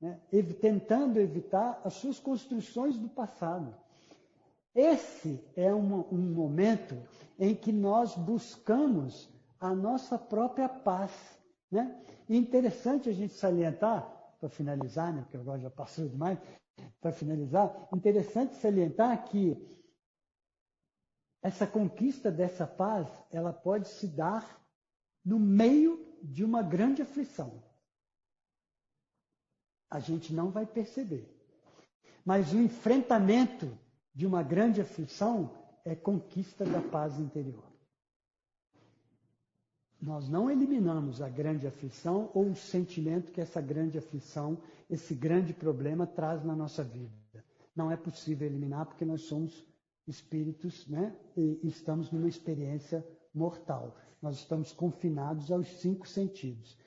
né, 0.00 0.20
tentando 0.60 1.18
evitar 1.18 1.80
as 1.84 1.94
suas 1.94 2.18
construções 2.18 2.98
do 2.98 3.08
passado. 3.08 3.74
Esse 4.74 5.42
é 5.56 5.74
um, 5.74 6.04
um 6.12 6.32
momento 6.34 6.96
em 7.38 7.54
que 7.54 7.72
nós 7.72 8.14
buscamos 8.14 9.28
a 9.58 9.74
nossa 9.74 10.18
própria 10.18 10.68
paz. 10.68 11.10
Né? 11.70 11.96
E 12.28 12.36
interessante 12.36 13.08
a 13.08 13.12
gente 13.12 13.34
salientar 13.34 14.19
para 14.40 14.48
finalizar, 14.48 15.12
né, 15.12 15.22
porque 15.22 15.36
agora 15.36 15.60
já 15.60 15.70
passou 15.70 16.08
demais, 16.08 16.38
para 17.00 17.12
finalizar, 17.12 17.88
interessante 17.92 18.56
salientar 18.56 19.24
que 19.26 19.54
essa 21.42 21.66
conquista 21.66 22.30
dessa 22.30 22.66
paz, 22.66 23.06
ela 23.30 23.52
pode 23.52 23.88
se 23.88 24.06
dar 24.08 24.60
no 25.24 25.38
meio 25.38 26.18
de 26.22 26.44
uma 26.44 26.62
grande 26.62 27.02
aflição. 27.02 27.62
A 29.90 30.00
gente 30.00 30.32
não 30.32 30.50
vai 30.50 30.66
perceber. 30.66 31.36
Mas 32.24 32.52
o 32.52 32.58
enfrentamento 32.58 33.76
de 34.14 34.26
uma 34.26 34.42
grande 34.42 34.80
aflição 34.80 35.50
é 35.84 35.94
conquista 35.94 36.64
da 36.64 36.80
paz 36.80 37.18
interior. 37.18 37.69
Nós 40.00 40.30
não 40.30 40.50
eliminamos 40.50 41.20
a 41.20 41.28
grande 41.28 41.66
aflição 41.66 42.30
ou 42.32 42.46
o 42.46 42.56
sentimento 42.56 43.30
que 43.30 43.40
essa 43.40 43.60
grande 43.60 43.98
aflição, 43.98 44.56
esse 44.88 45.14
grande 45.14 45.52
problema 45.52 46.06
traz 46.06 46.42
na 46.42 46.56
nossa 46.56 46.82
vida. 46.82 47.44
Não 47.76 47.90
é 47.90 47.96
possível 47.96 48.46
eliminar 48.48 48.86
porque 48.86 49.04
nós 49.04 49.22
somos 49.22 49.62
espíritos, 50.08 50.86
né? 50.88 51.14
E 51.36 51.60
estamos 51.64 52.10
numa 52.10 52.28
experiência 52.28 53.06
mortal. 53.34 53.94
Nós 54.22 54.36
estamos 54.36 54.72
confinados 54.72 55.52
aos 55.52 55.68
cinco 55.80 56.08
sentidos. 56.08 56.78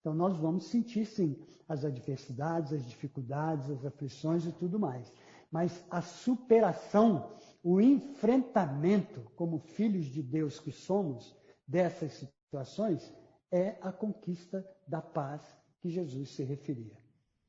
Então 0.00 0.14
nós 0.14 0.38
vamos 0.38 0.64
sentir 0.64 1.04
sim 1.04 1.36
as 1.68 1.84
adversidades, 1.84 2.72
as 2.72 2.86
dificuldades, 2.86 3.70
as 3.70 3.84
aflições 3.84 4.46
e 4.46 4.52
tudo 4.52 4.78
mais. 4.78 5.12
Mas 5.50 5.84
a 5.90 6.00
superação, 6.00 7.30
o 7.62 7.80
enfrentamento 7.82 9.20
como 9.36 9.58
filhos 9.58 10.06
de 10.06 10.22
Deus 10.22 10.58
que 10.58 10.72
somos 10.72 11.36
dessas 11.68 12.26
situações 12.52 13.10
é 13.50 13.78
a 13.80 13.90
conquista 13.90 14.62
da 14.86 15.00
paz 15.00 15.40
que 15.80 15.88
Jesus 15.88 16.28
se 16.34 16.44
referia. 16.44 16.98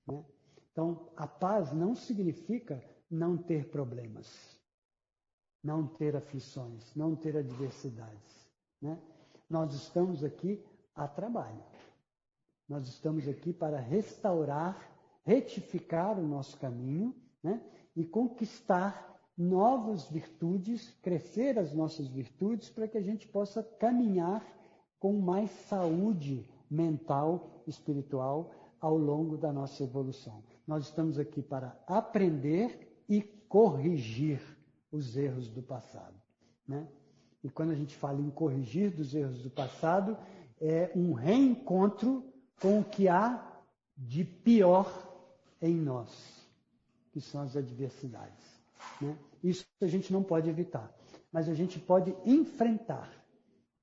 Né? 0.07 0.23
Então, 0.71 1.09
a 1.17 1.27
paz 1.27 1.73
não 1.73 1.93
significa 1.93 2.81
não 3.11 3.37
ter 3.37 3.69
problemas, 3.69 4.57
não 5.61 5.85
ter 5.85 6.15
aflições, 6.15 6.95
não 6.95 7.17
ter 7.17 7.35
adversidades. 7.35 8.49
Né? 8.81 8.97
Nós 9.49 9.73
estamos 9.73 10.23
aqui 10.23 10.63
a 10.95 11.05
trabalho. 11.05 11.61
Nós 12.67 12.87
estamos 12.87 13.27
aqui 13.27 13.51
para 13.51 13.77
restaurar, 13.77 14.89
retificar 15.25 16.17
o 16.17 16.25
nosso 16.25 16.57
caminho 16.57 17.13
né? 17.43 17.61
e 17.93 18.05
conquistar 18.05 19.19
novas 19.37 20.09
virtudes, 20.09 20.89
crescer 21.01 21.59
as 21.59 21.73
nossas 21.73 22.07
virtudes, 22.07 22.69
para 22.69 22.87
que 22.87 22.97
a 22.97 23.01
gente 23.01 23.27
possa 23.27 23.61
caminhar 23.61 24.41
com 25.03 25.11
mais 25.11 25.51
saúde 25.67 26.49
mental, 26.71 27.61
espiritual 27.67 28.53
ao 28.79 28.97
longo 28.97 29.35
da 29.35 29.51
nossa 29.51 29.83
evolução. 29.83 30.41
Nós 30.65 30.85
estamos 30.85 31.19
aqui 31.19 31.41
para 31.41 31.77
aprender 31.85 33.03
e 33.09 33.21
corrigir 33.21 34.39
os 34.89 35.17
erros 35.17 35.49
do 35.49 35.61
passado. 35.61 36.15
Né? 36.65 36.87
E 37.43 37.49
quando 37.49 37.71
a 37.71 37.75
gente 37.75 37.93
fala 37.97 38.21
em 38.21 38.29
corrigir 38.29 38.91
dos 38.91 39.13
erros 39.13 39.43
do 39.43 39.49
passado, 39.49 40.17
é 40.61 40.89
um 40.95 41.11
reencontro 41.11 42.23
com 42.61 42.79
o 42.79 42.85
que 42.85 43.09
há 43.09 43.61
de 43.97 44.23
pior 44.23 44.87
em 45.61 45.75
nós, 45.75 46.47
que 47.11 47.19
são 47.19 47.41
as 47.41 47.57
adversidades. 47.57 48.63
Né? 49.01 49.17
Isso 49.43 49.65
a 49.81 49.87
gente 49.87 50.13
não 50.13 50.23
pode 50.23 50.49
evitar, 50.49 50.89
mas 51.29 51.49
a 51.49 51.53
gente 51.53 51.77
pode 51.77 52.15
enfrentar 52.25 53.11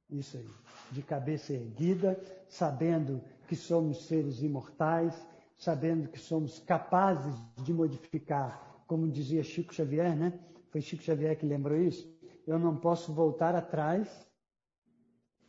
isso 0.08 0.38
aí 0.38 0.48
de 0.90 1.02
cabeça 1.02 1.52
erguida, 1.52 2.20
sabendo 2.48 3.22
que 3.46 3.56
somos 3.56 4.04
seres 4.06 4.42
imortais, 4.42 5.14
sabendo 5.56 6.08
que 6.08 6.18
somos 6.18 6.58
capazes 6.60 7.34
de 7.62 7.72
modificar, 7.72 8.82
como 8.86 9.08
dizia 9.08 9.42
Chico 9.42 9.74
Xavier, 9.74 10.16
né? 10.16 10.38
Foi 10.70 10.80
Chico 10.80 11.02
Xavier 11.02 11.36
que 11.36 11.46
lembrou 11.46 11.78
isso. 11.78 12.08
Eu 12.46 12.58
não 12.58 12.76
posso 12.76 13.12
voltar 13.12 13.54
atrás 13.54 14.08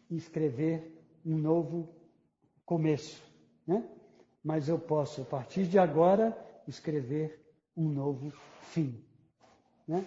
e 0.10 0.18
escrever 0.18 1.02
um 1.26 1.38
novo 1.38 1.90
começo, 2.66 3.24
né? 3.66 3.88
Mas 4.44 4.68
eu 4.68 4.80
posso, 4.80 5.22
a 5.22 5.26
partir 5.26 5.66
de 5.66 5.78
agora, 5.78 6.36
escrever 6.68 7.42
um 7.76 7.88
novo 7.88 8.32
fim. 8.62 9.04
Né? 9.88 10.06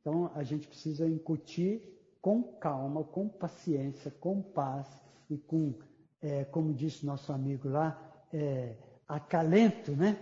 Então 0.00 0.30
a 0.34 0.42
gente 0.42 0.66
precisa 0.66 1.06
incutir 1.06 1.94
com 2.24 2.42
calma, 2.42 3.04
com 3.04 3.28
paciência, 3.28 4.10
com 4.10 4.40
paz 4.40 4.88
e 5.28 5.36
com, 5.36 5.74
é, 6.22 6.42
como 6.46 6.72
disse 6.72 7.04
nosso 7.04 7.30
amigo 7.30 7.68
lá, 7.68 8.00
é, 8.32 8.76
acalento, 9.06 9.92
né? 9.92 10.18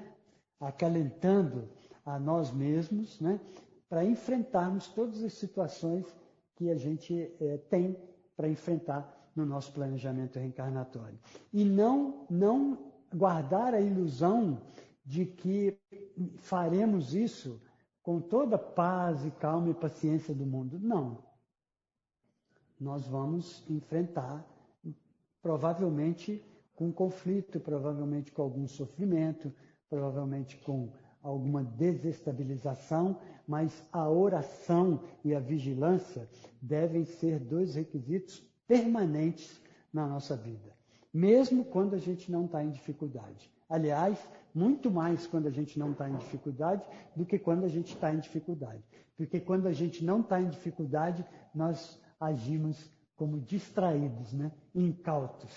Acalentando 0.59 1.69
a 2.05 2.19
nós 2.19 2.51
mesmos, 2.53 3.20
né? 3.20 3.39
Para 3.89 4.05
enfrentarmos 4.05 4.89
todas 4.89 5.23
as 5.23 5.35
situações 5.35 6.05
que 6.57 6.73
a 6.73 6.74
gente 6.74 7.33
é, 7.41 7.59
tem 7.70 7.97
para 8.37 8.49
enfrentar 8.49 9.31
no 9.37 9.47
nosso 9.47 9.73
planejamento 9.73 10.41
reencarnatório. 10.41 11.20
E 11.53 11.65
não, 11.65 12.27
não 12.29 12.79
guardar 13.15 13.74
a 13.74 13.81
ilusão 13.81 14.61
de 15.07 15.24
que 15.24 15.79
faremos 16.39 17.15
isso 17.15 17.62
com 18.03 18.20
toda 18.20 18.59
paz 18.59 19.24
e 19.24 19.31
calma 19.31 19.70
e 19.70 19.74
paciência 19.74 20.35
do 20.35 20.45
mundo. 20.45 20.81
Não. 20.81 21.31
Nós 22.83 23.07
vamos 23.07 23.63
enfrentar, 23.71 24.45
provavelmente 25.41 26.45
com 26.75 26.93
conflito, 26.93 27.61
provavelmente 27.61 28.33
com 28.33 28.43
algum 28.43 28.67
sofrimento, 28.67 29.53
provavelmente 29.89 30.57
com 30.57 30.91
alguma 31.23 31.63
desestabilização, 31.63 33.17
mas 33.47 33.85
a 33.93 34.11
oração 34.11 35.01
e 35.25 35.33
a 35.33 35.39
vigilância 35.39 36.29
devem 36.61 37.05
ser 37.05 37.39
dois 37.39 37.77
requisitos 37.77 38.43
permanentes 38.67 39.61
na 39.93 40.05
nossa 40.09 40.37
vida, 40.37 40.77
mesmo 41.15 41.65
quando 41.65 41.95
a 41.95 41.99
gente 41.99 42.33
não 42.33 42.47
está 42.47 42.65
em 42.65 42.71
dificuldade. 42.71 43.49
Aliás, 43.69 44.19
muito 44.53 44.91
mais 44.91 45.25
quando 45.25 45.47
a 45.47 45.53
gente 45.53 45.79
não 45.79 45.93
está 45.93 46.11
em 46.11 46.17
dificuldade 46.17 46.85
do 47.15 47.25
que 47.25 47.39
quando 47.39 47.65
a 47.65 47.69
gente 47.69 47.95
está 47.95 48.13
em 48.13 48.19
dificuldade. 48.19 48.83
Porque 49.17 49.39
quando 49.39 49.69
a 49.69 49.73
gente 49.73 50.05
não 50.05 50.21
está 50.21 50.41
em 50.41 50.49
dificuldade, 50.49 51.25
nós 51.55 52.02
agimos 52.23 52.90
como 53.16 53.40
distraídos, 53.40 54.32
né? 54.32 54.53
incautos. 54.74 55.51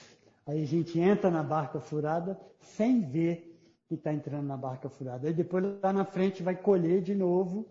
Aí 0.45 0.63
a 0.63 0.67
gente 0.67 0.99
entra 0.99 1.29
na 1.29 1.43
barca 1.43 1.79
furada 1.79 2.39
sem 2.59 3.01
ver 3.01 3.55
que 3.87 3.93
está 3.95 4.11
entrando 4.11 4.47
na 4.47 4.57
barca 4.57 4.89
furada. 4.89 5.27
Aí 5.27 5.33
depois 5.33 5.63
lá 5.81 5.93
na 5.93 6.03
frente 6.03 6.41
vai 6.41 6.55
colher 6.55 7.01
de 7.01 7.13
novo 7.13 7.67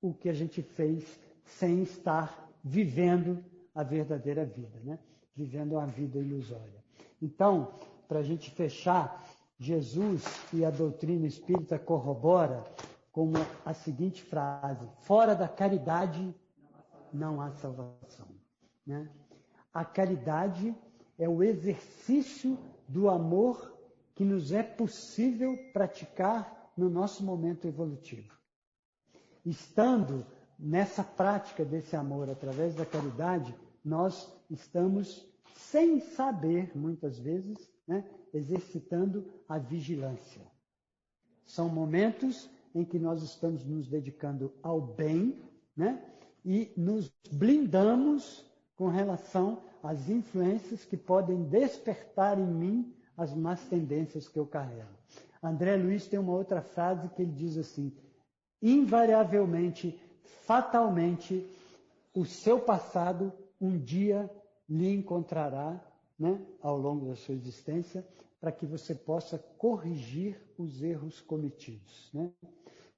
o 0.00 0.14
que 0.14 0.28
a 0.28 0.32
gente 0.32 0.62
fez 0.62 1.04
sem 1.44 1.82
estar 1.82 2.48
vivendo 2.62 3.44
a 3.74 3.82
verdadeira 3.82 4.44
vida, 4.44 4.78
né? 4.84 4.98
vivendo 5.34 5.72
uma 5.72 5.86
vida 5.86 6.18
ilusória. 6.18 6.84
Então, 7.20 7.74
para 8.06 8.20
a 8.20 8.22
gente 8.22 8.50
fechar, 8.50 9.24
Jesus 9.58 10.24
e 10.52 10.64
a 10.64 10.70
doutrina 10.70 11.26
espírita 11.26 11.78
corrobora 11.78 12.62
com 13.10 13.32
a 13.64 13.74
seguinte 13.74 14.22
frase: 14.22 14.86
fora 15.00 15.34
da 15.34 15.48
caridade 15.48 16.34
não 17.12 17.40
há 17.40 17.50
salvação. 17.52 18.28
Né? 18.86 19.08
A 19.72 19.84
caridade 19.84 20.74
é 21.18 21.28
o 21.28 21.42
exercício 21.42 22.58
do 22.88 23.08
amor 23.08 23.76
que 24.14 24.24
nos 24.24 24.52
é 24.52 24.62
possível 24.62 25.56
praticar 25.72 26.72
no 26.76 26.88
nosso 26.88 27.24
momento 27.24 27.66
evolutivo. 27.66 28.36
Estando 29.44 30.26
nessa 30.58 31.04
prática 31.04 31.64
desse 31.64 31.94
amor 31.94 32.28
através 32.28 32.74
da 32.74 32.84
caridade, 32.84 33.54
nós 33.84 34.32
estamos, 34.50 35.24
sem 35.54 36.00
saber, 36.00 36.76
muitas 36.76 37.18
vezes, 37.18 37.70
né, 37.86 38.08
exercitando 38.32 39.24
a 39.48 39.58
vigilância. 39.58 40.42
São 41.46 41.68
momentos 41.68 42.50
em 42.74 42.84
que 42.84 42.98
nós 42.98 43.22
estamos 43.22 43.64
nos 43.64 43.88
dedicando 43.88 44.52
ao 44.62 44.80
bem 44.80 45.42
né, 45.76 46.04
e 46.44 46.72
nos 46.76 47.12
blindamos 47.30 48.44
com 48.76 48.88
relação 48.88 49.62
às 49.82 50.08
influências 50.08 50.84
que 50.84 50.96
podem 50.96 51.44
despertar 51.44 52.38
em 52.38 52.46
mim 52.46 52.94
as 53.16 53.34
más 53.34 53.60
tendências 53.66 54.28
que 54.28 54.38
eu 54.38 54.46
carrego. 54.46 54.88
André 55.42 55.76
Luiz 55.76 56.06
tem 56.06 56.18
uma 56.18 56.32
outra 56.32 56.62
frase 56.62 57.08
que 57.10 57.22
ele 57.22 57.32
diz 57.32 57.56
assim: 57.56 57.92
invariavelmente, 58.62 59.98
fatalmente, 60.44 61.46
o 62.14 62.24
seu 62.24 62.60
passado 62.60 63.32
um 63.60 63.78
dia 63.78 64.30
lhe 64.68 64.92
encontrará 64.94 65.80
né, 66.18 66.40
ao 66.60 66.76
longo 66.76 67.06
da 67.06 67.16
sua 67.16 67.34
existência, 67.34 68.06
para 68.40 68.52
que 68.52 68.66
você 68.66 68.94
possa 68.94 69.38
corrigir 69.56 70.40
os 70.56 70.82
erros 70.82 71.20
cometidos. 71.20 72.10
Né? 72.12 72.30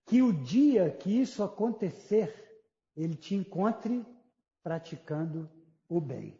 Que 0.06 0.22
o 0.22 0.32
dia 0.32 0.90
que 0.90 1.20
isso 1.20 1.42
acontecer, 1.42 2.49
ele 3.02 3.14
te 3.14 3.34
encontre 3.34 4.04
praticando 4.62 5.48
o 5.88 6.00
bem. 6.00 6.38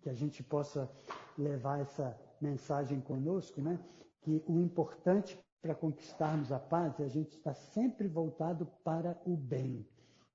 Que 0.00 0.08
a 0.08 0.14
gente 0.14 0.42
possa 0.42 0.90
levar 1.36 1.80
essa 1.80 2.18
mensagem 2.40 3.00
conosco, 3.00 3.60
né? 3.60 3.78
Que 4.20 4.42
o 4.46 4.60
importante 4.60 5.38
para 5.60 5.74
conquistarmos 5.74 6.50
a 6.52 6.58
paz 6.58 6.98
é 7.00 7.04
a 7.04 7.08
gente 7.08 7.36
estar 7.36 7.54
sempre 7.54 8.08
voltado 8.08 8.66
para 8.84 9.20
o 9.24 9.36
bem, 9.36 9.86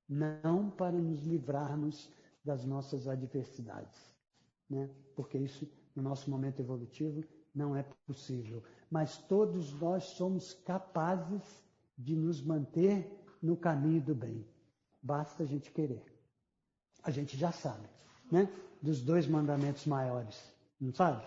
não 0.07 0.69
para 0.69 0.97
nos 0.97 1.23
livrarmos 1.23 2.09
das 2.43 2.65
nossas 2.65 3.07
adversidades, 3.07 4.11
né? 4.69 4.89
Porque 5.15 5.37
isso 5.37 5.69
no 5.95 6.03
nosso 6.03 6.29
momento 6.29 6.61
evolutivo 6.61 7.23
não 7.53 7.75
é 7.75 7.83
possível, 8.05 8.63
mas 8.89 9.17
todos 9.17 9.73
nós 9.73 10.03
somos 10.03 10.53
capazes 10.53 11.66
de 11.97 12.15
nos 12.15 12.41
manter 12.41 13.09
no 13.41 13.57
caminho 13.57 14.01
do 14.01 14.13
bem. 14.13 14.45
Basta 15.01 15.43
a 15.43 15.45
gente 15.45 15.71
querer. 15.71 16.05
A 17.03 17.11
gente 17.11 17.37
já 17.37 17.51
sabe, 17.51 17.87
né? 18.31 18.49
Dos 18.81 19.01
dois 19.01 19.27
mandamentos 19.27 19.85
maiores, 19.85 20.53
não 20.79 20.93
sabe? 20.93 21.25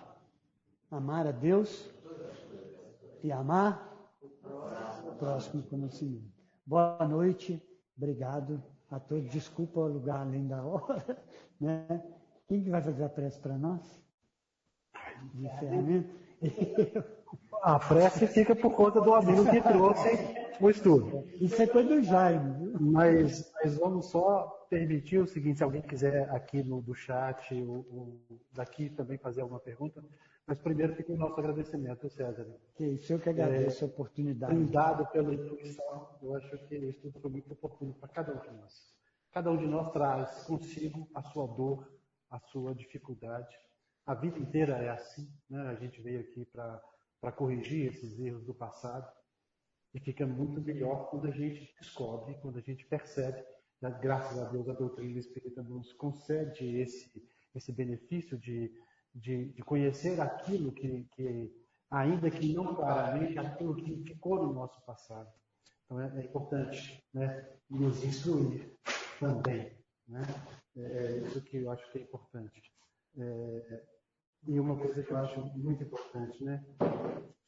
Amar 0.90 1.26
a 1.26 1.32
Deus 1.32 1.90
e 3.22 3.32
amar 3.32 3.90
o 5.04 5.14
próximo 5.16 5.62
conhecimento. 5.64 6.30
Boa 6.64 7.06
noite, 7.08 7.62
obrigado 7.96 8.62
a 8.90 9.00
todos. 9.00 9.30
Desculpa 9.30 9.80
o 9.80 9.88
lugar 9.88 10.20
além 10.20 10.46
da 10.46 10.62
hora. 10.62 11.18
Né? 11.60 11.86
Quem 12.48 12.64
que 12.64 12.70
vai 12.70 12.80
fazer 12.80 13.04
a 13.04 13.08
prece 13.10 13.38
para 13.38 13.58
nós? 13.58 14.02
De 15.34 15.44
encerramento? 15.44 16.08
A 17.62 17.78
prece 17.78 18.26
fica 18.26 18.56
por 18.56 18.72
conta 18.74 19.00
do 19.00 19.14
amigo 19.14 19.50
que 19.50 19.60
trouxe 19.60 20.08
o 20.60 20.70
estudo. 20.70 21.26
Isso 21.40 21.60
é 21.60 21.66
coisa 21.66 21.88
do 21.88 22.02
Jaime. 22.02 22.72
Mas, 22.80 23.52
mas 23.62 23.76
vamos 23.76 24.06
só 24.06 24.66
permitir 24.70 25.18
o 25.18 25.26
seguinte, 25.26 25.58
se 25.58 25.64
alguém 25.64 25.82
quiser 25.82 26.30
aqui 26.30 26.62
no 26.62 26.80
do 26.80 26.94
chat, 26.94 27.52
o, 27.54 27.80
o, 27.80 28.40
daqui 28.52 28.88
também 28.88 29.18
fazer 29.18 29.42
alguma 29.42 29.60
pergunta, 29.60 30.02
mas 30.46 30.58
primeiro 30.60 30.94
fica 30.94 31.12
o 31.12 31.16
nosso 31.16 31.38
agradecimento, 31.38 32.08
César. 32.08 32.46
Que 32.74 32.84
isso, 32.86 33.12
eu 33.12 33.20
que 33.20 33.28
agradeço 33.28 33.84
é, 33.84 33.86
a 33.86 33.90
oportunidade. 33.90 34.54
Brindado 34.54 35.06
pela 35.06 35.34
intuição, 35.34 36.08
eu 36.22 36.34
acho 36.36 36.58
que 36.66 36.76
isso 36.76 37.00
tudo 37.02 37.20
foi 37.20 37.30
muito 37.30 37.52
oportuno 37.52 37.94
para 37.94 38.08
cada 38.08 38.32
um 38.32 38.40
de 38.40 38.50
nós. 38.50 38.94
Cada 39.32 39.50
um 39.50 39.56
de 39.56 39.66
nós 39.66 39.92
traz 39.92 40.44
consigo 40.44 41.08
a 41.14 41.22
sua 41.22 41.46
dor, 41.46 41.88
a 42.30 42.38
sua 42.38 42.74
dificuldade. 42.74 43.56
A 44.06 44.14
vida 44.14 44.38
inteira 44.38 44.76
é 44.78 44.88
assim, 44.88 45.28
né? 45.48 45.68
A 45.68 45.74
gente 45.74 46.00
veio 46.00 46.20
aqui 46.20 46.44
para 46.46 46.82
corrigir 47.30 47.88
esses 47.88 48.18
erros 48.18 48.44
do 48.44 48.54
passado 48.54 49.10
e 49.92 50.00
fica 50.00 50.26
muito 50.26 50.60
melhor 50.60 51.10
quando 51.10 51.26
a 51.26 51.30
gente 51.30 51.74
descobre, 51.78 52.38
quando 52.40 52.58
a 52.58 52.62
gente 52.62 52.86
percebe, 52.86 53.44
né? 53.82 53.98
graças 54.00 54.38
a 54.38 54.48
Deus 54.48 54.68
a 54.68 54.72
doutrina 54.72 55.18
espírita 55.18 55.62
nos 55.62 55.92
concede 55.92 56.78
esse, 56.78 57.10
esse 57.54 57.72
benefício 57.72 58.38
de, 58.38 58.72
de, 59.14 59.52
de 59.52 59.62
conhecer 59.62 60.20
aquilo 60.20 60.72
que, 60.72 61.04
que, 61.12 61.52
ainda 61.90 62.30
que 62.30 62.52
não 62.54 62.74
claramente, 62.74 63.38
aquilo 63.38 63.74
que 63.76 64.02
ficou 64.04 64.46
no 64.46 64.52
nosso 64.52 64.80
passado. 64.86 65.30
Então 65.84 66.00
é, 66.00 66.20
é 66.20 66.24
importante 66.24 67.04
né? 67.12 67.48
nos 67.68 68.02
instruir 68.04 68.78
também. 69.18 69.76
Né? 70.06 70.22
É, 70.76 70.82
é 70.82 71.16
isso 71.18 71.42
que 71.42 71.58
eu 71.58 71.70
acho 71.70 71.90
que 71.90 71.98
é 71.98 72.02
importante. 72.02 72.72
É, 73.18 73.82
e 74.46 74.58
uma 74.58 74.76
coisa 74.76 75.02
que 75.02 75.10
eu 75.10 75.16
acho 75.18 75.40
muito 75.56 75.82
importante, 75.82 76.42
né? 76.44 76.64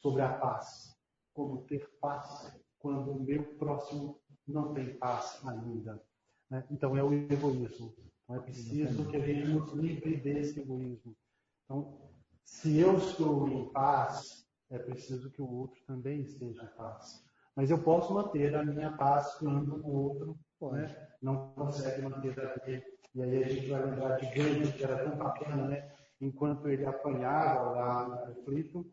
Sobre 0.01 0.23
a 0.23 0.33
paz. 0.35 0.97
Como 1.35 1.63
ter 1.63 1.89
paz 2.01 2.55
quando 2.79 3.13
o 3.13 3.23
meu 3.23 3.43
próximo 3.57 4.21
não 4.47 4.75
tem 4.75 4.97
paz 4.99 5.41
ainda. 5.47 6.03
Né? 6.51 6.65
Então 6.71 6.97
é 6.97 7.03
o 7.03 7.13
egoísmo. 7.13 7.95
Então 8.25 8.37
é 8.37 8.41
preciso 8.41 9.09
que 9.09 9.17
a 9.17 9.21
gente 9.21 9.47
nos 9.49 9.73
livre 9.73 10.17
desse 10.17 10.61
egoísmo. 10.61 11.17
Então, 11.65 11.99
se 12.45 12.79
eu 12.79 12.99
estou 12.99 13.49
em 13.49 13.71
paz, 13.71 14.47
é 14.71 14.79
preciso 14.79 15.31
que 15.31 15.41
o 15.41 15.51
outro 15.51 15.81
também 15.87 16.23
esteja 16.23 16.65
em 16.65 16.77
paz. 16.77 17.25
Mas 17.55 17.71
eu 17.71 17.83
posso 17.83 18.15
manter 18.15 18.55
a 18.55 18.65
minha 18.65 18.93
paz 18.97 19.35
quando 19.35 19.77
o 19.85 19.91
outro 19.91 20.39
né, 20.73 21.09
não 21.21 21.53
consegue 21.55 22.03
manter 22.03 22.39
a 22.41 22.55
dele. 22.65 22.85
E 23.15 23.23
aí 23.23 23.45
a 23.45 23.49
gente 23.49 23.67
vai 23.67 23.85
lembrar 23.85 24.17
de 24.17 24.27
Gandhi, 24.27 24.73
que 24.73 24.85
era 24.85 25.05
tão 25.05 25.17
bacana, 25.19 25.69
né? 25.69 25.92
Enquanto 26.23 26.69
ele 26.69 26.87
apanhava 26.87 27.71
lá 27.73 28.09
no 28.09 28.35
conflito, 28.35 28.87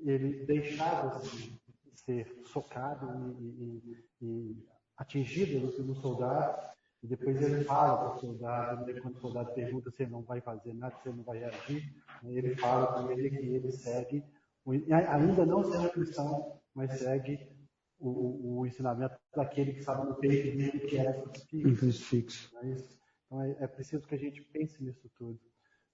ele 0.00 0.44
deixava-se 0.44 1.58
ser 1.94 2.26
socado 2.44 3.34
e, 3.40 3.96
e, 4.20 4.26
e 4.26 4.66
atingido 4.94 5.82
no 5.82 5.94
soldado, 5.94 6.74
e 7.02 7.06
depois 7.06 7.40
ele 7.40 7.64
fala 7.64 7.96
para 7.96 8.16
o 8.16 8.20
soldado, 8.20 8.86
né, 8.86 9.00
quando 9.00 9.16
o 9.16 9.20
soldado 9.20 9.54
pergunta 9.54 9.90
se 9.90 10.02
ele 10.02 10.12
não 10.12 10.22
vai 10.22 10.42
fazer 10.42 10.74
nada, 10.74 10.94
se 11.02 11.08
ele 11.08 11.16
não 11.16 11.24
vai 11.24 11.38
reagir, 11.38 11.94
né, 12.22 12.32
ele 12.32 12.54
fala 12.56 12.86
para 12.92 13.12
ele 13.12 13.30
que 13.30 13.46
ele 13.46 13.72
segue, 13.72 14.22
ainda 14.90 15.46
não 15.46 15.64
sendo 15.64 15.90
cristão, 15.90 16.60
mas 16.74 16.98
segue 16.98 17.48
o, 17.98 18.58
o, 18.58 18.66
ensinamento 18.66 19.16
daquele 19.34 19.72
que 19.72 19.80
estava 19.80 20.04
no 20.04 20.16
peito 20.16 20.56
dele, 20.56 20.80
que 20.80 20.98
era 20.98 21.12
crucifixo. 21.14 21.78
crucifixo. 21.78 22.50
Então 23.26 23.42
é, 23.42 23.56
é, 23.60 23.66
preciso 23.66 24.06
que 24.06 24.14
a 24.14 24.18
gente 24.18 24.42
pense 24.42 24.82
nisso 24.82 25.10
tudo. 25.16 25.40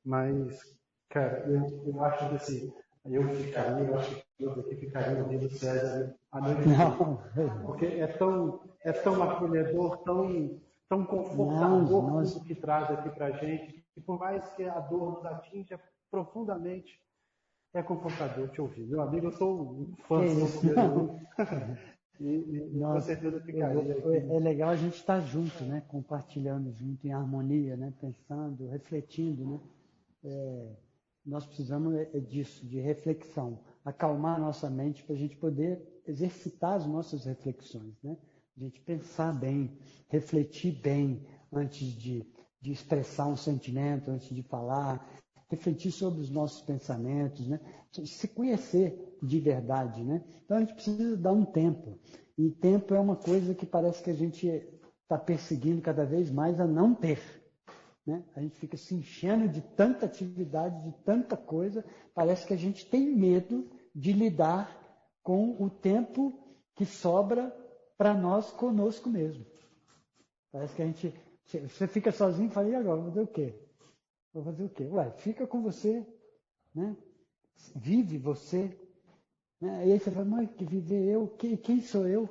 Mas, 0.04 0.76
cara, 1.08 1.44
eu, 1.46 1.84
eu 1.86 2.04
acho 2.04 2.28
que 2.28 2.34
assim, 2.34 2.72
eu 3.06 3.28
ficaria, 3.28 3.84
eu 3.84 3.98
acho 3.98 4.14
que 4.14 4.24
todos 4.38 4.64
aqui 4.64 4.76
ficariam 4.76 5.22
ouvindo 5.22 5.50
César 5.50 6.14
a 6.32 6.40
noite 6.40 6.68
Não. 6.68 7.22
Porque 7.66 7.86
é 7.86 8.06
tão, 8.06 8.60
é 8.84 8.92
tão 8.92 9.22
acolhedor, 9.22 9.98
tão, 9.98 10.60
tão 10.88 11.04
confortador 11.04 12.02
Não, 12.02 12.24
tudo 12.24 12.44
que 12.44 12.54
traz 12.54 12.90
aqui 12.90 13.10
pra 13.10 13.30
gente, 13.32 13.84
e 13.96 14.00
por 14.00 14.18
mais 14.18 14.48
que 14.54 14.64
a 14.64 14.78
dor 14.80 15.14
nos 15.14 15.26
atinja 15.26 15.78
profundamente, 16.10 17.00
é 17.72 17.82
confortador 17.82 18.48
te 18.48 18.60
ouvir. 18.60 18.86
Meu 18.86 19.00
amigo, 19.00 19.28
eu 19.28 19.32
sou 19.32 19.60
um 19.60 19.94
fã 20.08 20.18
do 20.18 21.20
E, 22.20 22.24
e 22.24 22.70
Nossa, 22.74 22.94
com 22.94 23.00
certeza 23.00 23.40
ficaria. 23.40 23.96
É, 24.04 24.36
é 24.36 24.38
legal 24.40 24.70
a 24.70 24.76
gente 24.76 24.96
estar 24.96 25.20
junto, 25.20 25.64
né? 25.64 25.82
Compartilhando 25.88 26.72
junto 26.72 27.06
em 27.06 27.12
harmonia, 27.12 27.76
né? 27.76 27.92
Pensando, 28.00 28.68
refletindo, 28.68 29.44
né? 29.44 29.60
É, 30.24 30.76
nós 31.24 31.46
precisamos 31.46 31.94
é, 31.94 32.20
disso, 32.20 32.66
de 32.66 32.80
reflexão, 32.80 33.60
acalmar 33.84 34.40
nossa 34.40 34.68
mente 34.68 35.02
para 35.04 35.14
a 35.14 35.18
gente 35.18 35.36
poder 35.36 36.02
exercitar 36.06 36.74
as 36.74 36.86
nossas 36.86 37.24
reflexões, 37.24 37.94
né? 38.02 38.16
A 38.56 38.60
gente 38.60 38.80
pensar 38.80 39.32
bem, 39.32 39.78
refletir 40.08 40.72
bem 40.82 41.24
antes 41.52 41.88
de, 41.88 42.26
de 42.60 42.72
expressar 42.72 43.26
um 43.26 43.36
sentimento, 43.36 44.10
antes 44.10 44.34
de 44.34 44.42
falar, 44.42 45.08
refletir 45.48 45.90
sobre 45.90 46.20
os 46.20 46.30
nossos 46.30 46.62
pensamentos, 46.62 47.48
né? 47.48 47.58
se 47.90 48.28
conhecer 48.28 49.16
de 49.22 49.40
verdade. 49.40 50.02
Né? 50.04 50.22
Então 50.44 50.56
a 50.56 50.60
gente 50.60 50.74
precisa 50.74 51.16
dar 51.16 51.32
um 51.32 51.44
tempo. 51.44 51.98
E 52.38 52.50
tempo 52.50 52.94
é 52.94 53.00
uma 53.00 53.16
coisa 53.16 53.54
que 53.54 53.66
parece 53.66 54.02
que 54.02 54.10
a 54.10 54.14
gente 54.14 54.46
está 55.02 55.18
perseguindo 55.18 55.82
cada 55.82 56.04
vez 56.04 56.30
mais 56.30 56.60
a 56.60 56.66
não 56.66 56.94
ter. 56.94 57.39
Né? 58.06 58.24
A 58.34 58.40
gente 58.40 58.58
fica 58.58 58.76
se 58.76 58.94
enchendo 58.94 59.48
de 59.48 59.60
tanta 59.60 60.06
atividade, 60.06 60.84
de 60.84 60.92
tanta 61.04 61.36
coisa, 61.36 61.84
parece 62.14 62.46
que 62.46 62.54
a 62.54 62.58
gente 62.58 62.88
tem 62.88 63.14
medo 63.14 63.70
de 63.94 64.12
lidar 64.12 64.78
com 65.22 65.62
o 65.62 65.68
tempo 65.68 66.32
que 66.74 66.84
sobra 66.86 67.54
para 67.96 68.14
nós 68.14 68.50
conosco 68.50 69.10
mesmo. 69.10 69.44
Parece 70.50 70.74
que 70.74 70.82
a 70.82 70.86
gente. 70.86 71.14
Você 71.44 71.86
fica 71.86 72.10
sozinho 72.12 72.48
e 72.48 72.52
fala, 72.52 72.68
e 72.68 72.74
agora? 72.74 73.00
Vou 73.00 73.10
fazer 73.10 73.20
o 73.20 73.26
quê? 73.26 73.54
Vou 74.32 74.44
fazer 74.44 74.64
o 74.64 74.68
quê? 74.68 74.84
Ué, 74.84 75.10
fica 75.10 75.46
com 75.46 75.62
você, 75.62 76.06
né? 76.74 76.96
Vive 77.74 78.18
você. 78.18 78.76
Né? 79.60 79.88
E 79.88 79.92
aí 79.92 80.00
você 80.00 80.10
fala, 80.10 80.24
mas 80.24 80.50
que 80.52 80.64
viver 80.64 81.04
eu? 81.04 81.28
Quem, 81.36 81.56
quem 81.56 81.80
sou 81.82 82.06
eu? 82.06 82.28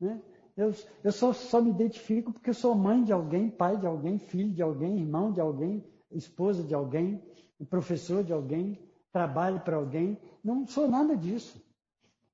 Né? 0.00 0.20
Eu, 0.56 0.72
eu 1.02 1.12
só, 1.12 1.32
só 1.32 1.60
me 1.60 1.70
identifico 1.70 2.32
porque 2.32 2.52
sou 2.52 2.74
mãe 2.74 3.02
de 3.02 3.12
alguém, 3.12 3.50
pai 3.50 3.76
de 3.76 3.86
alguém, 3.86 4.18
filho 4.18 4.52
de 4.52 4.62
alguém, 4.62 4.98
irmão 4.98 5.32
de 5.32 5.40
alguém, 5.40 5.84
esposa 6.10 6.62
de 6.62 6.74
alguém, 6.74 7.22
professor 7.68 8.24
de 8.24 8.32
alguém, 8.32 8.78
trabalho 9.12 9.60
para 9.60 9.76
alguém. 9.76 10.18
Não 10.42 10.66
sou 10.66 10.88
nada 10.88 11.16
disso. 11.16 11.60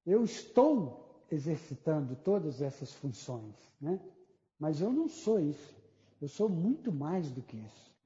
Eu 0.04 0.24
estou 0.24 1.24
exercitando 1.30 2.14
todas 2.16 2.62
essas 2.62 2.92
funções, 2.92 3.54
né? 3.80 4.00
mas 4.58 4.80
eu 4.80 4.92
não 4.92 5.08
sou 5.08 5.40
isso. 5.40 5.74
Eu 6.20 6.28
sou 6.28 6.48
muito 6.48 6.92
mais 6.92 7.30
do 7.30 7.42
que 7.42 7.56
isso. 7.56 7.96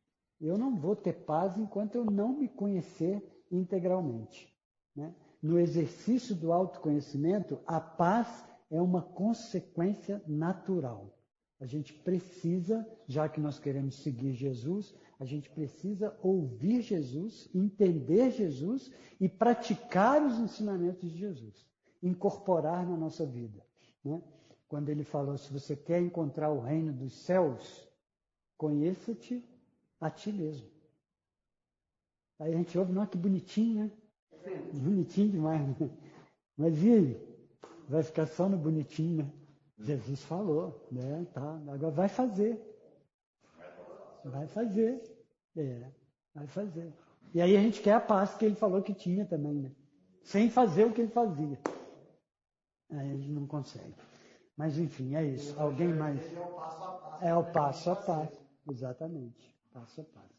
Eu 0.40 0.56
não 0.56 0.74
vou 0.74 0.96
ter 0.96 1.12
paz 1.12 1.56
enquanto 1.58 1.94
eu 1.94 2.04
não 2.04 2.32
me 2.32 2.48
conhecer 2.48 3.22
integralmente. 3.50 4.52
Né? 4.96 5.14
No 5.42 5.58
exercício 5.58 6.34
do 6.34 6.52
autoconhecimento, 6.52 7.60
a 7.66 7.80
paz 7.80 8.44
é 8.70 8.80
uma 8.80 9.02
consequência 9.02 10.22
natural. 10.26 11.12
A 11.60 11.66
gente 11.66 11.92
precisa, 11.92 12.86
já 13.06 13.28
que 13.28 13.40
nós 13.40 13.58
queremos 13.58 13.96
seguir 13.96 14.32
Jesus, 14.32 14.94
a 15.18 15.26
gente 15.26 15.50
precisa 15.50 16.16
ouvir 16.22 16.80
Jesus, 16.80 17.50
entender 17.54 18.30
Jesus 18.30 18.90
e 19.20 19.28
praticar 19.28 20.24
os 20.24 20.38
ensinamentos 20.38 21.10
de 21.10 21.18
Jesus, 21.18 21.66
incorporar 22.02 22.88
na 22.88 22.96
nossa 22.96 23.26
vida. 23.26 23.62
Né? 24.02 24.22
Quando 24.68 24.88
ele 24.88 25.04
falou: 25.04 25.36
se 25.36 25.52
você 25.52 25.76
quer 25.76 26.00
encontrar 26.00 26.50
o 26.50 26.60
reino 26.60 26.92
dos 26.92 27.12
céus, 27.12 27.86
conheça-te 28.56 29.44
a 30.00 30.08
ti 30.08 30.32
mesmo. 30.32 30.66
Aí 32.38 32.54
a 32.54 32.56
gente 32.56 32.78
ouve, 32.78 32.90
não, 32.90 33.04
que 33.04 33.18
bonitinho, 33.18 33.84
né? 33.84 33.90
Bonitinho 34.72 35.32
demais, 35.32 35.78
né? 35.78 35.90
Mas 36.56 36.82
e 36.82 36.90
aí? 36.90 37.29
Vai 37.90 38.02
ficar 38.02 38.26
só 38.26 38.48
no 38.48 38.56
bonitinho, 38.56 39.24
né? 39.24 39.32
Jesus 39.78 40.22
falou, 40.24 40.86
né? 40.92 41.26
Tá, 41.32 41.60
agora 41.68 41.90
vai 41.90 42.08
fazer. 42.08 42.60
Vai 44.24 44.46
fazer. 44.46 45.02
É, 45.56 45.90
vai 46.34 46.46
fazer. 46.46 46.92
E 47.34 47.40
aí 47.40 47.56
a 47.56 47.60
gente 47.60 47.80
quer 47.80 47.94
a 47.94 48.00
paz 48.00 48.34
que 48.34 48.44
ele 48.44 48.54
falou 48.54 48.82
que 48.82 48.94
tinha 48.94 49.24
também, 49.24 49.54
né? 49.54 49.72
Sem 50.22 50.50
fazer 50.50 50.84
o 50.84 50.92
que 50.92 51.00
ele 51.00 51.10
fazia. 51.10 51.58
Aí 52.90 53.10
a 53.10 53.16
gente 53.16 53.30
não 53.30 53.46
consegue. 53.46 53.94
Mas 54.56 54.78
enfim, 54.78 55.14
é 55.14 55.24
isso. 55.24 55.58
Alguém 55.58 55.88
mais? 55.88 56.20
É 57.22 57.34
o 57.34 57.44
passo 57.44 57.90
a 57.90 57.96
passo. 57.96 58.40
Exatamente 58.70 59.50
passo 59.72 60.00
a 60.00 60.04
passo. 60.04 60.30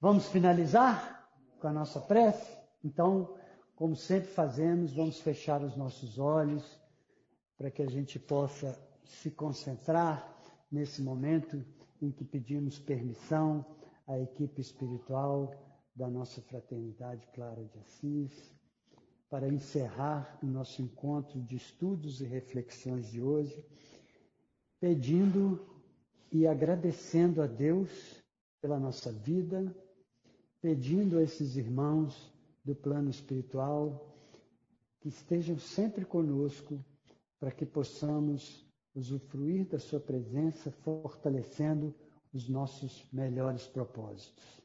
Vamos 0.00 0.28
finalizar 0.28 1.30
com 1.60 1.68
a 1.68 1.72
nossa 1.72 2.00
prece? 2.00 2.56
Então, 2.82 3.34
como 3.76 3.96
sempre 3.96 4.28
fazemos, 4.28 4.92
vamos 4.92 5.20
fechar 5.20 5.62
os 5.62 5.76
nossos 5.76 6.18
olhos 6.18 6.64
para 7.56 7.70
que 7.70 7.82
a 7.82 7.88
gente 7.88 8.18
possa 8.18 8.78
se 9.04 9.30
concentrar 9.30 10.32
nesse 10.70 11.02
momento 11.02 11.64
em 12.00 12.10
que 12.10 12.24
pedimos 12.24 12.78
permissão 12.78 13.64
à 14.06 14.18
equipe 14.18 14.60
espiritual 14.60 15.52
da 15.94 16.08
nossa 16.08 16.40
fraternidade 16.42 17.26
Clara 17.32 17.64
de 17.64 17.78
Assis 17.78 18.52
para 19.28 19.48
encerrar 19.48 20.38
o 20.42 20.46
nosso 20.46 20.80
encontro 20.80 21.40
de 21.42 21.56
estudos 21.56 22.20
e 22.20 22.24
reflexões 22.24 23.10
de 23.10 23.20
hoje, 23.20 23.64
pedindo 24.80 25.66
e 26.30 26.46
agradecendo 26.46 27.42
a 27.42 27.46
Deus 27.46 27.90
pela 28.60 28.78
nossa 28.78 29.10
vida, 29.10 29.74
pedindo 30.60 31.18
a 31.18 31.22
esses 31.22 31.56
irmãos 31.56 32.33
do 32.64 32.74
plano 32.74 33.10
espiritual 33.10 34.14
que 35.00 35.08
estejam 35.08 35.58
sempre 35.58 36.04
conosco 36.04 36.82
para 37.38 37.50
que 37.50 37.66
possamos 37.66 38.64
usufruir 38.94 39.66
da 39.66 39.78
Sua 39.78 40.00
presença, 40.00 40.70
fortalecendo 40.70 41.94
os 42.32 42.48
nossos 42.48 43.06
melhores 43.12 43.66
propósitos. 43.66 44.62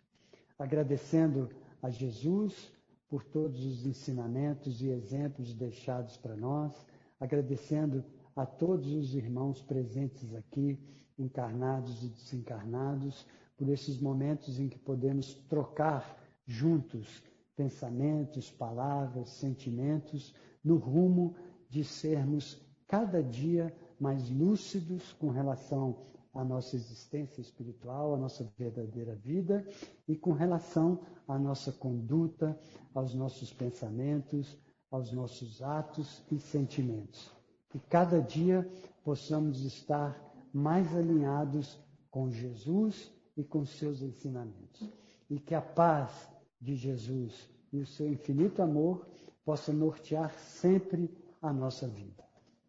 Agradecendo 0.58 1.50
a 1.82 1.90
Jesus 1.90 2.72
por 3.10 3.24
todos 3.24 3.66
os 3.66 3.86
ensinamentos 3.86 4.82
e 4.82 4.90
exemplos 4.90 5.54
deixados 5.54 6.16
para 6.16 6.36
nós, 6.36 6.74
agradecendo 7.20 8.04
a 8.36 8.46
todos 8.46 8.94
os 8.94 9.16
irmãos 9.16 9.62
presentes 9.62 10.34
aqui 10.36 10.80
encarnados 11.18 12.04
e 12.04 12.08
desencarnados, 12.08 13.26
por 13.58 13.68
esses 13.68 14.00
momentos 14.00 14.58
em 14.58 14.70
que 14.70 14.80
podemos 14.80 15.34
trocar 15.50 16.18
juntos 16.46 17.22
pensamentos, 17.60 18.50
palavras, 18.50 19.32
sentimentos, 19.32 20.34
no 20.64 20.78
rumo 20.78 21.36
de 21.70 21.84
sermos 21.84 22.58
cada 22.88 23.22
dia 23.22 23.76
mais 24.00 24.30
lúcidos 24.30 25.12
com 25.20 25.30
relação 25.30 25.98
à 26.34 26.42
nossa 26.42 26.78
existência 26.78 27.42
espiritual, 27.42 28.16
à 28.16 28.18
nossa 28.18 28.50
verdadeira 28.58 29.14
vida 29.14 29.68
e 30.08 30.16
com 30.16 30.32
relação 30.32 31.02
à 31.28 31.38
nossa 31.38 31.70
conduta, 31.70 32.58
aos 32.94 33.14
nossos 33.14 33.52
pensamentos, 33.52 34.58
aos 34.90 35.12
nossos 35.12 35.62
atos 35.62 36.24
e 36.32 36.40
sentimentos. 36.40 37.30
Que 37.70 37.80
cada 37.90 38.22
dia 38.22 38.66
possamos 39.04 39.66
estar 39.66 40.18
mais 40.54 40.96
alinhados 40.96 41.78
com 42.10 42.32
Jesus 42.32 43.12
e 43.36 43.44
com 43.44 43.66
seus 43.66 44.02
ensinamentos. 44.02 44.90
E 45.30 45.38
que 45.38 45.54
a 45.54 45.62
paz 45.62 46.39
de 46.60 46.76
Jesus 46.76 47.50
e 47.72 47.80
o 47.80 47.86
seu 47.86 48.08
infinito 48.08 48.62
amor 48.62 49.08
possa 49.46 49.72
nortear 49.72 50.34
sempre 50.34 51.10
a 51.42 51.54
nossa 51.54 51.88
vida. 51.88 52.24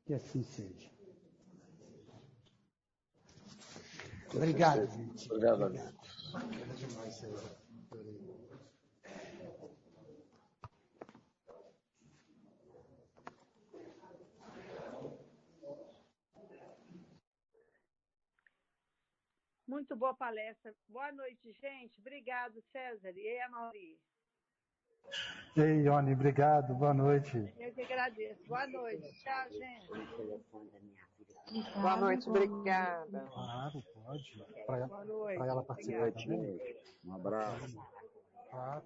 Que 0.05 0.15
assim 0.15 0.43
seja. 0.43 0.91
Obrigado, 4.35 4.87
gente. 4.87 5.33
Obrigado, 5.33 5.63
Obrigado. 5.65 6.01
Muito 19.71 19.95
boa 19.95 20.13
palestra. 20.13 20.75
Boa 20.89 21.13
noite, 21.13 21.53
gente. 21.53 21.95
Obrigado, 22.01 22.61
César. 22.73 23.13
E 23.17 23.21
aí, 23.21 23.49
Mauri? 23.51 24.01
Ei, 25.57 25.83
Ione, 25.85 26.13
obrigado. 26.13 26.75
Boa 26.75 26.93
noite. 26.93 27.37
Eu 27.57 27.73
que 27.73 27.83
agradeço. 27.83 28.45
Boa 28.49 28.67
noite. 28.67 29.13
Tchau, 29.23 29.49
gente. 29.49 29.89
Boa 31.81 31.97
noite, 31.99 32.29
obrigada. 32.29 33.21
Claro, 33.33 33.81
pode. 33.95 34.45
Para 34.67 34.87
Boa 34.89 35.05
noite. 35.05 35.41
ela 35.41 35.63
participar 35.63 36.09
Obrigada. 36.09 36.25
também. 36.25 36.77
Um 37.05 37.15
abraço. 37.15 37.91
Claro. 38.51 38.85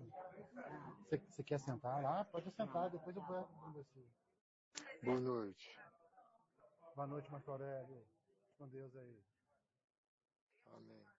Você, 0.98 1.16
você 1.30 1.42
quer 1.42 1.60
sentar 1.60 2.02
lá? 2.02 2.26
Pode 2.26 2.50
sentar, 2.50 2.90
depois 2.90 3.16
eu 3.16 3.22
vou 3.22 3.42
com 3.42 3.72
você. 3.72 4.06
Boa 5.02 5.18
noite. 5.18 5.78
Boa 6.94 7.06
noite, 7.06 7.32
Marco 7.32 7.50
Aurélio. 7.52 8.06
Com 8.58 8.68
Deus 8.68 8.94
aí. 8.96 9.33
Amen. 10.72 11.13